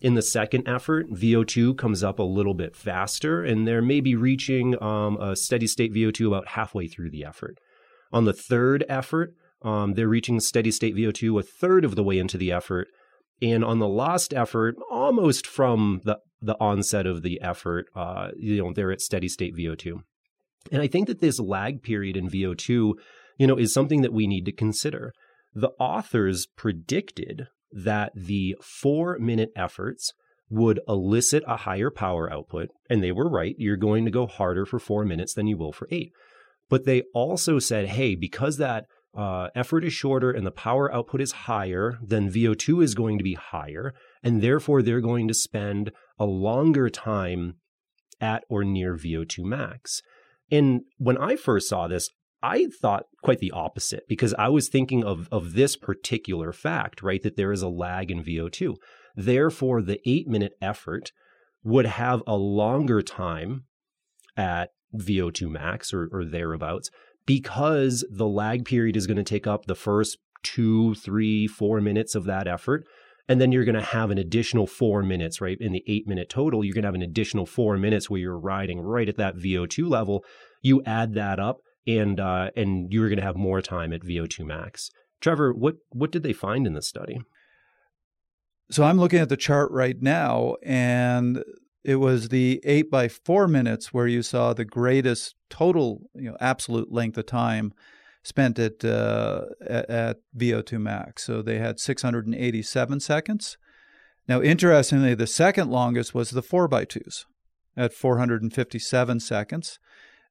In 0.00 0.14
the 0.14 0.22
second 0.22 0.68
effort, 0.68 1.10
VO2 1.10 1.76
comes 1.76 2.04
up 2.04 2.20
a 2.20 2.22
little 2.22 2.54
bit 2.54 2.76
faster, 2.76 3.42
and 3.42 3.66
they're 3.66 3.82
maybe 3.82 4.14
reaching 4.14 4.80
um, 4.80 5.16
a 5.16 5.34
steady 5.34 5.66
state 5.66 5.92
VO2 5.92 6.28
about 6.28 6.48
halfway 6.48 6.86
through 6.86 7.10
the 7.10 7.24
effort. 7.24 7.58
On 8.12 8.24
the 8.24 8.32
third 8.32 8.84
effort, 8.88 9.34
um, 9.62 9.94
they're 9.94 10.08
reaching 10.08 10.38
steady 10.38 10.70
state 10.70 10.94
VO2 10.94 11.40
a 11.40 11.42
third 11.42 11.84
of 11.84 11.96
the 11.96 12.04
way 12.04 12.18
into 12.18 12.38
the 12.38 12.52
effort. 12.52 12.86
And 13.42 13.64
on 13.64 13.80
the 13.80 13.88
last 13.88 14.32
effort, 14.32 14.76
almost 14.88 15.44
from 15.44 16.02
the, 16.04 16.20
the 16.40 16.56
onset 16.60 17.06
of 17.06 17.22
the 17.22 17.40
effort, 17.40 17.86
uh, 17.96 18.28
you 18.36 18.62
know, 18.62 18.72
they're 18.72 18.92
at 18.92 19.00
steady 19.00 19.28
state 19.28 19.56
VO2. 19.56 20.02
And 20.72 20.82
I 20.82 20.86
think 20.86 21.06
that 21.08 21.20
this 21.20 21.38
lag 21.38 21.82
period 21.82 22.16
in 22.16 22.28
VO2, 22.28 22.94
you 23.38 23.46
know, 23.46 23.56
is 23.56 23.72
something 23.72 24.02
that 24.02 24.12
we 24.12 24.26
need 24.26 24.44
to 24.46 24.52
consider. 24.52 25.12
The 25.54 25.70
authors 25.78 26.46
predicted 26.56 27.48
that 27.70 28.12
the 28.14 28.56
four 28.60 29.18
minute 29.18 29.50
efforts 29.56 30.12
would 30.48 30.80
elicit 30.88 31.42
a 31.46 31.58
higher 31.58 31.90
power 31.90 32.32
output. 32.32 32.68
And 32.88 33.02
they 33.02 33.12
were 33.12 33.28
right. 33.28 33.54
You're 33.58 33.76
going 33.76 34.04
to 34.04 34.10
go 34.10 34.26
harder 34.26 34.64
for 34.64 34.78
four 34.78 35.04
minutes 35.04 35.34
than 35.34 35.46
you 35.46 35.56
will 35.56 35.72
for 35.72 35.88
eight. 35.90 36.12
But 36.68 36.84
they 36.84 37.02
also 37.14 37.58
said, 37.58 37.88
hey, 37.88 38.14
because 38.14 38.56
that 38.58 38.86
uh, 39.16 39.48
effort 39.54 39.84
is 39.84 39.92
shorter 39.92 40.30
and 40.30 40.46
the 40.46 40.50
power 40.50 40.92
output 40.92 41.20
is 41.20 41.32
higher, 41.32 41.98
then 42.02 42.30
VO2 42.30 42.82
is 42.82 42.94
going 42.94 43.18
to 43.18 43.24
be 43.24 43.34
higher. 43.34 43.94
And 44.22 44.42
therefore, 44.42 44.82
they're 44.82 45.00
going 45.00 45.28
to 45.28 45.34
spend 45.34 45.92
a 46.18 46.24
longer 46.24 46.88
time 46.88 47.54
at 48.20 48.44
or 48.48 48.64
near 48.64 48.96
VO2 48.96 49.44
max. 49.44 50.02
And 50.50 50.82
when 50.98 51.18
I 51.18 51.36
first 51.36 51.68
saw 51.68 51.88
this, 51.88 52.10
I 52.42 52.66
thought 52.66 53.04
quite 53.22 53.38
the 53.38 53.52
opposite 53.52 54.04
because 54.06 54.34
I 54.34 54.48
was 54.48 54.68
thinking 54.68 55.02
of, 55.02 55.28
of 55.32 55.54
this 55.54 55.76
particular 55.76 56.52
fact, 56.52 57.02
right? 57.02 57.22
That 57.22 57.36
there 57.36 57.52
is 57.52 57.62
a 57.62 57.68
lag 57.68 58.10
in 58.10 58.22
VO2. 58.22 58.74
Therefore, 59.16 59.80
the 59.80 60.00
eight 60.06 60.28
minute 60.28 60.52
effort 60.60 61.10
would 61.62 61.86
have 61.86 62.22
a 62.26 62.36
longer 62.36 63.00
time 63.00 63.64
at 64.36 64.70
VO2 64.94 65.50
max 65.50 65.94
or, 65.94 66.08
or 66.12 66.24
thereabouts 66.24 66.90
because 67.26 68.04
the 68.10 68.28
lag 68.28 68.64
period 68.64 68.96
is 68.96 69.06
going 69.06 69.16
to 69.16 69.22
take 69.22 69.46
up 69.46 69.64
the 69.64 69.74
first 69.74 70.18
two, 70.42 70.94
three, 70.96 71.46
four 71.46 71.80
minutes 71.80 72.14
of 72.14 72.24
that 72.24 72.46
effort. 72.46 72.84
And 73.28 73.40
then 73.40 73.52
you're 73.52 73.64
going 73.64 73.74
to 73.74 73.80
have 73.80 74.10
an 74.10 74.18
additional 74.18 74.66
four 74.66 75.02
minutes, 75.02 75.40
right? 75.40 75.56
In 75.58 75.72
the 75.72 75.82
eight 75.86 76.06
minute 76.06 76.28
total, 76.28 76.62
you're 76.62 76.74
going 76.74 76.82
to 76.82 76.88
have 76.88 76.94
an 76.94 77.02
additional 77.02 77.46
four 77.46 77.78
minutes 77.78 78.10
where 78.10 78.20
you're 78.20 78.38
riding 78.38 78.80
right 78.80 79.08
at 79.08 79.16
that 79.16 79.36
VO2 79.36 79.88
level. 79.88 80.24
You 80.60 80.82
add 80.84 81.14
that 81.14 81.40
up 81.40 81.60
and 81.86 82.20
uh, 82.20 82.50
and 82.56 82.92
you 82.92 83.00
were 83.00 83.08
going 83.08 83.18
to 83.18 83.24
have 83.24 83.36
more 83.36 83.62
time 83.62 83.92
at 83.92 84.02
VO2 84.02 84.44
max. 84.44 84.90
Trevor, 85.20 85.52
what 85.52 85.76
what 85.90 86.12
did 86.12 86.22
they 86.22 86.32
find 86.32 86.66
in 86.66 86.74
this 86.74 86.88
study? 86.88 87.18
So 88.70 88.84
I'm 88.84 88.98
looking 88.98 89.20
at 89.20 89.28
the 89.28 89.36
chart 89.36 89.70
right 89.70 90.00
now, 90.00 90.56
and 90.62 91.44
it 91.84 91.96
was 91.96 92.30
the 92.30 92.60
eight 92.64 92.90
by 92.90 93.08
four 93.08 93.46
minutes 93.46 93.92
where 93.92 94.06
you 94.06 94.22
saw 94.22 94.54
the 94.54 94.64
greatest 94.64 95.34
total, 95.50 96.00
you 96.14 96.30
know, 96.30 96.36
absolute 96.40 96.90
length 96.90 97.18
of 97.18 97.26
time 97.26 97.72
spent 98.24 98.58
at 98.58 98.84
uh, 98.84 99.42
at, 99.64 99.88
at 99.88 100.16
VO2 100.36 100.80
max. 100.80 101.24
So 101.24 101.42
they 101.42 101.58
had 101.58 101.78
687 101.78 103.00
seconds. 103.00 103.56
Now, 104.26 104.40
interestingly, 104.40 105.14
the 105.14 105.26
second 105.26 105.70
longest 105.70 106.14
was 106.14 106.30
the 106.30 106.42
four 106.42 106.66
by 106.66 106.84
twos 106.84 107.26
at 107.76 107.92
457 107.92 109.20
seconds. 109.20 109.78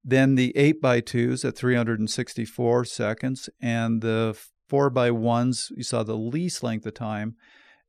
Then 0.03 0.35
the 0.35 0.55
8 0.57 0.81
by 0.81 0.99
2s 0.99 1.45
at 1.45 1.55
364 1.55 2.85
seconds, 2.85 3.49
and 3.61 4.01
the 4.01 4.37
4 4.67 4.89
by 4.89 5.09
1s, 5.09 5.71
you 5.77 5.83
saw 5.83 6.03
the 6.03 6.17
least 6.17 6.61
length 6.61 6.85
of 6.85 6.93
time 6.93 7.35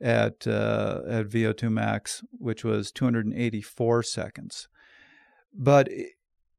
at, 0.00 0.46
uh, 0.46 1.00
at 1.08 1.28
VO2 1.28 1.72
max, 1.72 2.22
which 2.32 2.62
was 2.62 2.92
284 2.92 4.02
seconds. 4.04 4.68
But 5.52 5.88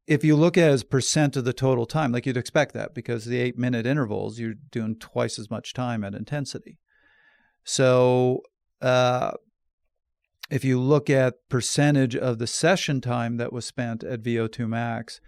if 0.07 0.23
you 0.23 0.35
look 0.35 0.57
at 0.57 0.69
as 0.69 0.83
percent 0.83 1.35
of 1.35 1.45
the 1.45 1.53
total 1.53 1.85
time, 1.85 2.11
like 2.11 2.25
you'd 2.25 2.37
expect 2.37 2.73
that 2.73 2.93
because 2.93 3.25
the 3.25 3.39
eight 3.39 3.57
minute 3.57 3.85
intervals, 3.85 4.39
you're 4.39 4.53
doing 4.71 4.95
twice 4.95 5.39
as 5.39 5.49
much 5.49 5.73
time 5.73 6.03
at 6.03 6.13
intensity. 6.13 6.77
So 7.63 8.41
uh, 8.81 9.31
if 10.49 10.63
you 10.63 10.79
look 10.79 11.09
at 11.09 11.49
percentage 11.49 12.15
of 12.15 12.37
the 12.37 12.47
session 12.47 13.01
time 13.01 13.37
that 13.37 13.51
was 13.51 13.65
spent 13.65 14.03
at 14.03 14.21
VO2 14.21 14.67
max, 14.67 15.19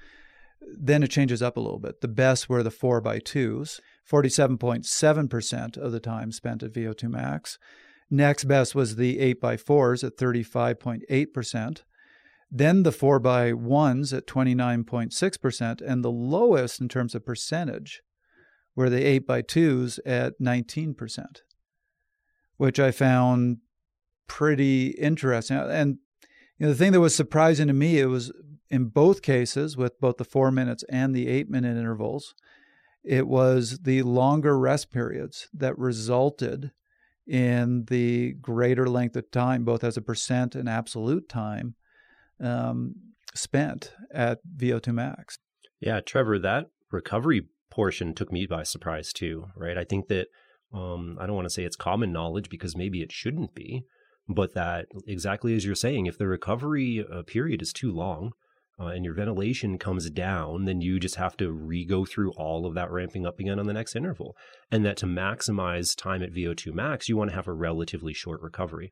then 0.62 1.02
it 1.02 1.12
changes 1.12 1.42
up 1.42 1.58
a 1.58 1.60
little 1.60 1.80
bit. 1.80 2.02
The 2.02 2.08
best 2.08 2.50
were 2.50 2.62
the 2.62 2.72
4 2.72 3.02
by 3.02 3.20
2s, 3.20 3.80
47.7% 4.10 5.78
of 5.78 5.92
the 5.92 6.00
time 6.00 6.32
spent 6.32 6.62
at 6.62 6.74
VO2 6.74 7.10
max. 7.10 7.58
Next 8.10 8.46
best 8.46 8.76
was 8.76 8.96
the 8.96 9.20
8 9.20 9.42
by 9.42 9.58
4s 9.58 10.04
at 10.04 10.18
35.8%. 10.18 11.82
Then 12.50 12.84
the 12.84 12.92
4 12.92 13.20
by 13.20 13.52
1s 13.52 14.16
at 14.16 14.26
29.6%. 14.26 15.82
And 15.82 16.04
the 16.04 16.12
lowest 16.12 16.80
in 16.80 16.88
terms 16.88 17.14
of 17.14 17.26
percentage 17.26 18.02
were 18.76 18.90
the 18.90 19.04
8 19.04 19.28
by 19.28 19.42
2s 19.42 20.00
at 20.06 20.40
19%, 20.40 21.26
which 22.58 22.80
I 22.80 22.92
found 22.92 23.58
pretty 24.28 24.90
interesting. 24.90 25.58
And 25.58 25.98
you 26.58 26.66
know, 26.66 26.72
the 26.72 26.78
thing 26.78 26.92
that 26.94 27.02
was 27.02 27.16
surprising 27.16 27.68
to 27.68 27.74
me, 27.74 28.00
it 28.00 28.06
was 28.06 28.32
in 28.70 28.86
both 28.86 29.22
cases, 29.22 29.78
with 29.78 30.00
both 30.00 30.18
the 30.18 30.26
four 30.26 30.52
minutes 30.52 30.84
and 30.90 31.16
the 31.16 31.28
eight 31.28 31.50
minute 31.50 31.78
intervals, 31.78 32.36
it 33.04 33.28
was 33.28 33.80
the 33.84 34.04
longer 34.04 34.60
rest 34.60 34.92
periods 34.92 35.48
that 35.54 35.78
resulted 35.78 36.72
in 37.26 37.86
the 37.86 38.34
greater 38.34 38.88
length 38.88 39.16
of 39.16 39.32
time, 39.32 39.64
both 39.64 39.84
as 39.84 39.98
a 39.98 40.02
percent 40.02 40.56
and 40.56 40.68
absolute 40.68 41.30
time 41.30 41.76
um, 42.42 42.96
spent 43.36 43.94
at 44.14 44.40
VO2 44.58 44.94
max. 44.94 45.38
Yeah, 45.80 46.00
Trevor, 46.00 46.40
that 46.40 46.68
recovery 46.92 47.48
portion 47.70 48.14
took 48.14 48.32
me 48.32 48.46
by 48.46 48.64
surprise 48.64 49.14
too, 49.14 49.46
right? 49.56 49.78
I 49.78 49.84
think 49.84 50.08
that 50.08 50.28
um, 50.74 51.18
I 51.20 51.26
don't 51.26 51.36
want 51.36 51.46
to 51.46 51.54
say 51.54 51.64
it's 51.64 51.76
common 51.76 52.12
knowledge 52.12 52.50
because 52.50 52.76
maybe 52.76 53.02
it 53.02 53.12
shouldn't 53.12 53.54
be, 53.54 53.84
but 54.28 54.54
that 54.54 54.88
exactly 55.08 55.56
as 55.56 55.66
you're 55.66 55.76
saying, 55.76 56.06
if 56.06 56.18
the 56.18 56.28
recovery 56.28 57.06
uh, 57.12 57.22
period 57.24 57.62
is 57.62 57.72
too 57.72 57.92
long 57.92 58.32
uh, 58.80 58.88
and 58.88 59.06
your 59.06 59.14
ventilation 59.14 59.78
comes 59.78 60.10
down, 60.10 60.66
then 60.66 60.82
you 60.82 61.00
just 61.00 61.16
have 61.16 61.38
to 61.38 61.52
re 61.52 61.86
go 61.86 62.06
through 62.06 62.32
all 62.34 62.66
of 62.66 62.74
that 62.76 62.92
ramping 62.92 63.26
up 63.26 63.40
again 63.40 63.60
on 63.60 63.68
the 63.68 63.74
next 63.74 63.96
interval. 63.96 64.36
And 64.72 64.86
that 64.86 64.98
to 64.98 65.06
maximize 65.06 65.96
time 65.96 66.22
at 66.22 66.34
VO2 66.34 66.74
max, 66.74 67.08
you 67.08 67.16
want 67.16 67.30
to 67.30 67.36
have 67.36 67.48
a 67.48 67.54
relatively 67.54 68.14
short 68.14 68.42
recovery. 68.42 68.92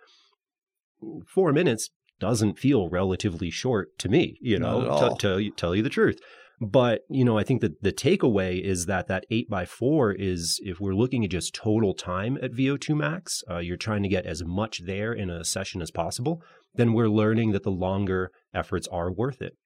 Four 1.28 1.52
minutes 1.52 1.90
doesn't 2.20 2.60
feel 2.60 2.90
relatively 2.90 3.50
short 3.50 3.98
to 4.00 4.10
me, 4.10 4.38
you 4.42 4.58
know, 4.58 4.82
to, 5.10 5.16
to 5.20 5.52
tell 5.52 5.76
you 5.76 5.84
the 5.84 5.90
truth. 5.90 6.20
But, 6.62 7.02
you 7.10 7.26
know, 7.26 7.38
I 7.38 7.44
think 7.44 7.60
that 7.62 7.82
the 7.84 7.92
takeaway 7.92 8.62
is 8.62 8.86
that 8.86 9.08
that 9.08 9.26
8 9.30 9.50
by 9.50 9.66
4 9.66 10.14
is 10.14 10.60
if 10.64 10.80
we're 10.80 10.96
looking 10.96 11.26
at 11.26 11.32
just 11.32 11.54
total 11.54 11.94
time 11.94 12.38
at 12.42 12.54
VO2 12.54 12.96
max, 12.96 13.44
uh, 13.50 13.58
you're 13.58 13.76
trying 13.76 14.04
to 14.04 14.10
get 14.10 14.26
as 14.26 14.44
much 14.46 14.86
there 14.86 15.12
in 15.12 15.30
a 15.30 15.44
session 15.44 15.82
as 15.82 15.92
possible, 15.92 16.42
then 16.74 16.94
we're 16.94 17.10
learning 17.10 17.52
that 17.52 17.64
the 17.64 17.72
longer 17.72 18.32
efforts 18.54 18.88
are 18.88 19.12
worth 19.12 19.42
it. 19.42 19.58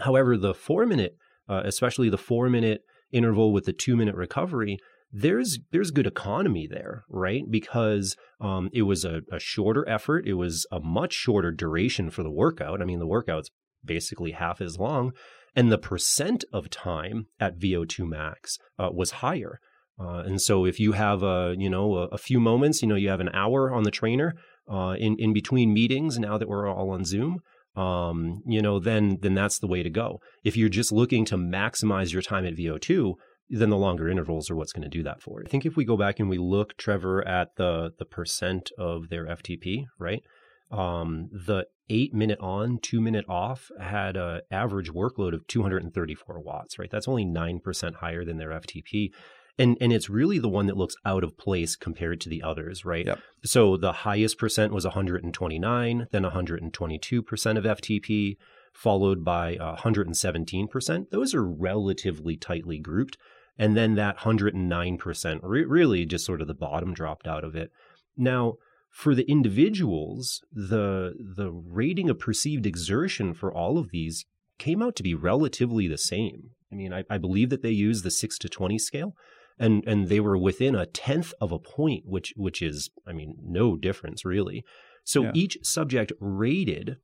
However, 0.00 0.36
the 0.36 0.54
four 0.54 0.84
minute, 0.84 1.16
uh, 1.48 1.62
especially 1.64 2.10
the 2.10 2.18
four 2.18 2.50
minute 2.50 2.82
interval 3.10 3.52
with 3.52 3.64
the 3.64 3.72
two 3.72 3.96
minute 3.96 4.14
recovery, 4.14 4.78
there's 5.10 5.58
there's 5.72 5.90
good 5.90 6.06
economy 6.06 6.66
there, 6.70 7.04
right? 7.08 7.42
Because 7.48 8.16
um, 8.40 8.68
it 8.72 8.82
was 8.82 9.04
a, 9.04 9.22
a 9.32 9.38
shorter 9.38 9.88
effort, 9.88 10.26
it 10.26 10.34
was 10.34 10.66
a 10.70 10.80
much 10.80 11.14
shorter 11.14 11.50
duration 11.50 12.10
for 12.10 12.22
the 12.22 12.30
workout. 12.30 12.82
I 12.82 12.84
mean, 12.84 12.98
the 12.98 13.06
workout's 13.06 13.50
basically 13.84 14.32
half 14.32 14.60
as 14.60 14.78
long, 14.78 15.12
and 15.56 15.72
the 15.72 15.78
percent 15.78 16.44
of 16.52 16.70
time 16.70 17.26
at 17.40 17.58
VO2 17.58 18.06
max 18.06 18.58
uh, 18.78 18.90
was 18.92 19.12
higher. 19.12 19.60
Uh, 20.00 20.22
and 20.24 20.40
so 20.40 20.64
if 20.64 20.78
you 20.78 20.92
have 20.92 21.22
a 21.22 21.54
you 21.58 21.70
know 21.70 21.96
a, 21.96 22.04
a, 22.08 22.18
few 22.18 22.38
moments, 22.38 22.82
you 22.82 22.88
know 22.88 22.94
you 22.94 23.08
have 23.08 23.20
an 23.20 23.30
hour 23.32 23.72
on 23.72 23.82
the 23.82 23.90
trainer 23.90 24.34
uh, 24.70 24.94
in 24.98 25.16
in 25.18 25.32
between 25.32 25.72
meetings. 25.72 26.18
Now 26.18 26.38
that 26.38 26.48
we're 26.48 26.68
all 26.68 26.90
on 26.90 27.04
Zoom, 27.04 27.38
um, 27.74 28.42
you 28.46 28.60
know 28.60 28.78
then 28.78 29.18
then 29.22 29.34
that's 29.34 29.58
the 29.58 29.66
way 29.66 29.82
to 29.82 29.90
go. 29.90 30.20
If 30.44 30.56
you're 30.56 30.68
just 30.68 30.92
looking 30.92 31.24
to 31.26 31.36
maximize 31.36 32.12
your 32.12 32.22
time 32.22 32.46
at 32.46 32.54
VO2, 32.54 33.14
then 33.50 33.70
the 33.70 33.76
longer 33.76 34.08
intervals 34.08 34.50
are 34.50 34.56
what's 34.56 34.72
going 34.72 34.82
to 34.82 34.88
do 34.88 35.02
that 35.02 35.22
for 35.22 35.40
you. 35.40 35.46
I 35.46 35.50
think 35.50 35.66
if 35.66 35.76
we 35.76 35.84
go 35.84 35.96
back 35.96 36.20
and 36.20 36.28
we 36.28 36.38
look, 36.38 36.76
Trevor, 36.76 37.26
at 37.26 37.56
the 37.56 37.92
the 37.98 38.04
percent 38.04 38.70
of 38.78 39.08
their 39.08 39.26
FTP, 39.26 39.86
right? 39.98 40.22
Um, 40.70 41.30
the 41.32 41.66
eight 41.88 42.12
minute 42.12 42.38
on, 42.40 42.78
two 42.82 43.00
minute 43.00 43.24
off 43.28 43.70
had 43.80 44.16
an 44.16 44.42
average 44.50 44.92
workload 44.92 45.34
of 45.34 45.46
234 45.46 46.40
watts, 46.40 46.78
right? 46.78 46.90
That's 46.90 47.08
only 47.08 47.24
9% 47.24 47.94
higher 47.96 48.24
than 48.24 48.36
their 48.36 48.50
FTP. 48.50 49.10
And, 49.58 49.76
and 49.80 49.92
it's 49.92 50.08
really 50.08 50.38
the 50.38 50.48
one 50.48 50.66
that 50.66 50.76
looks 50.76 50.94
out 51.04 51.24
of 51.24 51.36
place 51.36 51.74
compared 51.74 52.20
to 52.20 52.28
the 52.28 52.42
others, 52.42 52.84
right? 52.84 53.06
Yep. 53.06 53.18
So 53.44 53.76
the 53.76 53.92
highest 53.92 54.38
percent 54.38 54.72
was 54.72 54.84
129, 54.84 56.06
then 56.12 56.22
122% 56.22 57.58
of 57.58 57.64
FTP, 57.64 58.36
followed 58.72 59.24
by 59.24 59.56
117%. 59.56 61.10
Those 61.10 61.34
are 61.34 61.44
relatively 61.44 62.36
tightly 62.36 62.78
grouped. 62.78 63.16
And 63.58 63.76
then 63.76 63.96
that 63.96 64.18
109% 64.18 65.40
re- 65.42 65.64
really 65.64 66.06
just 66.06 66.24
sort 66.24 66.40
of 66.40 66.46
the 66.46 66.54
bottom 66.54 66.94
dropped 66.94 67.26
out 67.26 67.44
of 67.44 67.56
it. 67.56 67.70
Now, 68.16 68.54
for 68.90 69.14
the 69.14 69.28
individuals, 69.30 70.40
the 70.52 71.14
the 71.18 71.50
rating 71.50 72.08
of 72.08 72.18
perceived 72.18 72.66
exertion 72.66 73.34
for 73.34 73.52
all 73.52 73.78
of 73.78 73.90
these 73.90 74.24
came 74.58 74.82
out 74.82 74.96
to 74.96 75.02
be 75.02 75.14
relatively 75.14 75.86
the 75.86 75.98
same. 75.98 76.50
I 76.72 76.74
mean, 76.74 76.92
I, 76.92 77.04
I 77.08 77.18
believe 77.18 77.50
that 77.50 77.62
they 77.62 77.70
used 77.70 78.04
the 78.04 78.10
six 78.10 78.38
to 78.38 78.48
twenty 78.48 78.78
scale, 78.78 79.14
and 79.58 79.84
and 79.86 80.08
they 80.08 80.20
were 80.20 80.38
within 80.38 80.74
a 80.74 80.86
tenth 80.86 81.32
of 81.40 81.52
a 81.52 81.58
point, 81.58 82.04
which 82.06 82.32
which 82.36 82.62
is, 82.62 82.90
I 83.06 83.12
mean, 83.12 83.36
no 83.42 83.76
difference 83.76 84.24
really. 84.24 84.64
So 85.04 85.24
yeah. 85.24 85.30
each 85.34 85.58
subject 85.62 86.12
rated, 86.20 86.96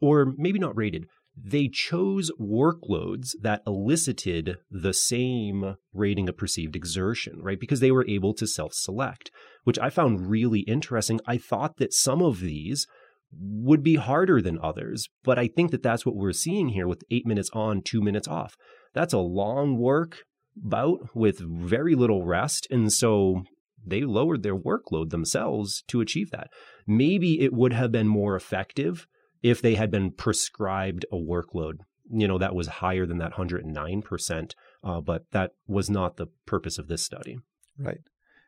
or 0.00 0.34
maybe 0.36 0.58
not 0.58 0.76
rated, 0.76 1.06
they 1.44 1.68
chose 1.68 2.30
workloads 2.40 3.30
that 3.40 3.62
elicited 3.66 4.56
the 4.70 4.92
same 4.92 5.76
rating 5.92 6.28
of 6.28 6.36
perceived 6.36 6.74
exertion, 6.74 7.40
right? 7.42 7.60
Because 7.60 7.80
they 7.80 7.90
were 7.90 8.06
able 8.08 8.34
to 8.34 8.46
self 8.46 8.72
select, 8.74 9.30
which 9.64 9.78
I 9.78 9.90
found 9.90 10.30
really 10.30 10.60
interesting. 10.60 11.20
I 11.26 11.38
thought 11.38 11.76
that 11.76 11.92
some 11.92 12.22
of 12.22 12.40
these 12.40 12.86
would 13.32 13.82
be 13.82 13.96
harder 13.96 14.40
than 14.40 14.58
others, 14.62 15.08
but 15.22 15.38
I 15.38 15.48
think 15.48 15.70
that 15.70 15.82
that's 15.82 16.06
what 16.06 16.16
we're 16.16 16.32
seeing 16.32 16.70
here 16.70 16.88
with 16.88 17.04
eight 17.10 17.26
minutes 17.26 17.50
on, 17.52 17.82
two 17.82 18.00
minutes 18.00 18.26
off. 18.26 18.56
That's 18.94 19.12
a 19.12 19.18
long 19.18 19.76
work 19.76 20.24
bout 20.56 21.10
with 21.14 21.38
very 21.38 21.94
little 21.94 22.24
rest. 22.24 22.66
And 22.70 22.92
so 22.92 23.44
they 23.86 24.02
lowered 24.02 24.42
their 24.42 24.56
workload 24.56 25.10
themselves 25.10 25.84
to 25.88 26.00
achieve 26.00 26.30
that. 26.30 26.48
Maybe 26.86 27.40
it 27.40 27.52
would 27.52 27.72
have 27.72 27.92
been 27.92 28.08
more 28.08 28.34
effective 28.34 29.06
if 29.42 29.62
they 29.62 29.74
had 29.74 29.90
been 29.90 30.10
prescribed 30.10 31.04
a 31.12 31.16
workload, 31.16 31.78
you 32.10 32.26
know, 32.26 32.38
that 32.38 32.54
was 32.54 32.66
higher 32.66 33.06
than 33.06 33.18
that 33.18 33.34
109%. 33.34 34.52
Uh, 34.82 35.00
but 35.00 35.24
that 35.32 35.52
was 35.66 35.90
not 35.90 36.16
the 36.16 36.26
purpose 36.46 36.78
of 36.78 36.88
this 36.88 37.04
study. 37.04 37.38
Right. 37.78 38.00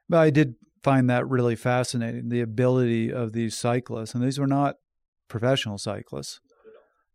But 0.09 0.19
I 0.19 0.31
did 0.31 0.55
find 0.83 1.09
that 1.11 1.29
really 1.29 1.57
fascinating 1.57 2.29
the 2.29 2.41
ability 2.41 3.13
of 3.13 3.33
these 3.33 3.57
cyclists, 3.57 4.15
and 4.15 4.25
these 4.25 4.39
were 4.39 4.47
not 4.47 4.77
professional 5.29 5.79
cyclists, 5.79 6.41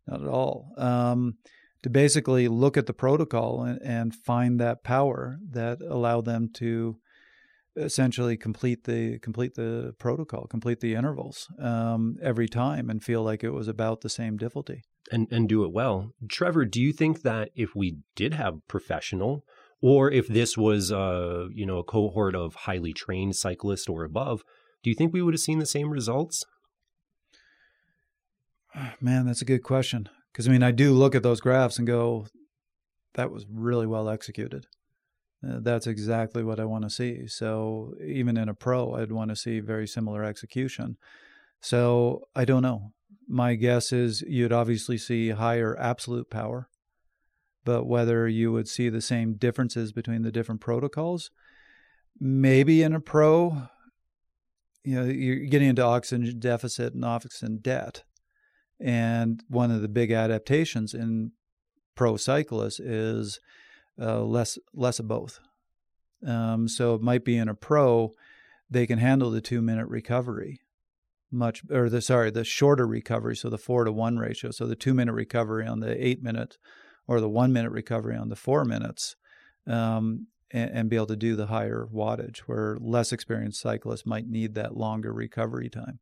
not 0.08 0.22
at 0.22 0.28
all, 0.28 0.72
um, 0.78 1.38
to 1.84 1.90
basically 1.90 2.48
look 2.48 2.78
at 2.78 2.86
the 2.86 2.94
protocol 2.94 3.64
and, 3.64 3.82
and 3.82 4.16
find 4.16 4.60
that 4.60 4.84
power 4.84 5.40
that 5.52 5.82
allowed 5.82 6.26
them 6.26 6.50
to 6.54 6.98
essentially 7.76 8.38
complete 8.38 8.86
the 8.86 9.20
complete 9.20 9.56
the 9.56 9.94
protocol, 10.00 10.48
complete 10.48 10.80
the 10.80 10.96
intervals 10.96 11.48
um, 11.60 12.16
every 12.22 12.48
time, 12.48 12.90
and 12.90 13.04
feel 13.04 13.24
like 13.24 13.44
it 13.44 13.52
was 13.52 13.68
about 13.68 14.02
the 14.02 14.10
same 14.10 14.38
difficulty. 14.38 14.82
And 15.12 15.28
and 15.32 15.48
do 15.48 15.64
it 15.64 15.72
well, 15.72 16.12
Trevor. 16.30 16.66
Do 16.66 16.82
you 16.82 16.94
think 16.94 17.22
that 17.22 17.50
if 17.56 17.76
we 17.76 17.98
did 18.16 18.34
have 18.34 18.68
professional, 18.68 19.44
or 19.82 20.12
if 20.12 20.28
this 20.28 20.58
was 20.58 20.92
uh 20.92 21.48
you 21.54 21.66
know 21.66 21.78
a 21.78 21.84
cohort 21.84 22.36
of 22.36 22.56
highly 22.56 22.94
trained 22.94 23.36
cyclists 23.36 23.88
or 23.88 24.04
above, 24.04 24.44
do 24.84 24.90
you 24.90 24.96
think 24.96 25.14
we 25.14 25.22
would 25.22 25.34
have 25.34 25.42
seen 25.42 25.60
the 25.60 25.66
same 25.66 25.90
results? 25.90 26.44
Man, 29.02 29.26
that's 29.26 29.42
a 29.42 29.46
good 29.46 29.64
question. 29.64 30.10
Because 30.32 30.48
I 30.48 30.52
mean, 30.52 30.64
I 30.64 30.72
do 30.72 30.92
look 30.92 31.16
at 31.16 31.24
those 31.24 31.40
graphs 31.40 31.78
and 31.78 31.88
go, 31.88 32.28
that 33.14 33.32
was 33.32 33.46
really 33.50 33.88
well 33.88 34.10
executed. 34.10 34.66
Uh, 35.48 35.60
that's 35.62 35.88
exactly 35.88 36.44
what 36.44 36.60
I 36.60 36.66
want 36.66 36.84
to 36.84 36.90
see. 36.90 37.28
So 37.28 37.94
even 38.04 38.38
in 38.38 38.50
a 38.50 38.54
pro, 38.54 38.96
I'd 38.96 39.12
want 39.12 39.30
to 39.30 39.36
see 39.36 39.60
very 39.60 39.88
similar 39.88 40.24
execution. 40.24 40.98
So 41.62 42.28
I 42.36 42.46
don't 42.46 42.64
know. 42.64 42.94
My 43.28 43.56
guess 43.56 43.92
is 43.92 44.22
you'd 44.22 44.54
obviously 44.54 44.98
see 44.98 45.30
higher 45.30 45.78
absolute 45.80 46.30
power, 46.30 46.70
but 47.64 47.86
whether 47.86 48.28
you 48.28 48.52
would 48.52 48.68
see 48.68 48.90
the 48.90 49.02
same 49.02 49.34
differences 49.34 49.92
between 49.92 50.22
the 50.22 50.32
different 50.32 50.62
protocols, 50.62 51.32
maybe 52.20 52.84
in 52.84 52.94
a 52.94 53.00
pro, 53.00 53.64
you 54.84 54.96
know, 54.96 55.06
you're 55.06 55.48
getting 55.48 55.70
into 55.70 55.84
oxygen 55.84 56.40
deficit 56.40 56.94
and 56.94 57.04
oxygen 57.04 57.58
debt. 57.62 58.04
And 58.80 59.42
one 59.48 59.72
of 59.72 59.82
the 59.82 59.88
big 59.88 60.12
adaptations 60.12 60.94
in 60.94 61.32
pro 61.96 62.18
cyclists 62.18 62.80
is 62.80 63.40
uh, 64.00 64.22
less 64.22 64.58
less 64.74 65.00
of 65.00 65.08
both. 65.08 65.40
Um, 66.26 66.68
so 66.68 66.96
it 66.96 67.02
might 67.02 67.24
be 67.24 67.38
in 67.38 67.50
a 67.50 67.56
pro, 67.56 68.14
they 68.70 68.88
can 68.88 69.00
handle 69.00 69.32
the 69.32 69.42
two 69.42 69.62
minute 69.62 69.88
recovery 69.88 70.62
much 71.32 71.64
or 71.70 71.90
the 71.90 72.02
sorry 72.02 72.32
the 72.32 72.44
shorter 72.44 72.88
recovery 72.88 73.36
so 73.36 73.50
the 73.50 73.58
four 73.58 73.84
to 73.84 73.92
one 73.92 74.18
ratio. 74.18 74.52
So 74.52 74.66
the 74.66 74.76
two 74.76 74.94
minute 74.94 75.14
recovery 75.14 75.68
on 75.68 75.80
the 75.80 76.06
eight 76.06 76.24
minute 76.24 76.58
or 77.08 77.20
the 77.20 77.30
one 77.30 77.54
minute 77.54 77.72
recovery 77.72 78.16
on 78.16 78.30
the 78.30 78.36
four 78.36 78.64
minutes 78.66 79.16
um, 79.68 80.28
and, 80.52 80.72
and, 80.72 80.90
be 80.90 80.96
able 80.96 81.08
to 81.08 81.16
do 81.16 81.36
the 81.36 81.48
higher 81.48 81.88
wattage 81.92 82.40
where 82.40 82.78
less 82.80 83.12
experienced 83.12 83.60
cyclists 83.60 84.06
might 84.06 84.28
need 84.28 84.54
that 84.54 84.78
longer 84.78 85.12
recovery 85.12 85.70
time. 85.70 86.00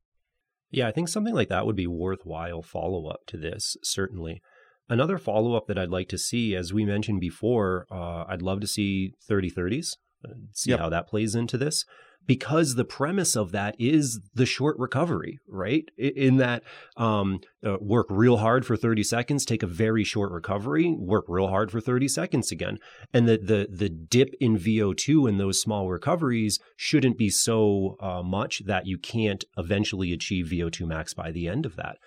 Yeah 0.70 0.88
i 0.88 0.92
think 0.92 1.08
something 1.08 1.34
like 1.34 1.50
that 1.50 1.66
would 1.66 1.76
be 1.76 1.88
worthwhile 1.88 2.62
follow 2.62 3.08
up 3.08 3.26
to 3.28 3.38
this 3.38 3.78
certainly 3.84 4.42
Another 4.90 5.18
follow 5.18 5.56
up 5.56 5.68
that 5.68 5.78
I'd 5.78 5.90
like 5.90 6.10
to 6.10 6.18
see, 6.18 6.56
as 6.56 6.74
we 6.74 6.86
mentioned 6.86 7.22
before, 7.22 7.88
uh, 7.90 8.26
I'd 8.28 8.42
love 8.42 8.60
to 8.62 8.68
see 8.68 9.14
30 9.28 9.50
30s, 9.50 9.96
uh, 10.26 10.34
see 10.52 10.72
yep. 10.72 10.80
how 10.80 10.90
that 10.90 11.08
plays 11.08 11.36
into 11.36 11.58
this. 11.58 11.86
Because 12.26 12.76
the 12.76 12.86
premise 12.86 13.36
of 13.36 13.52
that 13.52 13.76
is 13.78 14.22
the 14.34 14.46
short 14.46 14.80
recovery, 14.80 15.40
right? 15.46 15.84
In 15.98 16.38
that, 16.38 16.64
um, 16.96 17.42
uh, 17.66 17.76
work 17.82 18.08
real 18.10 18.38
hard 18.38 18.66
for 18.66 18.78
30 18.78 19.04
seconds, 19.04 19.44
take 19.44 19.62
a 19.62 19.68
very 19.68 20.06
short 20.06 20.32
recovery, 20.32 20.96
work 20.98 21.26
real 21.28 21.50
hard 21.50 21.70
for 21.70 21.82
30 21.82 22.08
seconds 22.08 22.50
again. 22.50 22.78
And 23.14 23.28
the, 23.28 23.38
the, 23.38 23.68
the 23.70 23.90
dip 23.90 24.36
in 24.40 24.58
VO2 24.58 25.28
in 25.28 25.38
those 25.38 25.62
small 25.62 25.90
recoveries 25.90 26.60
shouldn't 26.78 27.18
be 27.18 27.30
so 27.30 27.98
uh, 28.00 28.24
much 28.24 28.62
that 28.68 28.88
you 28.88 28.98
can't 28.98 29.44
eventually 29.58 30.14
achieve 30.14 30.46
VO2 30.46 30.88
max 30.88 31.14
by 31.14 31.30
the 31.30 31.50
end 31.50 31.66
of 31.66 31.76
that 31.76 31.98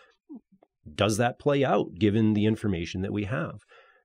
does 0.95 1.17
that 1.19 1.39
play 1.39 1.65
out 1.65 1.95
given 1.99 2.35
the 2.35 2.47
information 2.47 3.03
that 3.03 3.13
we 3.13 3.25
have? 3.25 3.61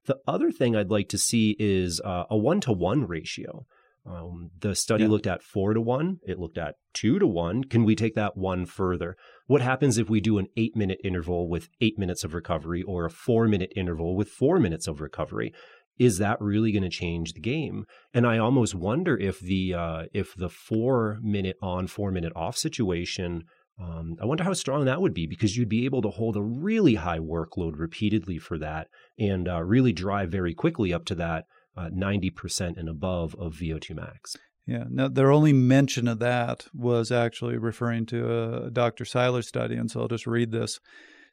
The 0.05 0.17
other 0.27 0.51
thing 0.51 0.75
I'd 0.75 0.89
like 0.89 1.09
to 1.09 1.17
see 1.17 1.55
is 1.59 2.01
uh, 2.03 2.23
a 2.29 2.37
one 2.37 2.59
to 2.61 2.71
one 2.73 3.05
ratio. 3.05 3.65
Um, 4.03 4.49
the 4.59 4.73
study 4.73 5.03
Yeah. 5.03 5.09
looked 5.09 5.27
at 5.27 5.43
four 5.43 5.75
to 5.75 5.81
one. 5.81 6.17
It 6.25 6.39
looked 6.39 6.57
at 6.57 6.73
two 6.93 7.19
to 7.19 7.27
one. 7.27 7.63
Can 7.65 7.83
we 7.83 7.95
take 7.95 8.15
that 8.15 8.35
one 8.35 8.65
further? 8.65 9.15
What 9.45 9.61
happens 9.61 9.99
if 9.99 10.09
we 10.09 10.19
do 10.19 10.39
an 10.39 10.47
eight 10.57 10.75
minute 10.75 10.97
interval 11.03 11.47
with 11.47 11.69
eight 11.81 11.99
minutes 11.99 12.23
of 12.23 12.33
recovery 12.33 12.81
or 12.81 13.05
a 13.05 13.11
four 13.11 13.47
minute 13.47 13.71
interval 13.75 14.15
with 14.15 14.29
four 14.29 14.59
minutes 14.59 14.87
of 14.87 15.01
recovery? 15.01 15.53
Is 15.99 16.17
that 16.17 16.41
really 16.41 16.71
going 16.71 16.81
to 16.81 16.89
change 16.89 17.33
the 17.33 17.41
game? 17.41 17.85
And 18.11 18.25
I 18.25 18.39
almost 18.39 18.73
wonder 18.73 19.15
if 19.15 19.39
the 19.39 19.75
uh, 19.75 20.03
if 20.13 20.33
the 20.35 20.49
four 20.49 21.19
minute 21.21 21.57
on, 21.61 21.85
four 21.85 22.09
minute 22.09 22.33
off 22.35 22.57
situation. 22.57 23.43
Um, 23.81 24.15
I 24.21 24.25
wonder 24.25 24.43
how 24.43 24.53
strong 24.53 24.85
that 24.85 25.01
would 25.01 25.13
be 25.13 25.25
because 25.25 25.57
you'd 25.57 25.69
be 25.69 25.85
able 25.85 26.01
to 26.03 26.09
hold 26.09 26.35
a 26.35 26.41
really 26.41 26.95
high 26.95 27.19
workload 27.19 27.73
repeatedly 27.77 28.37
for 28.37 28.57
that 28.59 28.89
and 29.17 29.47
uh, 29.47 29.63
really 29.63 29.91
drive 29.91 30.29
very 30.29 30.53
quickly 30.53 30.93
up 30.93 31.05
to 31.05 31.15
that 31.15 31.45
uh, 31.75 31.89
90% 31.89 32.77
and 32.77 32.89
above 32.89 33.35
of 33.39 33.53
VO2 33.53 33.95
max. 33.95 34.35
Yeah, 34.67 34.83
no, 34.89 35.07
their 35.07 35.31
only 35.31 35.53
mention 35.53 36.07
of 36.07 36.19
that 36.19 36.67
was 36.73 37.11
actually 37.11 37.57
referring 37.57 38.05
to 38.07 38.65
a 38.65 38.71
Dr. 38.71 39.05
Seiler 39.05 39.41
study, 39.41 39.75
and 39.75 39.89
so 39.89 40.01
I'll 40.01 40.07
just 40.07 40.27
read 40.27 40.51
this. 40.51 40.79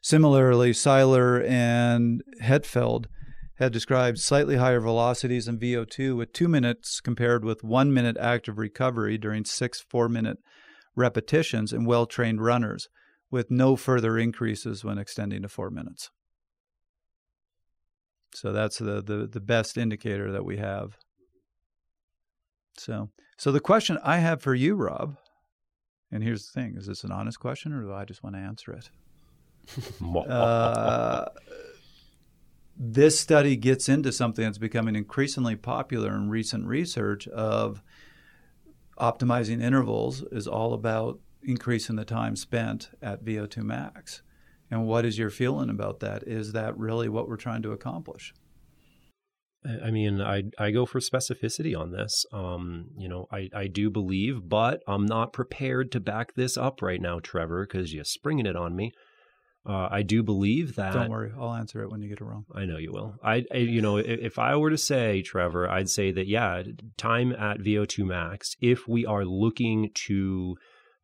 Similarly, 0.01 0.73
Seiler 0.73 1.43
and 1.43 2.23
Hetlelid 2.41 3.05
had 3.55 3.71
described 3.71 4.17
slightly 4.19 4.55
higher 4.55 4.79
velocities 4.79 5.47
in 5.47 5.59
VO2 5.59 6.15
with 6.17 6.33
two 6.33 6.47
minutes 6.47 7.01
compared 7.01 7.43
with 7.43 7.63
one 7.63 7.93
minute 7.93 8.17
active 8.17 8.57
recovery 8.57 9.17
during 9.17 9.45
six 9.45 9.81
four 9.81 10.09
minute 10.09 10.37
repetitions 10.95 11.73
in 11.73 11.85
well 11.85 12.05
trained 12.05 12.41
runners, 12.41 12.89
with 13.31 13.51
no 13.51 13.75
further 13.75 14.17
increases 14.17 14.83
when 14.83 14.97
extending 14.97 15.41
to 15.43 15.49
four 15.49 15.69
minutes. 15.69 16.09
So 18.33 18.51
that's 18.51 18.77
the, 18.77 19.01
the, 19.01 19.27
the 19.31 19.39
best 19.39 19.77
indicator 19.77 20.31
that 20.31 20.45
we 20.45 20.57
have. 20.57 20.97
So, 22.77 23.09
so 23.37 23.51
the 23.51 23.59
question 23.59 23.97
I 24.03 24.17
have 24.17 24.41
for 24.41 24.53
you, 24.55 24.75
Rob, 24.75 25.17
and 26.11 26.23
here's 26.23 26.45
the 26.45 26.59
thing: 26.59 26.75
is 26.77 26.87
this 26.87 27.03
an 27.03 27.11
honest 27.11 27.39
question, 27.39 27.73
or 27.73 27.81
do 27.81 27.93
I 27.93 28.05
just 28.05 28.23
want 28.23 28.35
to 28.35 28.41
answer 28.41 28.73
it? 28.73 28.89
Uh, 30.01 31.25
this 32.81 33.19
study 33.19 33.57
gets 33.57 33.89
into 33.89 34.11
something 34.11 34.45
that's 34.45 34.57
becoming 34.57 34.95
increasingly 34.95 35.57
popular 35.57 36.15
in 36.15 36.29
recent 36.29 36.65
research 36.65 37.27
of 37.27 37.83
optimizing 38.99 39.61
intervals 39.61 40.23
is 40.31 40.47
all 40.47 40.73
about 40.73 41.19
increasing 41.43 41.95
the 41.95 42.05
time 42.05 42.35
spent 42.35 42.89
at 43.01 43.23
VO2 43.23 43.63
max. 43.63 44.21
And 44.71 44.85
what 44.85 45.05
is 45.05 45.17
your 45.17 45.29
feeling 45.29 45.69
about 45.69 45.99
that? 46.01 46.23
Is 46.27 46.53
that 46.53 46.77
really 46.77 47.09
what 47.09 47.27
we're 47.27 47.37
trying 47.37 47.63
to 47.63 47.71
accomplish? 47.71 48.33
I 49.83 49.91
mean, 49.91 50.21
I 50.21 50.43
I 50.57 50.71
go 50.71 50.85
for 50.85 50.99
specificity 50.99 51.77
on 51.77 51.91
this. 51.91 52.25
Um, 52.31 52.91
you 52.97 53.09
know, 53.09 53.27
I 53.29 53.49
I 53.53 53.67
do 53.67 53.89
believe, 53.89 54.47
but 54.47 54.81
I'm 54.87 55.05
not 55.05 55.33
prepared 55.33 55.91
to 55.91 55.99
back 55.99 56.35
this 56.35 56.55
up 56.55 56.81
right 56.81 57.01
now, 57.01 57.19
Trevor, 57.19 57.65
because 57.65 57.93
you're 57.93 58.05
springing 58.05 58.45
it 58.45 58.55
on 58.55 58.75
me. 58.75 58.93
Uh, 59.67 59.87
I 59.91 60.03
do 60.03 60.23
believe 60.23 60.75
that. 60.75 60.93
Don't 60.93 61.09
worry, 61.09 61.31
I'll 61.37 61.53
answer 61.53 61.83
it 61.83 61.91
when 61.91 62.01
you 62.01 62.09
get 62.09 62.21
it 62.21 62.23
wrong. 62.23 62.45
I 62.55 62.65
know 62.65 62.77
you 62.77 62.91
will. 62.91 63.15
I, 63.23 63.45
I 63.53 63.57
you 63.57 63.81
know, 63.81 63.97
if, 63.97 64.07
if 64.07 64.39
I 64.39 64.55
were 64.55 64.69
to 64.69 64.77
say, 64.77 65.21
Trevor, 65.21 65.69
I'd 65.69 65.89
say 65.89 66.11
that 66.11 66.27
yeah, 66.27 66.63
time 66.97 67.33
at 67.33 67.59
VO2 67.59 68.05
max. 68.05 68.55
If 68.61 68.87
we 68.87 69.05
are 69.05 69.25
looking 69.25 69.91
to 70.05 70.55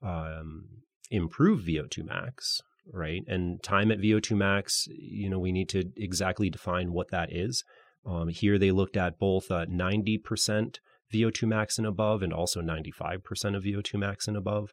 um, 0.01 0.65
improve 1.11 1.61
VO2 1.61 2.05
max, 2.05 2.61
right, 2.91 3.23
and 3.27 3.61
time 3.61 3.91
at 3.91 3.99
VO2 3.99 4.37
max, 4.37 4.87
you 4.89 5.29
know, 5.29 5.39
we 5.39 5.51
need 5.51 5.69
to 5.69 5.91
exactly 5.97 6.49
define 6.49 6.93
what 6.93 7.11
that 7.11 7.33
is. 7.33 7.63
Um, 8.05 8.29
here 8.29 8.57
they 8.57 8.71
looked 8.71 8.95
at 8.95 9.19
both 9.19 9.51
uh, 9.51 9.65
90% 9.65 10.77
VO2 11.13 11.47
max 11.47 11.77
and 11.77 11.87
above, 11.87 12.21
and 12.21 12.33
also 12.33 12.61
95% 12.61 13.55
of 13.55 13.63
VO2 13.63 13.99
max 13.99 14.27
and 14.27 14.37
above. 14.37 14.71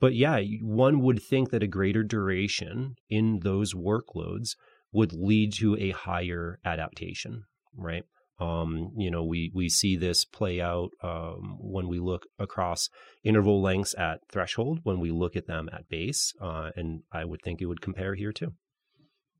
But 0.00 0.14
yeah, 0.14 0.40
one 0.62 1.00
would 1.00 1.22
think 1.22 1.50
that 1.50 1.62
a 1.62 1.66
greater 1.66 2.02
duration 2.02 2.96
in 3.08 3.40
those 3.42 3.74
workloads 3.74 4.50
would 4.92 5.12
lead 5.12 5.52
to 5.54 5.76
a 5.76 5.90
higher 5.90 6.58
adaptation, 6.64 7.44
right? 7.76 8.04
Um, 8.40 8.92
you 8.96 9.10
know, 9.10 9.24
we 9.24 9.50
we 9.52 9.68
see 9.68 9.96
this 9.96 10.24
play 10.24 10.60
out 10.60 10.90
um, 11.02 11.56
when 11.58 11.88
we 11.88 11.98
look 11.98 12.26
across 12.38 12.88
interval 13.24 13.60
lengths 13.60 13.96
at 13.98 14.20
threshold, 14.30 14.78
when 14.84 15.00
we 15.00 15.10
look 15.10 15.34
at 15.34 15.48
them 15.48 15.68
at 15.72 15.88
base, 15.88 16.32
uh, 16.40 16.70
and 16.76 17.02
I 17.10 17.24
would 17.24 17.42
think 17.42 17.60
it 17.60 17.66
would 17.66 17.80
compare 17.80 18.14
here 18.14 18.32
too. 18.32 18.52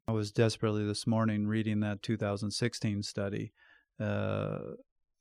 I 0.09 0.13
was 0.13 0.33
desperately 0.33 0.85
this 0.85 1.07
morning 1.07 1.47
reading 1.47 1.81
that 1.81 2.03
2016 2.03 3.03
study. 3.05 3.53
Uh, 4.01 4.59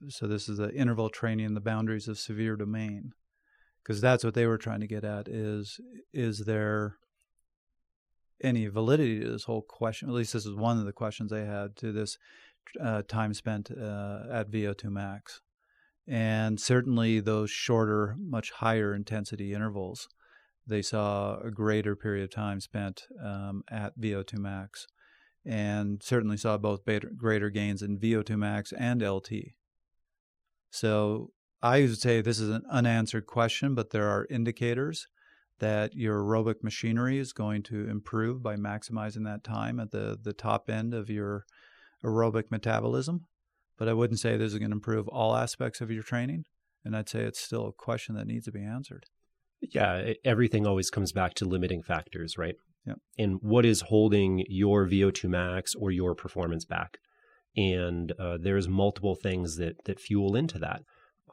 so 0.08 0.28
this 0.28 0.50
is 0.50 0.58
the 0.58 0.74
interval 0.74 1.10
training 1.10 1.46
in 1.46 1.54
the 1.54 1.60
boundaries 1.60 2.08
of 2.08 2.18
severe 2.18 2.56
domain, 2.56 3.12
because 3.88 4.02
that's 4.02 4.24
what 4.26 4.34
they 4.34 4.46
were 4.46 4.58
trying 4.58 4.82
to 4.82 4.88
get 4.88 5.06
at. 5.06 5.30
Is 5.30 5.80
is 6.14 6.40
there 6.40 6.98
any 8.44 8.68
validity 8.68 9.22
to 9.22 9.32
this 9.32 9.46
whole 9.46 9.62
question? 9.62 10.10
At 10.10 10.16
least 10.16 10.34
this 10.34 10.46
is 10.46 10.56
one 10.56 10.78
of 10.78 10.86
the 10.86 10.92
questions 10.92 11.32
they 11.32 11.46
had 11.46 11.76
to 11.78 11.94
this 11.94 12.18
uh, 12.84 13.04
time 13.08 13.34
spent 13.34 13.72
uh, 13.72 14.24
at 14.30 14.52
VO2 14.52 14.86
max, 14.86 15.42
and 16.06 16.60
certainly 16.60 17.22
those 17.22 17.50
shorter, 17.50 18.16
much 18.20 18.52
higher 18.52 18.94
intensity 18.94 19.54
intervals 19.54 20.10
they 20.70 20.82
saw 20.82 21.40
a 21.40 21.50
greater 21.50 21.96
period 21.96 22.26
of 22.26 22.30
time 22.30 22.60
spent 22.60 23.04
um, 23.24 23.64
at 23.72 23.98
VO2 23.98 24.38
max 24.38 24.86
and 25.46 26.04
certainly 26.04 26.36
saw 26.36 26.58
both 26.58 26.82
greater 27.16 27.50
gains 27.50 27.82
in 27.82 27.98
VO2 27.98 28.38
max 28.38 28.74
and 28.74 29.02
LT. 29.02 29.32
So 30.70 31.32
I 31.62 31.82
would 31.82 32.00
say 32.00 32.22
this 32.22 32.40
is 32.40 32.50
an 32.50 32.64
unanswered 32.70 33.26
question, 33.26 33.74
but 33.76 33.90
there 33.90 34.08
are 34.08 34.28
indicators 34.30 35.08
that 35.60 35.96
your 35.96 36.22
aerobic 36.22 36.64
machinery 36.64 37.18
is 37.18 37.34
going 37.34 37.64
to 37.64 37.90
improve 37.90 38.44
by 38.44 38.56
maximizing 38.56 39.26
that 39.26 39.44
time 39.44 39.80
at 39.80 39.92
the, 39.92 40.18
the 40.22 40.34
top 40.34 40.70
end 40.70 40.94
of 40.94 41.10
your 41.10 41.46
aerobic 42.04 42.52
metabolism. 42.52 43.26
But 43.78 43.88
I 43.88 43.94
wouldn't 43.94 44.20
say 44.20 44.38
this 44.38 44.54
is 44.54 44.60
going 44.60 44.72
to 44.72 44.76
improve 44.76 45.08
all 45.08 45.36
aspects 45.36 45.82
of 45.82 45.92
your 45.92 46.04
training. 46.04 46.46
And 46.86 46.96
I'd 46.96 47.10
say 47.10 47.22
it's 47.22 47.40
still 47.40 47.68
a 47.68 47.74
question 47.74 48.16
that 48.16 48.28
needs 48.28 48.46
to 48.46 48.52
be 48.52 48.64
answered. 48.64 49.06
Yeah, 49.62 50.14
everything 50.24 50.68
always 50.68 50.90
comes 50.90 51.12
back 51.12 51.34
to 51.36 51.46
limiting 51.46 51.82
factors, 51.82 52.38
right? 52.38 52.56
Yeah. 52.86 52.94
And 53.18 53.40
what 53.42 53.66
is 53.66 53.82
holding 53.82 54.46
your 54.48 54.88
VO2 54.88 55.30
max 55.30 55.74
or 55.76 55.92
your 55.92 56.16
performance 56.16 56.66
back? 56.66 56.98
And 57.56 58.14
uh, 58.20 58.38
there's 58.40 58.68
multiple 58.68 59.16
things 59.16 59.58
that 59.58 59.84
that 59.86 60.00
fuel 60.00 60.36
into 60.36 60.60
that. 60.60 60.84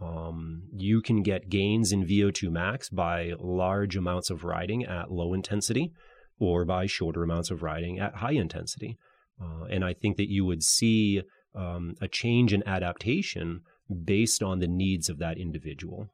Um, 0.00 0.64
you 0.74 1.00
can 1.00 1.22
get 1.22 1.48
gains 1.48 1.92
in 1.92 2.04
VO2 2.04 2.50
max 2.50 2.88
by 2.88 3.32
large 3.38 3.96
amounts 3.96 4.30
of 4.30 4.44
riding 4.44 4.84
at 4.84 5.10
low 5.10 5.32
intensity, 5.34 5.92
or 6.38 6.64
by 6.64 6.86
shorter 6.86 7.22
amounts 7.22 7.50
of 7.50 7.62
riding 7.62 7.98
at 7.98 8.16
high 8.16 8.32
intensity. 8.32 8.98
Uh, 9.40 9.64
and 9.64 9.84
I 9.84 9.94
think 9.94 10.16
that 10.16 10.30
you 10.30 10.44
would 10.44 10.62
see 10.62 11.22
um, 11.54 11.94
a 12.00 12.08
change 12.08 12.52
in 12.52 12.66
adaptation 12.66 13.60
based 14.04 14.42
on 14.42 14.58
the 14.58 14.66
needs 14.66 15.08
of 15.08 15.18
that 15.18 15.38
individual 15.38 16.08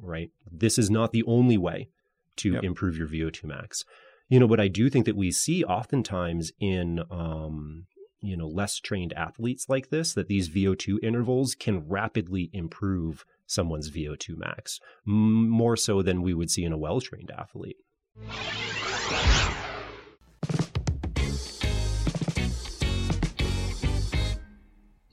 right? 0.00 0.30
This 0.50 0.78
is 0.78 0.90
not 0.90 1.12
the 1.12 1.24
only 1.24 1.58
way 1.58 1.88
to 2.36 2.52
Yep. 2.54 2.64
improve 2.64 2.96
your 2.96 3.08
VO2 3.08 3.44
max. 3.44 3.84
You 4.28 4.38
know, 4.38 4.46
but 4.46 4.60
I 4.60 4.68
do 4.68 4.88
think 4.88 5.06
that 5.06 5.16
we 5.16 5.30
see 5.32 5.64
oftentimes 5.64 6.52
in, 6.60 7.00
um, 7.10 7.86
you 8.20 8.36
know, 8.36 8.46
less 8.46 8.78
trained 8.78 9.12
athletes 9.14 9.68
like 9.68 9.90
this, 9.90 10.14
that 10.14 10.28
these 10.28 10.48
VO2 10.48 10.98
intervals 11.02 11.54
can 11.54 11.88
rapidly 11.88 12.50
improve 12.52 13.24
someone's 13.46 13.90
VO2 13.90 14.36
max, 14.36 14.80
more 15.04 15.76
so 15.76 16.02
than 16.02 16.22
we 16.22 16.34
would 16.34 16.50
see 16.50 16.64
in 16.64 16.72
a 16.72 16.78
well 16.78 17.00
trained 17.00 17.30
athlete. 17.36 17.76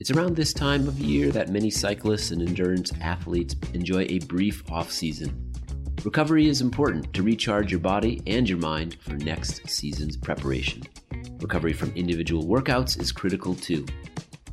It's 0.00 0.16
around 0.16 0.36
this 0.36 0.52
time 0.52 0.86
of 0.86 0.98
year 0.98 1.30
that 1.32 1.50
many 1.50 1.70
cyclists 1.70 2.30
and 2.30 2.40
endurance 2.40 2.92
athletes 3.00 3.56
enjoy 3.74 4.06
a 4.08 4.20
brief 4.20 4.62
off 4.70 4.90
season. 4.90 5.52
Recovery 6.04 6.48
is 6.48 6.60
important 6.60 7.12
to 7.12 7.24
recharge 7.24 7.72
your 7.72 7.80
body 7.80 8.22
and 8.26 8.48
your 8.48 8.58
mind 8.58 8.96
for 9.00 9.14
next 9.14 9.68
season's 9.68 10.16
preparation. 10.16 10.84
Recovery 11.40 11.72
from 11.72 11.92
individual 11.94 12.44
workouts 12.44 13.00
is 13.00 13.12
critical 13.12 13.54
too. 13.54 13.86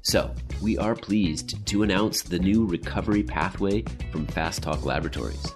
So, 0.03 0.33
we 0.61 0.77
are 0.77 0.95
pleased 0.95 1.65
to 1.65 1.81
announce 1.81 2.21
the 2.21 2.37
new 2.37 2.65
recovery 2.65 3.23
pathway 3.23 3.83
from 4.11 4.27
Fast 4.27 4.61
Talk 4.61 4.85
Laboratories. 4.85 5.53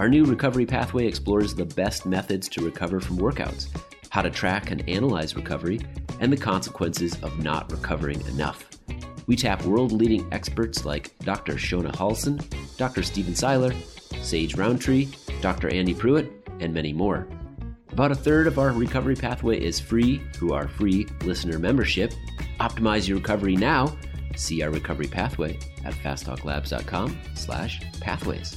Our 0.00 0.08
new 0.08 0.24
recovery 0.24 0.66
pathway 0.66 1.06
explores 1.06 1.54
the 1.54 1.66
best 1.66 2.04
methods 2.04 2.48
to 2.48 2.64
recover 2.64 3.00
from 3.00 3.18
workouts, 3.18 3.68
how 4.08 4.22
to 4.22 4.30
track 4.30 4.72
and 4.72 4.88
analyze 4.88 5.36
recovery, 5.36 5.80
and 6.18 6.32
the 6.32 6.36
consequences 6.36 7.14
of 7.22 7.38
not 7.38 7.70
recovering 7.70 8.20
enough. 8.26 8.68
We 9.28 9.36
tap 9.36 9.64
world 9.64 9.92
leading 9.92 10.26
experts 10.32 10.84
like 10.84 11.16
Dr. 11.20 11.54
Shona 11.54 11.94
Halson, 11.94 12.42
Dr. 12.76 13.04
Stephen 13.04 13.36
Seiler, 13.36 13.72
Sage 14.20 14.56
Rountree, 14.56 15.08
Dr. 15.40 15.68
Andy 15.68 15.94
Pruitt, 15.94 16.32
and 16.58 16.74
many 16.74 16.92
more. 16.92 17.28
About 17.92 18.12
a 18.12 18.14
third 18.14 18.46
of 18.46 18.58
our 18.58 18.72
recovery 18.72 19.16
pathway 19.16 19.60
is 19.60 19.80
free 19.80 20.22
through 20.32 20.52
our 20.52 20.68
free 20.68 21.06
listener 21.24 21.58
membership. 21.58 22.12
Optimize 22.60 23.08
your 23.08 23.18
recovery 23.18 23.56
now. 23.56 23.96
See 24.36 24.62
our 24.62 24.70
recovery 24.70 25.08
pathway 25.08 25.58
at 25.84 25.94
fasttalklabs.com 25.94 27.18
slash 27.34 27.80
pathways. 28.00 28.56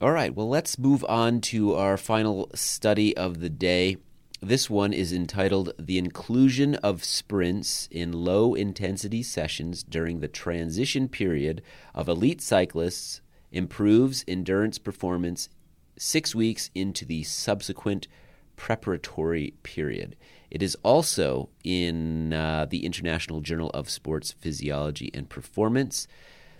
All 0.00 0.10
right, 0.10 0.34
well, 0.34 0.48
let's 0.48 0.80
move 0.80 1.04
on 1.08 1.40
to 1.42 1.74
our 1.74 1.96
final 1.96 2.50
study 2.54 3.16
of 3.16 3.38
the 3.38 3.48
day. 3.48 3.98
This 4.44 4.68
one 4.68 4.92
is 4.92 5.12
entitled 5.12 5.72
The 5.78 5.98
Inclusion 5.98 6.74
of 6.74 7.04
Sprints 7.04 7.88
in 7.92 8.24
Low 8.24 8.54
Intensity 8.54 9.22
Sessions 9.22 9.84
During 9.84 10.18
the 10.18 10.26
Transition 10.26 11.08
Period 11.08 11.62
of 11.94 12.08
Elite 12.08 12.40
Cyclists 12.40 13.20
Improves 13.52 14.24
Endurance 14.26 14.78
Performance 14.78 15.48
Six 15.96 16.34
Weeks 16.34 16.72
into 16.74 17.04
the 17.04 17.22
Subsequent 17.22 18.08
Preparatory 18.56 19.54
Period. 19.62 20.16
It 20.50 20.60
is 20.60 20.76
also 20.82 21.50
in 21.62 22.32
uh, 22.32 22.66
the 22.68 22.84
International 22.84 23.42
Journal 23.42 23.70
of 23.70 23.88
Sports 23.88 24.32
Physiology 24.32 25.12
and 25.14 25.28
Performance. 25.28 26.08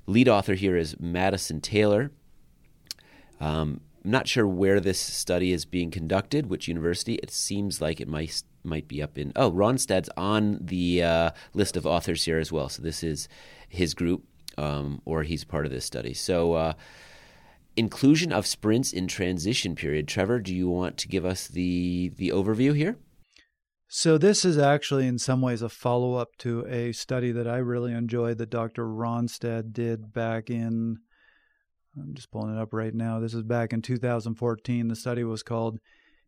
Lead 0.07 0.28
author 0.28 0.55
here 0.55 0.76
is 0.76 1.01
Madison 1.01 1.61
Taylor. 1.61 2.12
Um, 3.41 3.80
I'm 4.05 4.11
not 4.11 4.26
sure 4.26 4.46
where 4.46 4.80
this 4.80 4.98
study 4.98 5.53
is 5.53 5.64
being 5.64 5.90
conducted, 5.90 6.46
which 6.46 6.66
university. 6.66 7.14
It 7.16 7.30
seems 7.30 7.80
like 7.80 8.00
it 8.00 8.09
might 8.09 8.42
might 8.64 8.88
be 8.88 9.03
up 9.03 9.18
in. 9.18 9.32
Oh, 9.36 9.50
Rønnestad's 9.50 10.11
on 10.16 10.59
the 10.61 11.03
uh, 11.03 11.30
list 11.55 11.76
of 11.76 11.86
authors 11.86 12.24
here 12.24 12.38
as 12.38 12.50
well. 12.50 12.68
So 12.68 12.82
this 12.82 13.03
is 13.03 13.28
his 13.68 13.94
group, 13.94 14.24
um, 14.59 15.03
or 15.05 15.22
he's 15.22 15.44
part 15.44 15.66
of 15.66 15.72
this 15.72 15.84
study. 15.84 16.14
So 16.14 16.55
uh, 16.55 16.72
inclusion 17.76 18.32
of 18.32 18.46
sprints 18.46 18.92
in 18.92 19.07
transition 19.07 19.74
period. 19.74 20.09
Trevor, 20.09 20.40
do 20.40 20.55
you 20.55 20.68
want 20.68 20.96
to 20.98 21.09
give 21.09 21.24
us 21.24 21.46
the 21.46 22.11
the 22.16 22.30
overview 22.30 22.74
here? 22.74 22.96
So 23.94 24.16
this 24.16 24.44
is 24.44 24.57
actually 24.57 25.07
in 25.07 25.18
some 25.18 25.42
ways 25.42 25.61
a 25.61 25.68
follow 25.68 26.14
up 26.14 26.36
to 26.38 26.66
a 26.66 26.92
study 26.92 27.30
that 27.32 27.46
I 27.46 27.59
really 27.59 27.92
enjoyed 27.92 28.38
that 28.38 28.48
Dr. 28.48 28.86
Rønnestad 28.86 29.72
did 29.72 30.14
back 30.14 30.48
in 30.48 30.98
I'm 31.99 32.14
just 32.14 32.30
pulling 32.30 32.57
it 32.57 32.61
up 32.61 32.72
right 32.72 32.95
now. 32.95 33.20
This 33.20 33.34
is 33.34 33.43
back 33.43 33.72
in 33.72 33.82
2014. 33.82 34.88
The 34.88 34.97
study 34.97 35.24
was 35.24 35.43
called 35.43 35.78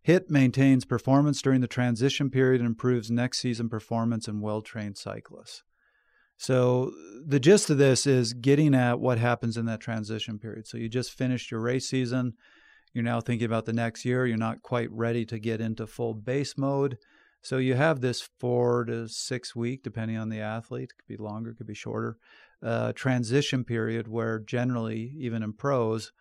HIT 0.03 0.31
Maintains 0.31 0.85
Performance 0.85 1.41
During 1.41 1.63
the 1.63 1.67
Transition 1.67 2.29
Period 2.31 2.61
and 2.61 2.69
Improves 2.69 3.11
Next 3.11 3.39
Season 3.39 3.71
Performance 3.71 4.29
in 4.29 4.41
Well 4.41 4.61
Trained 4.61 4.99
Cyclists. 4.99 5.63
So, 6.37 6.93
the 7.27 7.41
gist 7.41 7.71
of 7.71 7.79
this 7.79 8.07
is 8.07 8.35
getting 8.35 8.75
at 8.75 9.01
what 9.01 9.19
happens 9.19 9.57
in 9.57 9.67
that 9.67 9.81
transition 9.81 10.39
period. 10.39 10.67
So, 10.67 10.77
you 10.77 10.89
just 10.89 11.13
finished 11.13 11.51
your 11.51 11.61
race 11.61 11.89
season. 11.89 12.35
You're 12.93 13.05
now 13.05 13.21
thinking 13.21 13.47
about 13.47 13.65
the 13.65 13.73
next 13.73 14.05
year. 14.05 14.27
You're 14.27 14.37
not 14.37 14.63
quite 14.63 14.91
ready 14.93 15.25
to 15.27 15.39
get 15.39 15.61
into 15.61 15.87
full 15.87 16.13
base 16.13 16.59
mode. 16.59 16.99
So, 17.41 17.57
you 17.57 17.75
have 17.75 18.01
this 18.01 18.29
four 18.41 18.85
to 18.85 19.09
six 19.09 19.57
week, 19.57 19.83
depending 19.83 20.19
on 20.19 20.29
the 20.29 20.41
athlete. 20.41 20.91
It 20.91 20.99
could 20.99 21.17
be 21.17 21.23
longer, 21.23 21.51
it 21.51 21.57
could 21.57 21.69
be 21.69 21.75
shorter 21.75 22.19
uh, 22.65 22.93
transition 22.95 23.63
period 23.63 24.09
where 24.09 24.39
generally, 24.39 25.15
even 25.19 25.43
in 25.43 25.53
pros, 25.53 26.13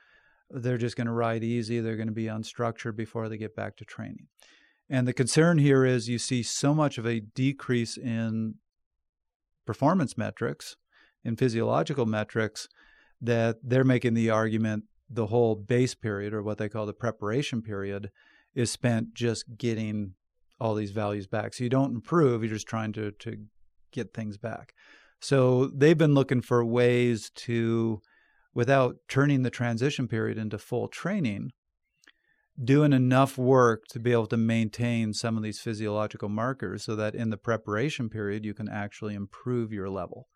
they're 0.50 0.78
just 0.78 0.98
going 0.98 1.08
to 1.08 1.14
ride 1.14 1.44
easy. 1.44 1.80
They're 1.80 1.96
going 1.96 2.08
to 2.08 2.14
be 2.14 2.26
unstructured 2.26 2.96
before 2.96 3.30
they 3.30 3.38
get 3.38 3.56
back 3.56 3.78
to 3.78 3.86
training. 3.86 4.28
And 4.90 5.08
the 5.08 5.14
concern 5.14 5.58
here 5.58 5.86
is 5.86 6.10
you 6.10 6.20
see 6.20 6.44
so 6.44 6.74
much 6.74 6.98
of 6.98 7.08
a 7.08 7.22
decrease 7.22 7.98
in 7.98 8.56
performance 9.66 10.18
metrics, 10.18 10.76
in 11.24 11.38
physiological 11.38 12.06
metrics, 12.06 12.68
that 13.22 13.58
they're 13.64 13.86
making 13.86 14.14
the 14.14 14.30
argument 14.30 14.84
the 15.10 15.28
whole 15.28 15.56
base 15.56 15.96
period, 15.96 16.34
or 16.34 16.44
what 16.44 16.58
they 16.58 16.68
call 16.68 16.86
the 16.86 16.94
preparation 16.94 17.62
period, 17.62 18.12
is 18.54 18.70
spent 18.70 19.14
just 19.14 19.58
getting 19.58 20.14
all 20.60 20.76
these 20.76 20.92
values 20.92 21.28
back. 21.28 21.54
So 21.54 21.64
you 21.64 21.70
don't 21.70 21.96
improve, 21.96 22.44
you're 22.44 22.54
just 22.54 22.68
trying 22.68 22.94
to, 22.94 23.12
to 23.12 23.38
get 23.92 24.14
things 24.14 24.38
back. 24.38 24.74
So 25.24 25.68
they've 25.68 25.98
been 25.98 26.14
looking 26.14 26.42
for 26.42 26.66
ways 26.66 27.32
to, 27.36 28.02
without 28.54 28.98
turning 29.08 29.44
the 29.44 29.50
transition 29.50 30.10
period 30.10 30.38
into 30.38 30.58
full 30.58 30.90
training, 30.90 31.52
doing 32.62 32.92
enough 32.92 33.38
work 33.38 33.86
to 33.92 34.02
be 34.02 34.12
able 34.12 34.28
to 34.28 34.38
maintain 34.38 35.14
some 35.14 35.38
of 35.38 35.44
these 35.44 35.62
physiological 35.62 36.28
markers 36.28 36.84
so 36.84 36.98
that 36.98 37.16
in 37.16 37.30
the 37.30 37.38
preparation 37.38 38.10
period 38.10 38.44
you 38.44 38.54
can 38.54 38.68
actually 38.68 39.16
improve 39.16 39.72
your 39.72 39.90
level. 39.90 40.28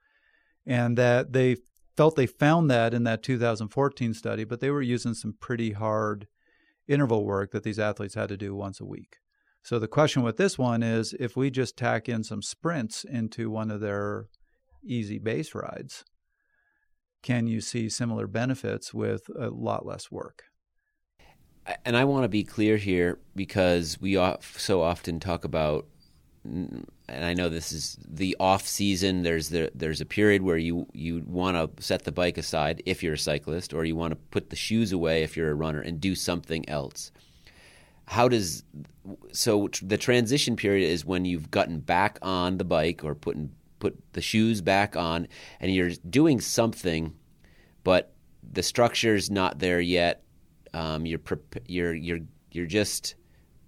And 0.66 0.98
that 0.98 1.34
they 1.34 1.58
felt 1.98 2.16
they 2.16 2.26
found 2.26 2.72
that 2.72 2.94
in 2.94 3.04
that 3.04 3.24
2014 3.24 4.14
study, 4.14 4.46
but 4.46 4.62
they 4.62 4.70
were 4.70 4.82
using 4.82 5.14
some 5.14 5.36
pretty 5.38 5.74
hard 5.74 6.28
interval 6.88 7.26
work 7.26 7.52
that 7.52 7.64
these 7.64 7.78
athletes 7.78 8.16
had 8.16 8.30
to 8.30 8.38
do 8.38 8.56
once 8.56 8.80
a 8.80 8.86
week. 8.86 9.18
So 9.64 9.80
the 9.80 9.90
question 9.90 10.24
with 10.24 10.38
this 10.38 10.58
one 10.58 10.82
is 10.82 11.14
if 11.20 11.36
we 11.36 11.52
just 11.52 11.76
tack 11.76 12.08
in 12.08 12.24
some 12.24 12.42
sprints 12.42 13.04
into 13.04 13.50
one 13.50 13.70
of 13.70 13.82
their 13.82 14.28
easy 14.88 15.20
base 15.20 15.54
rides, 15.54 16.04
can 17.22 17.48
you 17.48 17.62
see 17.62 17.90
similar 17.90 18.28
benefits 18.28 18.94
with 18.94 19.30
a 19.38 19.50
lot 19.50 19.86
less 19.86 20.12
work? 20.12 20.44
And 21.84 21.98
I 21.98 22.06
want 22.06 22.24
to 22.24 22.30
be 22.30 22.44
clear 22.44 22.78
here 22.78 23.20
because 23.36 24.00
we 24.00 24.14
so 24.42 24.82
often 24.82 25.20
talk 25.20 25.44
about, 25.44 25.86
and 26.46 26.86
I 27.10 27.34
know 27.34 27.50
this 27.50 27.74
is 27.74 27.98
the 28.08 28.38
off 28.40 28.66
season. 28.66 29.24
There's 29.24 29.50
the, 29.50 29.70
there's 29.76 30.00
a 30.00 30.06
period 30.06 30.44
where 30.44 30.58
you 30.58 30.88
you 30.94 31.24
want 31.28 31.58
to 31.58 31.84
set 31.84 32.06
the 32.06 32.12
bike 32.14 32.38
aside 32.38 32.82
if 32.86 33.04
you're 33.04 33.16
a 33.16 33.18
cyclist, 33.18 33.74
or 33.74 33.84
you 33.84 33.98
want 33.98 34.12
to 34.12 34.16
put 34.32 34.50
the 34.50 34.56
shoes 34.56 34.94
away 34.94 35.24
if 35.24 35.36
you're 35.36 35.52
a 35.52 35.56
runner 35.56 35.82
and 35.82 36.00
do 36.00 36.16
something 36.16 36.68
else. 36.70 37.12
How 38.06 38.30
does 38.30 38.64
so 39.34 39.70
the 39.82 39.98
transition 39.98 40.56
period 40.56 40.88
is 40.88 41.04
when 41.04 41.26
you've 41.26 41.52
gotten 41.52 41.80
back 41.82 42.18
on 42.22 42.58
the 42.58 42.64
bike 42.64 43.04
or 43.04 43.14
putting 43.14 43.52
put 43.88 44.14
the 44.14 44.22
shoes 44.22 44.62
back 44.62 44.96
on 44.96 45.28
and 45.60 45.74
you're 45.74 45.92
doing 46.10 46.42
something, 46.42 47.14
but 47.84 48.14
the 48.52 48.64
structure's 48.64 49.30
not 49.30 49.60
there 49.60 49.80
yet. 49.80 50.24
Um, 50.74 51.06
you're 51.06 51.22
you're 51.66 51.94
you're 51.94 52.20
you're 52.52 52.66
just 52.66 53.16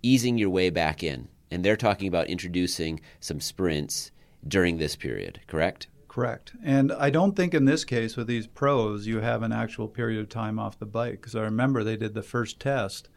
easing 0.03 0.37
your 0.37 0.49
way 0.49 0.69
back 0.69 1.03
in, 1.03 1.27
and 1.51 1.63
they're 1.63 1.77
talking 1.77 2.07
about 2.07 2.27
introducing 2.27 2.99
some 3.19 3.39
sprints 3.39 4.11
during 4.47 4.77
this 4.77 4.95
period. 4.95 5.39
Correct? 5.47 5.87
Correct. 6.07 6.53
And 6.63 6.91
I 6.91 7.09
don't 7.09 7.35
think 7.35 7.53
in 7.53 7.65
this 7.65 7.85
case 7.85 8.17
with 8.17 8.27
these 8.27 8.47
pros 8.47 9.05
you 9.05 9.21
have 9.21 9.43
an 9.43 9.51
actual 9.51 9.87
period 9.87 10.19
of 10.19 10.27
time 10.27 10.59
off 10.59 10.79
the 10.79 10.85
bike 10.85 11.13
because 11.13 11.35
I 11.35 11.41
remember 11.41 11.83
they 11.83 11.97
did 11.97 12.13
the 12.13 12.23
first 12.23 12.59
test 12.59 13.09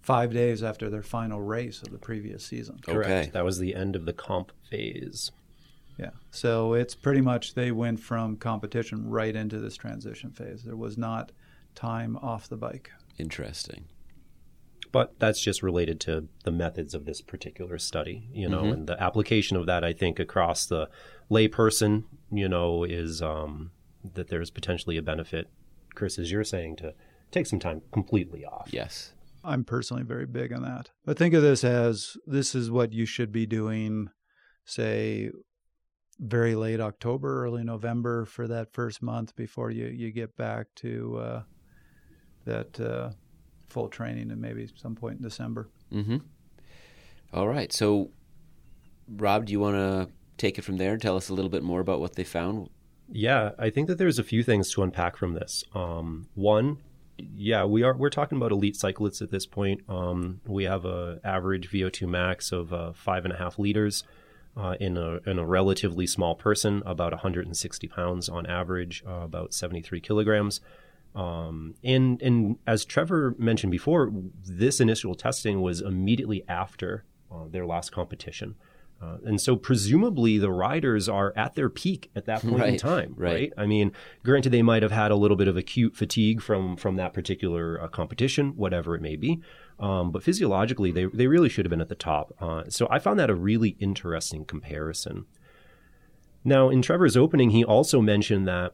five 0.00 0.32
days 0.32 0.62
after 0.62 0.88
their 0.88 1.02
final 1.02 1.40
race 1.42 1.82
of 1.82 1.90
the 1.90 1.98
previous 1.98 2.44
season. 2.44 2.78
Correct. 2.80 3.10
Okay. 3.10 3.30
That 3.32 3.44
was 3.44 3.58
the 3.58 3.74
end 3.74 3.96
of 3.96 4.06
the 4.06 4.12
comp 4.12 4.52
phase. 4.70 5.32
Yeah. 5.98 6.10
So 6.30 6.74
it's 6.74 6.94
pretty 6.94 7.20
much 7.20 7.54
they 7.54 7.72
went 7.72 8.00
from 8.00 8.36
competition 8.36 9.08
right 9.08 9.34
into 9.34 9.58
this 9.58 9.76
transition 9.76 10.30
phase. 10.30 10.62
There 10.62 10.76
was 10.76 10.98
not 10.98 11.32
time 11.74 12.16
off 12.18 12.48
the 12.48 12.56
bike. 12.56 12.90
Interesting. 13.18 13.86
But 14.92 15.18
that's 15.18 15.40
just 15.40 15.62
related 15.62 16.00
to 16.00 16.28
the 16.44 16.50
methods 16.50 16.94
of 16.94 17.04
this 17.04 17.20
particular 17.20 17.78
study, 17.78 18.28
you 18.32 18.48
know, 18.48 18.62
mm-hmm. 18.62 18.72
and 18.72 18.86
the 18.86 19.02
application 19.02 19.56
of 19.56 19.66
that, 19.66 19.84
I 19.84 19.92
think, 19.92 20.18
across 20.18 20.66
the 20.66 20.88
layperson, 21.30 22.04
you 22.30 22.48
know, 22.48 22.84
is 22.84 23.20
um, 23.20 23.72
that 24.14 24.28
there's 24.28 24.50
potentially 24.50 24.96
a 24.96 25.02
benefit, 25.02 25.48
Chris, 25.94 26.18
as 26.18 26.30
you're 26.30 26.44
saying, 26.44 26.76
to 26.76 26.94
take 27.30 27.46
some 27.46 27.58
time 27.58 27.82
completely 27.92 28.44
off. 28.44 28.68
Yes. 28.70 29.12
I'm 29.44 29.64
personally 29.64 30.02
very 30.02 30.26
big 30.26 30.52
on 30.52 30.62
that. 30.62 30.90
But 31.04 31.18
think 31.18 31.34
of 31.34 31.42
this 31.42 31.62
as 31.62 32.16
this 32.26 32.54
is 32.54 32.70
what 32.70 32.92
you 32.92 33.06
should 33.06 33.32
be 33.32 33.46
doing, 33.46 34.08
say, 34.64 35.30
very 36.18 36.54
late 36.54 36.80
October, 36.80 37.44
early 37.44 37.64
November 37.64 38.24
for 38.24 38.48
that 38.48 38.72
first 38.72 39.02
month 39.02 39.36
before 39.36 39.70
you, 39.70 39.86
you 39.86 40.10
get 40.10 40.36
back 40.36 40.66
to 40.76 41.18
uh, 41.18 41.42
that 42.44 42.80
uh, 42.80 43.10
full 43.68 43.88
training 43.88 44.30
and 44.30 44.40
maybe 44.40 44.68
some 44.76 44.94
point 44.94 45.16
in 45.16 45.22
December. 45.22 45.68
Mm-hmm. 45.92 46.18
All 47.32 47.48
right. 47.48 47.72
So, 47.72 48.10
Rob, 49.08 49.46
do 49.46 49.52
you 49.52 49.60
want 49.60 49.76
to 49.76 50.08
take 50.38 50.58
it 50.58 50.62
from 50.62 50.78
there 50.78 50.92
and 50.92 51.02
tell 51.02 51.16
us 51.16 51.28
a 51.28 51.34
little 51.34 51.50
bit 51.50 51.62
more 51.62 51.80
about 51.80 52.00
what 52.00 52.14
they 52.14 52.24
found? 52.24 52.70
Yeah, 53.08 53.50
I 53.58 53.70
think 53.70 53.88
that 53.88 53.98
there's 53.98 54.18
a 54.18 54.24
few 54.24 54.42
things 54.42 54.72
to 54.72 54.82
unpack 54.82 55.16
from 55.16 55.34
this. 55.34 55.62
Um, 55.74 56.28
one, 56.34 56.78
yeah, 57.18 57.64
we 57.64 57.82
are 57.82 57.96
we're 57.96 58.10
talking 58.10 58.36
about 58.36 58.52
elite 58.52 58.76
cyclists 58.76 59.22
at 59.22 59.30
this 59.30 59.46
point. 59.46 59.82
Um, 59.88 60.40
we 60.46 60.64
have 60.64 60.84
a 60.84 61.20
average 61.24 61.70
VO2 61.70 62.08
max 62.08 62.52
of 62.52 62.72
uh, 62.72 62.92
five 62.92 63.24
and 63.24 63.32
a 63.32 63.36
half 63.36 63.58
liters 63.58 64.02
uh, 64.56 64.74
in 64.80 64.96
a 64.96 65.18
in 65.26 65.38
a 65.38 65.46
relatively 65.46 66.06
small 66.06 66.34
person, 66.34 66.82
about 66.86 67.12
160 67.12 67.88
pounds 67.88 68.28
on 68.28 68.46
average, 68.46 69.02
uh, 69.06 69.22
about 69.22 69.52
73 69.52 70.00
kilograms. 70.00 70.60
Um, 71.14 71.74
and 71.82 72.20
and 72.22 72.58
as 72.66 72.84
Trevor 72.84 73.34
mentioned 73.38 73.70
before, 73.70 74.12
this 74.44 74.80
initial 74.80 75.14
testing 75.14 75.60
was 75.60 75.80
immediately 75.80 76.44
after 76.48 77.04
uh, 77.30 77.48
their 77.48 77.66
last 77.66 77.92
competition. 77.92 78.54
Uh, 79.00 79.18
and 79.26 79.40
so 79.40 79.56
presumably 79.56 80.38
the 80.38 80.50
riders 80.50 81.06
are 81.06 81.32
at 81.36 81.54
their 81.54 81.68
peak 81.68 82.10
at 82.16 82.24
that 82.24 82.40
point 82.40 82.60
Right, 82.60 82.72
in 82.72 82.78
time, 82.78 83.14
right. 83.16 83.32
right. 83.32 83.52
I 83.58 83.66
mean, 83.66 83.92
granted, 84.24 84.50
they 84.50 84.62
might 84.62 84.82
have 84.82 84.92
had 84.92 85.10
a 85.10 85.16
little 85.16 85.36
bit 85.36 85.48
of 85.48 85.56
acute 85.56 85.94
fatigue 85.94 86.40
from 86.40 86.76
from 86.76 86.96
that 86.96 87.12
particular 87.12 87.80
uh, 87.80 87.88
competition, 87.88 88.52
whatever 88.56 88.94
it 88.94 89.02
may 89.02 89.16
be. 89.16 89.42
Um, 89.78 90.12
but 90.12 90.22
physiologically, 90.22 90.92
they 90.92 91.04
they 91.04 91.26
really 91.26 91.50
should 91.50 91.66
have 91.66 91.70
been 91.70 91.82
at 91.82 91.90
the 91.90 91.94
top. 91.94 92.34
Uh, 92.40 92.64
so 92.68 92.88
I 92.90 92.98
found 92.98 93.18
that 93.18 93.28
a 93.28 93.34
really 93.34 93.76
interesting 93.80 94.46
comparison. 94.46 95.26
Now, 96.42 96.70
in 96.70 96.80
Trevor's 96.80 97.16
opening, 97.16 97.50
he 97.50 97.64
also 97.64 98.00
mentioned 98.00 98.46
that 98.48 98.72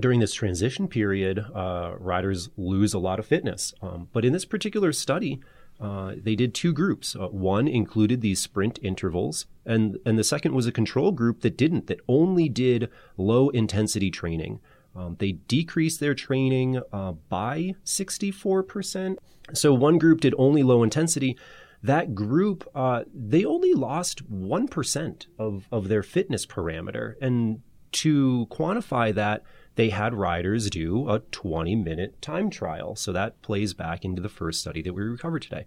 during 0.00 0.18
this 0.20 0.32
transition 0.34 0.88
period, 0.88 1.38
uh, 1.54 1.92
riders 1.98 2.50
lose 2.56 2.94
a 2.94 2.98
lot 2.98 3.18
of 3.18 3.26
fitness. 3.26 3.72
Um, 3.80 4.08
but 4.12 4.24
in 4.24 4.32
this 4.32 4.44
particular 4.44 4.92
study, 4.92 5.40
uh, 5.80 6.14
they 6.16 6.34
did 6.34 6.54
two 6.54 6.72
groups. 6.72 7.14
Uh, 7.14 7.28
one 7.28 7.68
included 7.68 8.20
these 8.20 8.40
sprint 8.40 8.78
intervals, 8.82 9.46
and 9.64 9.98
and 10.06 10.18
the 10.18 10.24
second 10.24 10.54
was 10.54 10.66
a 10.66 10.72
control 10.72 11.12
group 11.12 11.42
that 11.42 11.56
didn't, 11.56 11.86
that 11.86 12.00
only 12.08 12.48
did 12.48 12.88
low 13.16 13.50
intensity 13.50 14.10
training. 14.10 14.60
Um, 14.96 15.16
they 15.18 15.32
decreased 15.32 16.00
their 16.00 16.14
training 16.14 16.80
uh, 16.92 17.12
by 17.12 17.74
64%. 17.84 19.16
So 19.52 19.74
one 19.74 19.98
group 19.98 20.22
did 20.22 20.34
only 20.38 20.62
low 20.62 20.82
intensity. 20.82 21.36
That 21.82 22.14
group, 22.14 22.68
uh, 22.74 23.04
they 23.14 23.44
only 23.44 23.74
lost 23.74 24.28
1% 24.32 25.26
of, 25.38 25.68
of 25.70 25.88
their 25.88 26.02
fitness 26.02 26.46
parameter. 26.46 27.14
And 27.20 27.60
to 27.92 28.46
quantify 28.50 29.14
that, 29.14 29.42
they 29.76 29.90
had 29.90 30.14
riders 30.14 30.68
do 30.68 31.08
a 31.08 31.20
20 31.20 31.76
minute 31.76 32.20
time 32.20 32.50
trial. 32.50 32.96
So 32.96 33.12
that 33.12 33.40
plays 33.42 33.74
back 33.74 34.04
into 34.04 34.20
the 34.20 34.28
first 34.28 34.60
study 34.60 34.82
that 34.82 34.92
we 34.92 35.02
recovered 35.02 35.42
today. 35.42 35.66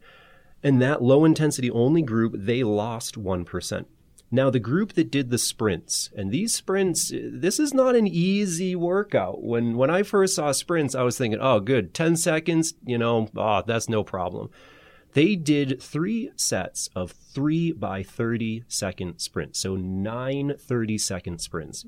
And 0.61 0.81
that 0.81 1.01
low 1.01 1.23
intensity 1.23 1.71
only 1.71 2.01
group, 2.01 2.33
they 2.35 2.63
lost 2.63 3.15
1%. 3.15 3.85
Now, 4.31 4.49
the 4.51 4.59
group 4.59 4.93
that 4.93 5.09
did 5.09 5.31
the 5.31 5.39
sprints, 5.39 6.11
and 6.15 6.31
these 6.31 6.53
sprints, 6.53 7.11
this 7.11 7.59
is 7.59 7.73
not 7.73 7.95
an 7.95 8.05
easy 8.05 8.75
workout. 8.75 9.41
When 9.41 9.75
when 9.75 9.89
I 9.89 10.03
first 10.03 10.35
saw 10.35 10.51
sprints, 10.51 10.93
I 10.93 11.01
was 11.01 11.17
thinking, 11.17 11.39
oh, 11.41 11.59
good, 11.59 11.95
10 11.95 12.15
seconds, 12.15 12.75
you 12.85 12.99
know, 12.99 13.27
oh, 13.35 13.63
that's 13.65 13.89
no 13.89 14.03
problem. 14.03 14.51
They 15.13 15.35
did 15.35 15.81
three 15.81 16.31
sets 16.35 16.89
of 16.95 17.11
three 17.11 17.71
by 17.71 18.03
30 18.03 18.63
second 18.67 19.19
sprints. 19.19 19.59
So 19.59 19.75
nine 19.75 20.55
30 20.59 20.97
second 20.97 21.41
sprints, 21.41 21.85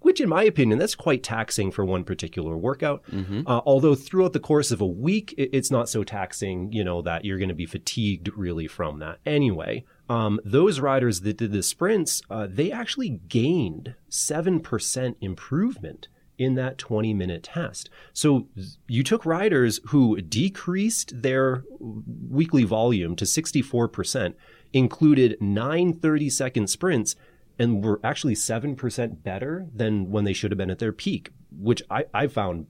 which, 0.00 0.20
in 0.20 0.28
my 0.28 0.44
opinion, 0.44 0.78
that's 0.78 0.94
quite 0.94 1.22
taxing 1.22 1.70
for 1.70 1.84
one 1.84 2.04
particular 2.04 2.56
workout. 2.56 3.02
Uh, 3.46 3.60
although 3.66 3.94
throughout 3.94 4.32
the 4.32 4.40
course 4.40 4.70
of 4.70 4.80
a 4.80 4.86
week, 4.86 5.34
it's 5.36 5.70
not 5.70 5.88
so 5.88 6.04
taxing, 6.04 6.72
you 6.72 6.84
know, 6.84 7.02
that 7.02 7.24
you're 7.24 7.38
going 7.38 7.48
to 7.48 7.54
be 7.54 7.66
fatigued 7.66 8.30
really 8.36 8.66
from 8.66 8.98
that. 9.00 9.18
Anyway, 9.26 9.84
um, 10.08 10.40
those 10.44 10.80
riders 10.80 11.20
that 11.22 11.36
did 11.36 11.52
the 11.52 11.62
sprints, 11.62 12.22
uh, 12.30 12.46
they 12.50 12.70
actually 12.70 13.20
gained 13.28 13.94
7% 14.10 15.16
improvement 15.20 16.08
in 16.38 16.54
that 16.54 16.78
20 16.78 17.14
minute 17.14 17.44
test. 17.44 17.90
So 18.12 18.48
you 18.88 19.02
took 19.02 19.24
riders 19.24 19.80
who 19.88 20.20
decreased 20.20 21.22
their 21.22 21.64
weekly 21.78 22.64
volume 22.64 23.16
to 23.16 23.24
64%, 23.24 24.34
included 24.72 25.36
nine 25.40 25.92
30 25.92 26.30
second 26.30 26.68
sprints, 26.68 27.16
and 27.58 27.84
were 27.84 28.00
actually 28.02 28.34
7% 28.34 29.22
better 29.22 29.66
than 29.74 30.10
when 30.10 30.24
they 30.24 30.32
should 30.32 30.50
have 30.50 30.58
been 30.58 30.70
at 30.70 30.80
their 30.80 30.92
peak, 30.92 31.30
which 31.50 31.82
I, 31.90 32.04
I 32.12 32.26
found 32.26 32.66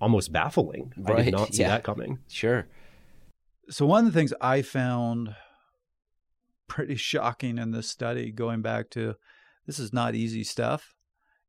almost 0.00 0.32
baffling. 0.32 0.92
I 1.04 1.22
did 1.22 1.32
not 1.32 1.54
see 1.54 1.62
yeah. 1.62 1.68
that 1.68 1.84
coming. 1.84 2.20
Sure. 2.28 2.66
So 3.68 3.86
one 3.86 4.06
of 4.06 4.12
the 4.12 4.18
things 4.18 4.32
I 4.40 4.62
found 4.62 5.34
pretty 6.68 6.96
shocking 6.96 7.58
in 7.58 7.72
this 7.72 7.88
study, 7.88 8.30
going 8.30 8.62
back 8.62 8.90
to 8.90 9.16
this 9.66 9.78
is 9.78 9.92
not 9.92 10.14
easy 10.14 10.44
stuff, 10.44 10.94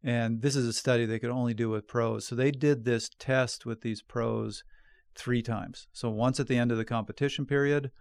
and 0.04 0.42
this 0.42 0.56
is 0.56 0.68
a 0.68 0.74
study 0.74 1.06
they 1.06 1.20
could 1.20 1.30
only 1.30 1.54
do 1.54 1.70
with 1.70 1.88
pros. 1.88 2.26
So 2.28 2.36
they 2.36 2.52
did 2.52 2.86
this 2.86 3.10
test 3.20 3.66
with 3.66 3.82
these 3.82 4.02
pros 4.02 4.64
three 5.16 5.42
times. 5.42 5.88
So 5.92 6.10
once 6.10 6.40
at 6.40 6.48
the 6.48 6.58
end 6.58 6.72
of 6.72 6.78
the 6.78 6.86
competition 6.86 7.46
period, 7.46 7.92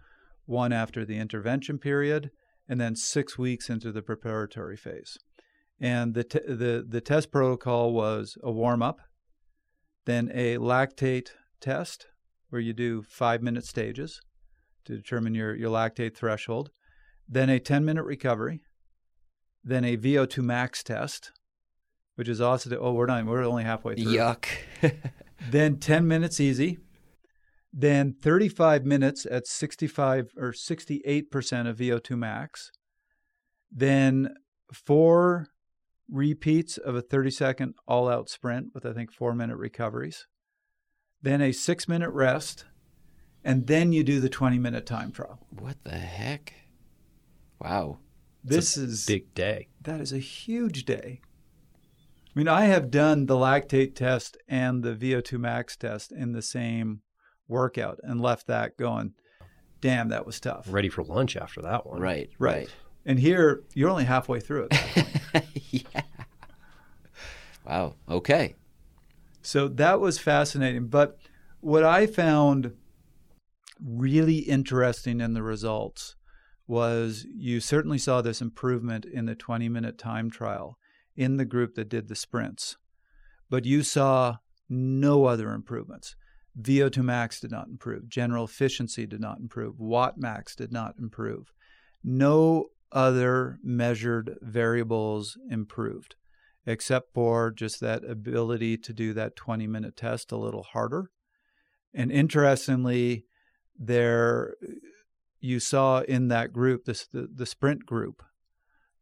one 0.45 0.73
after 0.73 1.05
the 1.05 1.17
intervention 1.17 1.77
period, 1.77 2.31
and 2.67 2.79
then 2.79 2.95
six 2.95 3.37
weeks 3.37 3.69
into 3.69 3.91
the 3.91 4.01
preparatory 4.01 4.77
phase. 4.77 5.17
And 5.79 6.13
the 6.13 6.23
t- 6.23 6.39
the 6.47 6.85
the 6.87 7.01
test 7.01 7.31
protocol 7.31 7.91
was 7.91 8.37
a 8.43 8.51
warm 8.51 8.81
up, 8.81 8.99
then 10.05 10.31
a 10.33 10.57
lactate 10.57 11.29
test 11.59 12.07
where 12.49 12.61
you 12.61 12.73
do 12.73 13.01
five 13.01 13.41
minute 13.41 13.65
stages 13.65 14.21
to 14.85 14.95
determine 14.95 15.33
your, 15.33 15.55
your 15.55 15.69
lactate 15.69 16.15
threshold, 16.15 16.69
then 17.27 17.49
a 17.49 17.59
10 17.59 17.85
minute 17.85 18.03
recovery, 18.03 18.61
then 19.63 19.85
a 19.85 19.97
VO2 19.97 20.43
max 20.43 20.83
test, 20.83 21.31
which 22.21 22.29
is 22.29 22.39
also, 22.39 22.69
the, 22.69 22.79
oh, 22.79 22.93
we're 22.93 23.07
not, 23.07 23.25
we're 23.25 23.43
only 23.43 23.63
halfway 23.63 23.95
through. 23.95 24.13
Yuck. 24.13 24.45
Then 25.49 25.77
10 25.79 26.07
minutes 26.07 26.39
easy, 26.39 26.77
then 27.73 28.13
35 28.13 28.85
minutes 28.85 29.25
at 29.25 29.47
65 29.47 30.33
or 30.37 30.51
68% 30.51 31.67
of 31.67 31.77
VO2 31.77 32.15
max, 32.15 32.69
then 33.71 34.35
four 34.71 35.47
repeats 36.07 36.77
of 36.77 36.93
a 36.93 37.01
30 37.01 37.31
second 37.31 37.73
all 37.87 38.07
out 38.07 38.29
sprint 38.29 38.67
with, 38.75 38.85
I 38.85 38.93
think, 38.93 39.11
four 39.11 39.33
minute 39.33 39.57
recoveries, 39.57 40.27
then 41.23 41.41
a 41.41 41.51
six 41.51 41.87
minute 41.87 42.11
rest, 42.11 42.65
and 43.43 43.65
then 43.65 43.91
you 43.93 44.03
do 44.03 44.19
the 44.19 44.29
20 44.29 44.59
minute 44.59 44.85
time 44.85 45.11
trial. 45.11 45.39
what 45.49 45.83
the 45.83 45.97
heck? 45.97 46.53
Wow. 47.59 47.97
This 48.43 48.77
is 48.77 49.07
Big 49.07 49.33
day. 49.33 49.69
that 49.81 49.99
is 49.99 50.13
a 50.13 50.19
huge 50.19 50.85
day. 50.85 51.21
I 52.33 52.39
mean, 52.39 52.47
I 52.47 52.65
have 52.65 52.89
done 52.89 53.25
the 53.25 53.35
lactate 53.35 53.93
test 53.93 54.37
and 54.47 54.83
the 54.83 54.95
VO2 54.95 55.37
max 55.37 55.75
test 55.75 56.13
in 56.13 56.31
the 56.31 56.41
same 56.41 57.01
workout 57.49 57.99
and 58.03 58.21
left 58.21 58.47
that 58.47 58.77
going, 58.77 59.13
damn, 59.81 60.07
that 60.09 60.25
was 60.25 60.39
tough. 60.39 60.65
Ready 60.69 60.87
for 60.87 61.03
lunch 61.03 61.35
after 61.35 61.61
that 61.61 61.85
one. 61.85 61.99
Right. 61.99 62.29
Right. 62.39 62.69
And 63.05 63.19
here, 63.19 63.63
you're 63.73 63.89
only 63.89 64.05
halfway 64.05 64.39
through 64.39 64.69
it. 64.71 65.43
Yeah. 65.71 66.01
Wow. 67.65 67.95
Okay. 68.09 68.55
So 69.41 69.69
that 69.69 70.01
was 70.01 70.19
fascinating. 70.19 70.87
But 70.87 71.17
what 71.61 71.83
I 71.83 72.05
found 72.07 72.73
really 73.79 74.39
interesting 74.39 75.21
in 75.21 75.33
the 75.33 75.43
results 75.43 76.15
was 76.67 77.25
you 77.33 77.61
certainly 77.61 77.97
saw 77.97 78.21
this 78.21 78.41
improvement 78.41 79.05
in 79.05 79.25
the 79.25 79.35
20 79.35 79.69
minute 79.69 79.97
time 79.97 80.29
trial 80.29 80.77
in 81.21 81.37
the 81.37 81.45
group 81.45 81.75
that 81.75 81.87
did 81.87 82.07
the 82.07 82.15
sprints, 82.15 82.77
but 83.47 83.63
you 83.63 83.83
saw 83.83 84.37
no 84.67 85.25
other 85.25 85.53
improvements. 85.53 86.15
VO2 86.59 87.03
max 87.03 87.39
did 87.39 87.51
not 87.51 87.67
improve. 87.67 88.09
General 88.09 88.45
efficiency 88.45 89.05
did 89.05 89.21
not 89.21 89.39
improve. 89.39 89.79
Watt 89.79 90.17
max 90.17 90.55
did 90.55 90.71
not 90.71 90.95
improve. 90.99 91.53
No 92.03 92.69
other 92.91 93.59
measured 93.63 94.37
variables 94.41 95.37
improved 95.49 96.15
except 96.65 97.13
for 97.13 97.51
just 97.51 97.79
that 97.79 98.03
ability 98.03 98.77
to 98.77 98.93
do 98.93 99.13
that 99.13 99.35
20 99.35 99.67
minute 99.67 99.95
test 99.95 100.31
a 100.31 100.37
little 100.37 100.63
harder. 100.63 101.11
And 101.93 102.11
interestingly, 102.11 103.25
there 103.77 104.55
you 105.39 105.59
saw 105.59 106.01
in 106.01 106.29
that 106.29 106.51
group, 106.51 106.85
this, 106.85 107.07
the, 107.07 107.27
the 107.33 107.45
sprint 107.45 107.85
group, 107.85 108.23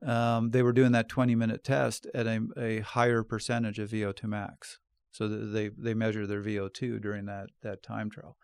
um, 0.05 0.51
they 0.51 0.63
were 0.63 0.73
doing 0.73 0.91
that 0.93 1.09
20 1.09 1.35
minute 1.35 1.63
test 1.63 2.07
at 2.13 2.27
a, 2.27 2.41
a 2.57 2.79
higher 2.79 3.23
percentage 3.23 3.79
of 3.79 3.91
VO2 3.91 4.23
max. 4.25 4.79
So 5.11 5.27
they, 5.27 5.69
they 5.69 5.93
measure 5.93 6.25
their 6.25 6.41
VO2 6.41 7.01
during 7.01 7.25
that, 7.25 7.47
that 7.61 7.83
time 7.83 8.09
trial. 8.09 8.37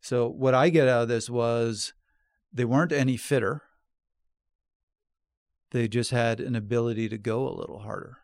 So 0.00 0.28
what 0.28 0.54
I 0.54 0.70
get 0.70 0.88
out 0.88 1.02
of 1.02 1.08
this 1.08 1.28
was 1.28 1.92
they 2.52 2.64
weren't 2.64 2.92
any 2.92 3.16
fitter. 3.16 3.62
They 5.70 5.86
just 5.86 6.10
had 6.10 6.40
an 6.40 6.56
ability 6.56 7.08
to 7.10 7.18
go 7.18 7.46
a 7.46 7.54
little 7.54 7.80
harder. 7.80 8.18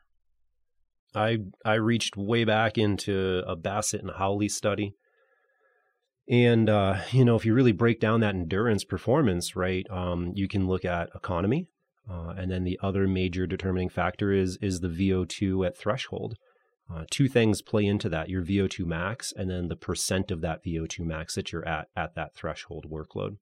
I 1.14 1.38
I 1.64 1.74
reached 1.74 2.16
way 2.16 2.44
back 2.44 2.76
into 2.76 3.42
a 3.46 3.54
Bassett 3.54 4.02
and 4.02 4.10
Howley 4.10 4.48
study. 4.48 4.96
And 6.28 6.68
uh, 6.68 6.98
you 7.12 7.24
know, 7.24 7.36
if 7.36 7.44
you 7.44 7.54
really 7.54 7.72
break 7.72 8.00
down 8.00 8.20
that 8.20 8.34
endurance 8.34 8.84
performance, 8.84 9.54
right, 9.54 9.86
um, 9.90 10.32
you 10.34 10.48
can 10.48 10.66
look 10.66 10.84
at 10.84 11.10
economy, 11.14 11.68
uh, 12.10 12.34
and 12.36 12.50
then 12.50 12.64
the 12.64 12.78
other 12.82 13.06
major 13.06 13.46
determining 13.46 13.88
factor 13.88 14.32
is 14.32 14.58
is 14.60 14.80
the 14.80 14.88
VO2 14.88 15.66
at 15.66 15.76
threshold. 15.76 16.36
Uh, 16.92 17.04
two 17.10 17.28
things 17.28 17.62
play 17.62 17.86
into 17.86 18.08
that: 18.08 18.28
your 18.28 18.42
VO2 18.42 18.84
max, 18.84 19.32
and 19.34 19.50
then 19.50 19.68
the 19.68 19.76
percent 19.76 20.30
of 20.30 20.40
that 20.42 20.62
VO2 20.64 21.00
max 21.00 21.34
that 21.34 21.52
you're 21.52 21.66
at 21.66 21.88
at 21.96 22.14
that 22.14 22.34
threshold 22.34 22.86
workload. 22.90 23.38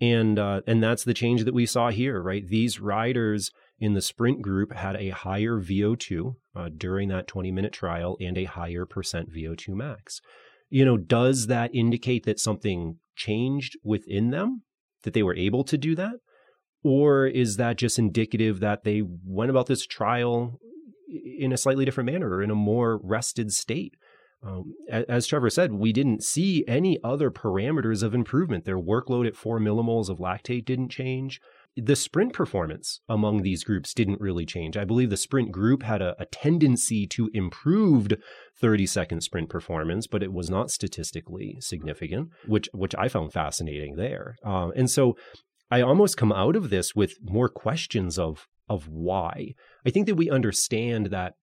And 0.00 0.38
uh, 0.38 0.62
and 0.66 0.82
that's 0.82 1.04
the 1.04 1.14
change 1.14 1.44
that 1.44 1.54
we 1.54 1.66
saw 1.66 1.90
here, 1.90 2.20
right? 2.20 2.46
These 2.46 2.80
riders 2.80 3.52
in 3.78 3.94
the 3.94 4.02
sprint 4.02 4.42
group 4.42 4.72
had 4.72 4.96
a 4.96 5.10
higher 5.10 5.60
VO2 5.60 6.34
uh, 6.56 6.68
during 6.76 7.08
that 7.08 7.26
20 7.26 7.52
minute 7.52 7.72
trial 7.72 8.16
and 8.20 8.36
a 8.36 8.44
higher 8.44 8.86
percent 8.86 9.32
VO2 9.32 9.68
max. 9.68 10.20
You 10.68 10.84
know, 10.84 10.96
does 10.96 11.46
that 11.46 11.72
indicate 11.72 12.24
that 12.24 12.40
something 12.40 12.98
changed 13.14 13.76
within 13.84 14.30
them, 14.30 14.62
that 15.04 15.14
they 15.14 15.22
were 15.22 15.36
able 15.36 15.62
to 15.64 15.78
do 15.78 15.94
that? 15.94 16.14
Or 16.84 17.26
is 17.26 17.56
that 17.56 17.76
just 17.76 17.98
indicative 17.98 18.60
that 18.60 18.84
they 18.84 19.02
went 19.02 19.50
about 19.50 19.66
this 19.66 19.86
trial 19.86 20.60
in 21.08 21.52
a 21.52 21.56
slightly 21.56 21.84
different 21.84 22.10
manner 22.10 22.28
or 22.28 22.42
in 22.42 22.50
a 22.50 22.54
more 22.54 23.00
rested 23.02 23.50
state? 23.50 23.94
Um, 24.46 24.74
as 24.90 25.26
Trevor 25.26 25.48
said, 25.48 25.72
we 25.72 25.92
didn't 25.92 26.22
see 26.22 26.64
any 26.68 26.98
other 27.02 27.30
parameters 27.30 28.02
of 28.02 28.14
improvement. 28.14 28.66
Their 28.66 28.78
workload 28.78 29.26
at 29.26 29.36
four 29.36 29.58
millimoles 29.58 30.10
of 30.10 30.18
lactate 30.18 30.66
didn't 30.66 30.90
change. 30.90 31.40
The 31.76 31.96
sprint 31.96 32.34
performance 32.34 33.00
among 33.08 33.42
these 33.42 33.64
groups 33.64 33.94
didn't 33.94 34.20
really 34.20 34.44
change. 34.44 34.76
I 34.76 34.84
believe 34.84 35.10
the 35.10 35.16
sprint 35.16 35.50
group 35.50 35.82
had 35.82 36.02
a, 36.02 36.14
a 36.20 36.26
tendency 36.26 37.06
to 37.08 37.30
improved 37.32 38.16
30 38.60 38.86
second 38.86 39.22
sprint 39.22 39.48
performance, 39.48 40.06
but 40.06 40.22
it 40.22 40.32
was 40.32 40.50
not 40.50 40.70
statistically 40.70 41.56
significant, 41.60 42.28
which 42.46 42.68
which 42.74 42.94
I 42.96 43.08
found 43.08 43.32
fascinating 43.32 43.96
there. 43.96 44.36
Uh, 44.44 44.68
and 44.76 44.88
so 44.88 45.16
I 45.70 45.80
almost 45.80 46.16
come 46.16 46.32
out 46.32 46.56
of 46.56 46.70
this 46.70 46.94
with 46.94 47.18
more 47.22 47.48
questions 47.48 48.18
of 48.18 48.46
of 48.68 48.88
why. 48.88 49.54
I 49.86 49.90
think 49.90 50.06
that 50.06 50.14
we 50.14 50.30
understand 50.30 51.06
that 51.06 51.34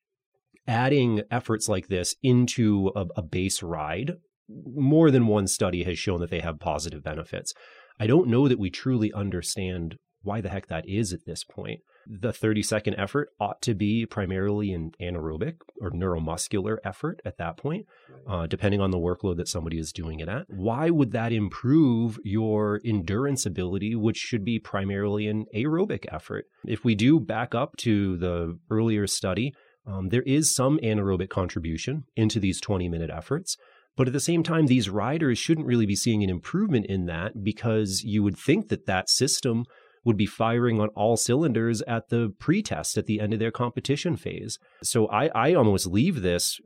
adding 0.67 1.21
efforts 1.29 1.69
like 1.69 1.87
this 1.87 2.15
into 2.23 2.91
a, 2.95 3.05
a 3.15 3.21
base 3.21 3.61
ride, 3.61 4.13
more 4.49 5.11
than 5.11 5.27
one 5.27 5.47
study 5.47 5.83
has 5.83 5.99
shown 5.99 6.19
that 6.21 6.29
they 6.29 6.39
have 6.39 6.59
positive 6.59 7.03
benefits. 7.03 7.53
I 7.99 8.07
don't 8.07 8.27
know 8.27 8.47
that 8.47 8.59
we 8.59 8.69
truly 8.69 9.13
understand 9.13 9.97
why 10.23 10.41
the 10.41 10.49
heck 10.49 10.67
that 10.67 10.87
is 10.87 11.13
at 11.13 11.25
this 11.25 11.43
point. 11.43 11.81
The 12.07 12.33
30 12.33 12.63
second 12.63 12.95
effort 12.95 13.29
ought 13.39 13.61
to 13.61 13.75
be 13.75 14.05
primarily 14.05 14.73
an 14.73 14.91
anaerobic 14.99 15.57
or 15.79 15.91
neuromuscular 15.91 16.77
effort 16.83 17.21
at 17.23 17.37
that 17.37 17.57
point, 17.57 17.85
uh, 18.27 18.47
depending 18.47 18.81
on 18.81 18.91
the 18.91 18.97
workload 18.97 19.37
that 19.37 19.47
somebody 19.47 19.77
is 19.77 19.93
doing 19.93 20.19
it 20.19 20.27
at. 20.27 20.45
Why 20.49 20.89
would 20.89 21.11
that 21.11 21.31
improve 21.31 22.17
your 22.23 22.81
endurance 22.83 23.45
ability, 23.45 23.95
which 23.95 24.17
should 24.17 24.43
be 24.43 24.57
primarily 24.57 25.27
an 25.27 25.45
aerobic 25.55 26.05
effort? 26.11 26.45
If 26.65 26.83
we 26.83 26.95
do 26.95 27.19
back 27.19 27.53
up 27.53 27.77
to 27.77 28.17
the 28.17 28.57
earlier 28.69 29.05
study, 29.05 29.53
um, 29.85 30.09
there 30.09 30.23
is 30.23 30.53
some 30.53 30.79
anaerobic 30.79 31.29
contribution 31.29 32.05
into 32.15 32.39
these 32.39 32.59
20 32.61 32.89
minute 32.89 33.09
efforts. 33.09 33.57
But 33.97 34.07
at 34.07 34.13
the 34.13 34.19
same 34.19 34.41
time, 34.41 34.67
these 34.67 34.89
riders 34.89 35.37
shouldn't 35.37 35.67
really 35.67 35.85
be 35.85 35.95
seeing 35.95 36.23
an 36.23 36.29
improvement 36.29 36.85
in 36.85 37.05
that 37.05 37.43
because 37.43 38.03
you 38.03 38.23
would 38.23 38.37
think 38.37 38.69
that 38.69 38.85
that 38.85 39.09
system 39.09 39.65
would 40.03 40.17
be 40.17 40.25
firing 40.25 40.79
on 40.79 40.89
all 40.89 41.15
cylinders 41.15 41.81
at 41.83 42.09
the 42.09 42.33
pre-test 42.39 42.97
at 42.97 43.05
the 43.05 43.19
end 43.19 43.33
of 43.33 43.39
their 43.39 43.51
competition 43.51 44.15
phase. 44.15 44.57
So 44.83 45.07
I, 45.09 45.27
I 45.35 45.53
almost 45.53 45.87
leave 45.87 46.21
this 46.21 46.59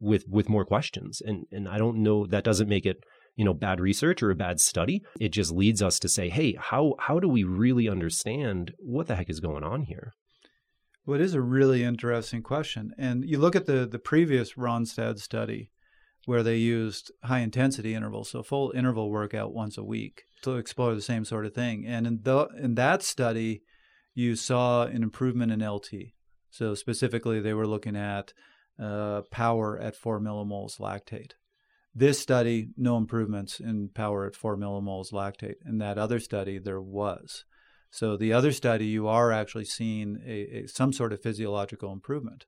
with 0.00 0.24
with 0.28 0.48
more 0.48 0.64
questions, 0.64 1.20
and 1.20 1.46
and 1.50 1.68
I 1.68 1.78
don't 1.78 2.02
know 2.02 2.26
that 2.26 2.44
doesn't 2.44 2.68
make 2.68 2.86
it 2.86 2.98
you 3.34 3.44
know 3.44 3.54
bad 3.54 3.80
research 3.80 4.22
or 4.22 4.30
a 4.30 4.36
bad 4.36 4.60
study. 4.60 5.02
It 5.20 5.30
just 5.30 5.52
leads 5.52 5.82
us 5.82 5.98
to 6.00 6.08
say, 6.08 6.28
hey, 6.28 6.56
how 6.58 6.94
how 6.98 7.18
do 7.20 7.28
we 7.28 7.44
really 7.44 7.88
understand 7.88 8.72
what 8.78 9.06
the 9.06 9.16
heck 9.16 9.30
is 9.30 9.40
going 9.40 9.64
on 9.64 9.82
here? 9.82 10.12
Well, 11.04 11.20
it 11.20 11.24
is 11.24 11.34
a 11.34 11.40
really 11.40 11.84
interesting 11.84 12.42
question. 12.42 12.92
And 12.98 13.24
you 13.24 13.38
look 13.38 13.54
at 13.54 13.66
the, 13.66 13.86
the 13.86 14.00
previous 14.00 14.54
Rønnestad 14.54 15.20
study 15.20 15.70
where 16.24 16.42
they 16.42 16.56
used 16.56 17.12
high 17.22 17.38
intensity 17.38 17.94
intervals, 17.94 18.30
so 18.30 18.42
full 18.42 18.72
interval 18.74 19.08
workout 19.08 19.54
once 19.54 19.78
a 19.78 19.84
week 19.84 20.24
to 20.42 20.56
explore 20.56 20.94
the 20.94 21.02
same 21.02 21.24
sort 21.24 21.46
of 21.46 21.54
thing. 21.54 21.86
And 21.86 22.06
in, 22.06 22.20
the, 22.22 22.48
in 22.60 22.74
that 22.74 23.02
study, 23.02 23.62
you 24.14 24.36
saw 24.36 24.84
an 24.84 25.02
improvement 25.02 25.52
in 25.52 25.66
LT. 25.66 26.12
So 26.50 26.74
specifically, 26.74 27.40
they 27.40 27.54
were 27.54 27.66
looking 27.66 27.96
at 27.96 28.32
uh, 28.80 29.22
power 29.30 29.78
at 29.78 29.96
four 29.96 30.20
millimoles 30.20 30.78
lactate. 30.78 31.32
This 31.94 32.18
study, 32.18 32.68
no 32.76 32.98
improvements 32.98 33.58
in 33.58 33.88
power 33.88 34.26
at 34.26 34.36
four 34.36 34.56
millimoles 34.56 35.12
lactate. 35.12 35.56
In 35.66 35.78
that 35.78 35.98
other 35.98 36.20
study, 36.20 36.58
there 36.58 36.80
was. 36.80 37.44
So 37.90 38.16
the 38.16 38.32
other 38.32 38.52
study, 38.52 38.86
you 38.86 39.08
are 39.08 39.32
actually 39.32 39.64
seeing 39.64 40.18
a, 40.26 40.64
a, 40.64 40.66
some 40.66 40.92
sort 40.92 41.12
of 41.12 41.22
physiological 41.22 41.92
improvement, 41.92 42.44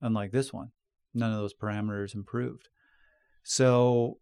unlike 0.00 0.30
this 0.30 0.52
one. 0.52 0.70
None 1.14 1.32
of 1.32 1.38
those 1.38 1.54
parameters 1.54 2.14
improved. 2.14 2.68
So 3.42 4.18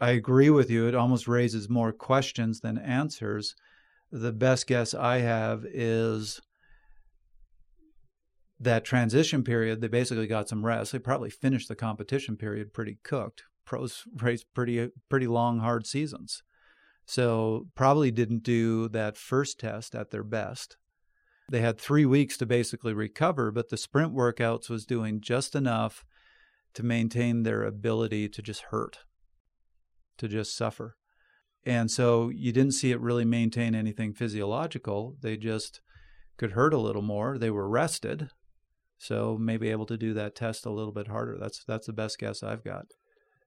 I 0.00 0.10
agree 0.10 0.50
with 0.50 0.70
you. 0.70 0.86
It 0.86 0.94
almost 0.94 1.26
raises 1.26 1.68
more 1.68 1.92
questions 1.92 2.60
than 2.60 2.78
answers. 2.78 3.54
The 4.12 4.32
best 4.32 4.66
guess 4.66 4.94
I 4.94 5.18
have 5.18 5.64
is 5.64 6.40
that 8.60 8.84
transition 8.84 9.42
period, 9.42 9.80
they 9.80 9.88
basically 9.88 10.26
got 10.26 10.48
some 10.48 10.64
rest. 10.64 10.92
They 10.92 10.98
probably 10.98 11.30
finished 11.30 11.68
the 11.68 11.74
competition 11.74 12.36
period 12.36 12.72
pretty 12.72 12.98
cooked. 13.02 13.44
Pros 13.64 14.04
race 14.20 14.44
pretty 14.44 14.90
pretty 15.08 15.26
long, 15.26 15.58
hard 15.58 15.86
seasons. 15.86 16.42
So 17.04 17.66
probably 17.74 18.10
didn't 18.10 18.42
do 18.42 18.88
that 18.88 19.16
first 19.16 19.60
test 19.60 19.94
at 19.94 20.10
their 20.10 20.22
best. 20.22 20.76
They 21.48 21.60
had 21.60 21.78
three 21.78 22.06
weeks 22.06 22.36
to 22.38 22.46
basically 22.46 22.92
recover, 22.92 23.52
but 23.52 23.68
the 23.68 23.76
sprint 23.76 24.14
workouts 24.14 24.68
was 24.68 24.84
doing 24.84 25.20
just 25.20 25.54
enough 25.54 26.04
to 26.74 26.82
maintain 26.82 27.42
their 27.42 27.62
ability 27.62 28.28
to 28.30 28.42
just 28.42 28.62
hurt, 28.70 28.98
to 30.18 30.28
just 30.28 30.56
suffer. 30.56 30.96
And 31.64 31.90
so 31.90 32.28
you 32.28 32.52
didn't 32.52 32.74
see 32.74 32.92
it 32.92 33.00
really 33.00 33.24
maintain 33.24 33.74
anything 33.74 34.12
physiological. 34.12 35.16
They 35.20 35.36
just 35.36 35.80
could 36.36 36.52
hurt 36.52 36.72
a 36.72 36.78
little 36.78 37.02
more. 37.02 37.38
They 37.38 37.50
were 37.50 37.68
rested, 37.68 38.30
so 38.98 39.36
maybe 39.40 39.70
able 39.70 39.86
to 39.86 39.96
do 39.96 40.14
that 40.14 40.36
test 40.36 40.64
a 40.64 40.70
little 40.70 40.92
bit 40.92 41.08
harder. 41.08 41.36
That's 41.40 41.64
that's 41.64 41.86
the 41.86 41.92
best 41.92 42.18
guess 42.18 42.42
I've 42.42 42.62
got. 42.62 42.86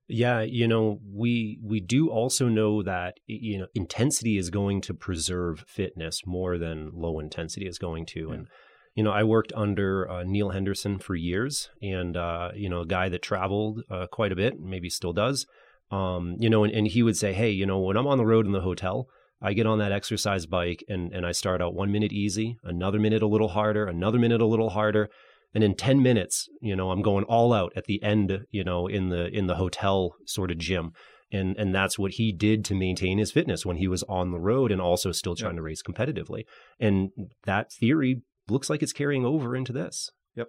Yeah, 0.08 0.42
you 0.42 0.68
know, 0.68 1.00
we 1.06 1.60
we 1.64 1.80
do 1.80 2.10
also 2.10 2.50
know 2.50 2.84
that 2.84 3.18
you 3.26 3.60
know 3.60 3.68
intensity 3.74 4.38
is 4.38 4.50
going 4.50 4.82
to 4.82 4.94
preserve 4.94 5.64
fitness 5.68 6.22
more 6.26 6.58
than 6.58 6.92
low 6.94 7.20
intensity 7.20 7.68
is 7.68 7.78
going 7.78 8.06
to, 8.08 8.28
yeah. 8.28 8.34
and 8.34 8.48
you 8.96 9.04
know, 9.04 9.12
I 9.12 9.24
worked 9.24 9.54
under 9.56 10.10
uh, 10.10 10.24
Neal 10.24 10.50
Henderson 10.50 11.00
for 11.00 11.16
years, 11.16 11.70
and 11.82 12.18
uh, 12.18 12.50
you 12.54 12.68
know, 12.68 12.82
a 12.82 12.86
guy 12.86 13.08
that 13.08 13.22
traveled 13.22 13.82
uh, 13.90 14.08
quite 14.12 14.32
a 14.32 14.36
bit, 14.36 14.60
maybe 14.60 14.90
still 14.90 15.14
does. 15.14 15.46
Um, 15.92 16.36
you 16.40 16.50
know, 16.50 16.64
and, 16.64 16.74
and 16.74 16.88
he 16.88 17.02
would 17.02 17.18
say, 17.18 17.34
hey, 17.34 17.50
you 17.50 17.66
know, 17.66 17.80
when 17.80 17.98
I'm 17.98 18.08
on 18.08 18.18
the 18.18 18.26
road 18.26 18.46
in 18.46 18.52
the 18.52 18.62
hotel, 18.62 19.08
I 19.42 19.54
get 19.54 19.66
on 19.66 19.80
that 19.80 19.92
exercise 19.92 20.46
bike 20.46 20.84
and 20.88 21.14
and 21.14 21.26
I 21.26 21.32
start 21.32 21.62
out 21.62 21.74
one 21.74 21.92
minute 21.92 22.12
easy, 22.12 22.58
another 22.64 23.00
minute 23.00 23.24
a 23.24 23.28
little 23.28 23.50
harder, 23.50 23.86
another 23.86 24.20
minute 24.20 24.42
a 24.42 24.46
little 24.46 24.70
harder, 24.70 25.10
and 25.54 25.64
in 25.64 25.76
10 25.76 26.02
minutes 26.02 26.48
you 26.62 26.76
know 26.76 26.92
i'm 26.92 27.02
going 27.02 27.24
all 27.26 27.54
out 27.54 27.72
at 27.76 27.86
the 27.86 28.02
end 28.04 28.46
you 28.52 28.64
know 28.64 28.88
in 28.88 29.10
the 29.10 29.28
in 29.36 29.48
the 29.48 29.56
hotel 29.56 30.16
sort 30.26 30.52
of 30.52 30.58
gym. 30.58 30.92
And 31.32 31.56
and 31.58 31.76
that's 31.76 32.00
what 32.00 32.14
he 32.14 32.32
did 32.32 32.66
to 32.66 32.74
maintain 32.74 33.20
his 33.20 33.32
fitness 33.32 33.64
when 33.64 33.78
he 33.78 33.88
was 33.88 34.02
on 34.10 34.32
the 34.32 34.40
road 34.40 34.72
and 34.72 34.82
also 34.82 35.12
still 35.12 35.36
trying 35.36 35.52
yep. 35.52 35.58
to 35.58 35.62
race 35.62 35.84
competitively. 35.84 36.46
And 36.80 37.12
that 37.44 37.72
theory 37.72 38.24
looks 38.50 38.68
like 38.68 38.82
it's 38.82 38.94
carrying 38.94 39.28
over 39.28 39.56
into 39.56 39.72
this. 39.72 40.10
Yep. 40.34 40.48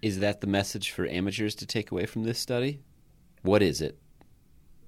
Is 0.00 0.20
that 0.20 0.40
the 0.40 0.46
message 0.46 0.90
for 0.90 1.06
amateurs 1.06 1.54
to 1.56 1.66
take 1.66 1.90
away 1.90 2.06
from 2.06 2.22
this 2.22 2.38
study? 2.38 2.80
What 3.42 3.62
is 3.62 3.82
it? 3.82 3.98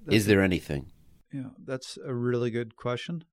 That's 0.05 0.17
is 0.17 0.25
there 0.25 0.41
anything 0.41 0.91
yeah 1.31 1.49
that's 1.63 1.97
a 2.05 2.13
really 2.13 2.51
good 2.51 2.75
question 2.75 3.23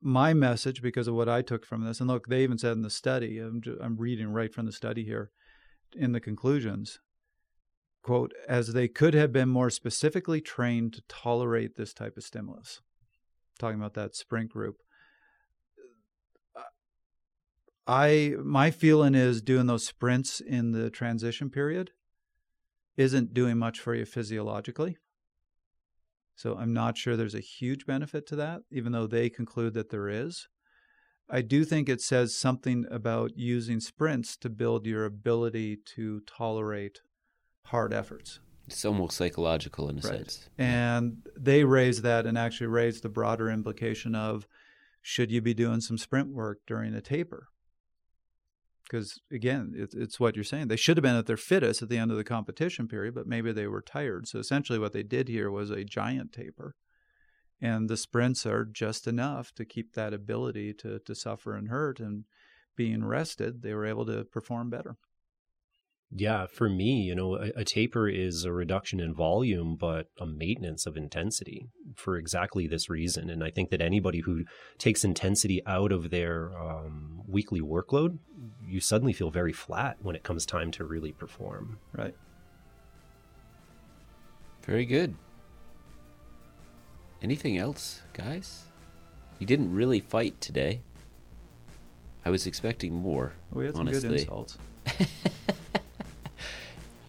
my 0.00 0.32
message 0.32 0.80
because 0.80 1.08
of 1.08 1.14
what 1.14 1.28
I 1.28 1.42
took 1.42 1.66
from 1.66 1.82
this. 1.82 1.98
And 1.98 2.08
look, 2.08 2.28
they 2.28 2.44
even 2.44 2.56
said 2.56 2.76
in 2.76 2.82
the 2.82 2.88
study, 2.88 3.40
I'm, 3.40 3.60
just, 3.60 3.78
I'm 3.82 3.96
reading 3.96 4.28
right 4.28 4.54
from 4.54 4.64
the 4.64 4.70
study 4.70 5.02
here 5.02 5.32
in 5.92 6.12
the 6.12 6.20
conclusions 6.20 7.00
quote, 8.08 8.32
as 8.48 8.72
they 8.72 8.88
could 8.88 9.12
have 9.12 9.34
been 9.34 9.50
more 9.50 9.68
specifically 9.68 10.40
trained 10.40 10.94
to 10.94 11.02
tolerate 11.08 11.76
this 11.76 11.92
type 11.92 12.16
of 12.16 12.24
stimulus. 12.24 12.80
Talking 13.58 13.78
about 13.78 13.92
that 13.94 14.14
sprint 14.14 14.50
group. 14.50 14.76
I 17.86 18.34
my 18.42 18.70
feeling 18.70 19.14
is 19.14 19.42
doing 19.42 19.66
those 19.66 19.84
sprints 19.84 20.40
in 20.40 20.72
the 20.72 20.88
transition 20.88 21.50
period 21.50 21.90
isn't 22.96 23.34
doing 23.34 23.58
much 23.58 23.78
for 23.78 23.94
you 23.94 24.06
physiologically. 24.06 24.96
So 26.38 26.56
I'm 26.56 26.72
not 26.72 26.96
sure 26.96 27.16
there's 27.16 27.34
a 27.34 27.40
huge 27.40 27.84
benefit 27.84 28.24
to 28.28 28.36
that, 28.36 28.60
even 28.70 28.92
though 28.92 29.08
they 29.08 29.28
conclude 29.28 29.74
that 29.74 29.90
there 29.90 30.08
is. 30.08 30.46
I 31.28 31.42
do 31.42 31.64
think 31.64 31.88
it 31.88 32.00
says 32.00 32.32
something 32.32 32.86
about 32.92 33.36
using 33.36 33.80
sprints 33.80 34.36
to 34.36 34.48
build 34.48 34.86
your 34.86 35.04
ability 35.04 35.78
to 35.96 36.20
tolerate 36.28 37.00
hard 37.64 37.92
efforts. 37.92 38.38
It's 38.68 38.84
almost 38.84 39.16
psychological 39.16 39.88
in 39.88 39.98
a 39.98 40.02
right. 40.02 40.30
sense. 40.30 40.48
And 40.56 41.26
they 41.36 41.64
raise 41.64 42.02
that 42.02 42.24
and 42.24 42.38
actually 42.38 42.68
raise 42.68 43.00
the 43.00 43.08
broader 43.08 43.50
implication 43.50 44.14
of 44.14 44.46
should 45.02 45.32
you 45.32 45.42
be 45.42 45.54
doing 45.54 45.80
some 45.80 45.98
sprint 45.98 46.28
work 46.28 46.60
during 46.68 46.94
a 46.94 47.00
taper? 47.00 47.48
Because 48.88 49.20
again, 49.30 49.74
it, 49.76 49.94
it's 49.94 50.18
what 50.18 50.34
you're 50.34 50.44
saying. 50.44 50.68
They 50.68 50.76
should 50.76 50.96
have 50.96 51.02
been 51.02 51.16
at 51.16 51.26
their 51.26 51.36
fittest 51.36 51.82
at 51.82 51.88
the 51.88 51.98
end 51.98 52.10
of 52.10 52.16
the 52.16 52.24
competition 52.24 52.88
period, 52.88 53.14
but 53.14 53.26
maybe 53.26 53.52
they 53.52 53.66
were 53.66 53.82
tired. 53.82 54.26
So 54.26 54.38
essentially, 54.38 54.78
what 54.78 54.92
they 54.92 55.02
did 55.02 55.28
here 55.28 55.50
was 55.50 55.70
a 55.70 55.84
giant 55.84 56.32
taper, 56.32 56.74
and 57.60 57.88
the 57.88 57.96
sprints 57.96 58.46
are 58.46 58.64
just 58.64 59.06
enough 59.06 59.52
to 59.54 59.64
keep 59.64 59.94
that 59.94 60.14
ability 60.14 60.74
to 60.74 60.98
to 61.00 61.14
suffer 61.14 61.54
and 61.54 61.68
hurt. 61.68 62.00
And 62.00 62.24
being 62.76 63.04
rested, 63.04 63.62
they 63.62 63.74
were 63.74 63.86
able 63.86 64.06
to 64.06 64.24
perform 64.24 64.70
better. 64.70 64.96
Yeah, 66.10 66.46
for 66.46 66.70
me, 66.70 67.02
you 67.02 67.14
know, 67.14 67.34
a, 67.34 67.50
a, 67.56 67.64
taper 67.64 68.08
is 68.08 68.44
a 68.44 68.52
reduction 68.52 68.98
in 68.98 69.12
volume, 69.12 69.76
but 69.76 70.08
a 70.18 70.24
maintenance 70.24 70.86
of 70.86 70.96
intensity 70.96 71.68
for 71.94 72.16
exactly 72.16 72.66
this 72.66 72.88
reason. 72.88 73.28
And 73.28 73.44
I 73.44 73.50
think 73.50 73.68
that 73.70 73.82
anybody 73.82 74.20
who 74.20 74.44
takes 74.78 75.04
intensity 75.04 75.60
out 75.66 75.92
of 75.92 76.08
their 76.08 76.56
um, 76.58 77.20
weekly 77.26 77.60
workload, 77.60 78.18
you 78.66 78.80
suddenly 78.80 79.12
feel 79.12 79.30
very 79.30 79.52
flat 79.52 79.98
when 80.00 80.16
it 80.16 80.22
comes 80.22 80.46
time 80.46 80.70
to 80.72 80.84
really 80.84 81.12
perform. 81.12 81.78
Right. 81.92 82.14
Very 84.62 84.86
good. 84.86 85.14
Anything 87.22 87.58
else, 87.58 88.00
guys? 88.14 88.64
You 89.38 89.46
didn't 89.46 89.74
really 89.74 90.00
fight 90.00 90.40
today. 90.40 90.80
I 92.24 92.30
was 92.30 92.46
expecting 92.46 92.94
more. 92.94 93.34
We 93.52 93.66
had 93.66 93.74
some 93.74 93.88
honestly. 93.88 94.08
good 94.08 94.20
insults. 94.20 94.58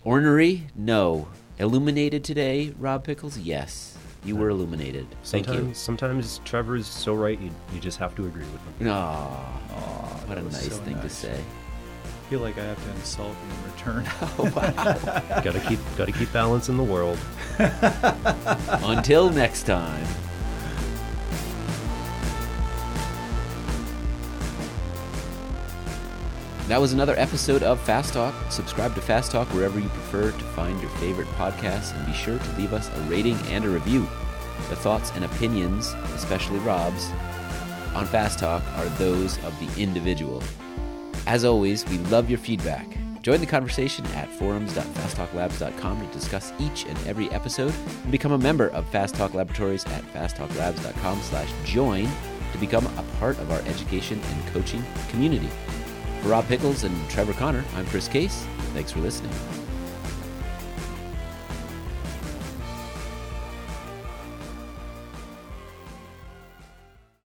Ornery? 0.09 0.63
No. 0.75 1.27
Illuminated 1.59 2.23
today, 2.23 2.73
Rob 2.79 3.05
Pickels? 3.05 3.37
Yes. 3.39 3.95
You 4.25 4.35
were 4.35 4.49
illuminated. 4.49 5.05
Thank 5.23 5.45
sometimes, 5.45 5.67
you. 5.67 5.73
Sometimes 5.75 6.41
Trevor 6.45 6.77
is 6.77 6.87
so 6.87 7.13
right, 7.13 7.39
you, 7.39 7.51
you 7.71 7.79
just 7.79 7.99
have 7.99 8.15
to 8.15 8.25
agree 8.25 8.41
with 8.45 8.79
him. 8.79 8.87
Aww, 8.87 10.27
what 10.27 10.39
a 10.39 10.41
nice 10.41 10.63
so 10.63 10.71
thing 10.77 10.95
nice. 10.95 11.03
to 11.03 11.09
say. 11.11 11.39
I 11.39 12.29
feel 12.29 12.39
like 12.39 12.57
I 12.57 12.63
have 12.63 12.83
to 12.83 12.89
insult 12.89 13.35
you 13.45 13.55
in 13.55 13.71
return. 13.71 14.11
Oh, 14.39 14.51
wow. 14.55 15.41
gotta 15.43 15.59
keep 15.59 15.79
gotta 15.95 16.11
keep 16.11 16.33
balance 16.33 16.69
in 16.69 16.77
the 16.77 16.83
world. 16.83 17.19
Until 17.59 19.29
next 19.29 19.63
time. 19.63 20.07
That 26.69 26.79
was 26.79 26.93
another 26.93 27.15
episode 27.17 27.63
of 27.63 27.81
Fast 27.81 28.13
Talk. 28.13 28.35
Subscribe 28.51 28.93
to 28.93 29.01
Fast 29.01 29.31
Talk 29.31 29.47
wherever 29.55 29.79
you 29.79 29.89
prefer 29.89 30.29
to 30.29 30.43
find 30.53 30.79
your 30.79 30.91
favorite 30.91 31.27
podcasts 31.29 31.97
and 31.97 32.05
be 32.05 32.13
sure 32.13 32.37
to 32.37 32.57
leave 32.59 32.73
us 32.73 32.95
a 32.95 33.01
rating 33.09 33.37
and 33.47 33.65
a 33.65 33.69
review. 33.69 34.01
The 34.69 34.75
thoughts 34.75 35.11
and 35.15 35.25
opinions, 35.25 35.95
especially 36.13 36.59
Rob's, 36.59 37.09
on 37.95 38.05
Fast 38.05 38.37
Talk 38.37 38.61
are 38.75 38.85
those 38.99 39.43
of 39.45 39.59
the 39.59 39.81
individual. 39.81 40.43
As 41.25 41.43
always, 41.43 41.89
we 41.89 41.97
love 41.97 42.29
your 42.29 42.37
feedback. 42.37 42.99
Join 43.23 43.39
the 43.39 43.47
conversation 43.47 44.05
at 44.13 44.31
forums.fasttalklabs.com 44.33 46.07
to 46.07 46.13
discuss 46.13 46.53
each 46.59 46.85
and 46.85 46.99
every 47.07 47.31
episode 47.31 47.73
and 48.03 48.11
become 48.11 48.33
a 48.33 48.37
member 48.37 48.67
of 48.67 48.87
Fast 48.89 49.15
Talk 49.15 49.33
Laboratories 49.33 49.87
at 49.87 50.03
fasttalklabs.com 50.13 51.19
slash 51.23 51.51
join 51.65 52.07
to 52.51 52.57
become 52.59 52.85
a 52.85 53.05
part 53.17 53.39
of 53.39 53.49
our 53.49 53.61
education 53.61 54.21
and 54.23 54.53
coaching 54.53 54.83
community. 55.09 55.49
For 56.21 56.29
Rob 56.29 56.45
Pickels 56.45 56.83
and 56.83 57.09
Trevor 57.09 57.33
Connor, 57.33 57.63
I'm 57.75 57.85
Chris 57.87 58.07
Case. 58.07 58.45
Thanks 58.73 58.91
for 58.91 58.99
listening. 58.99 59.31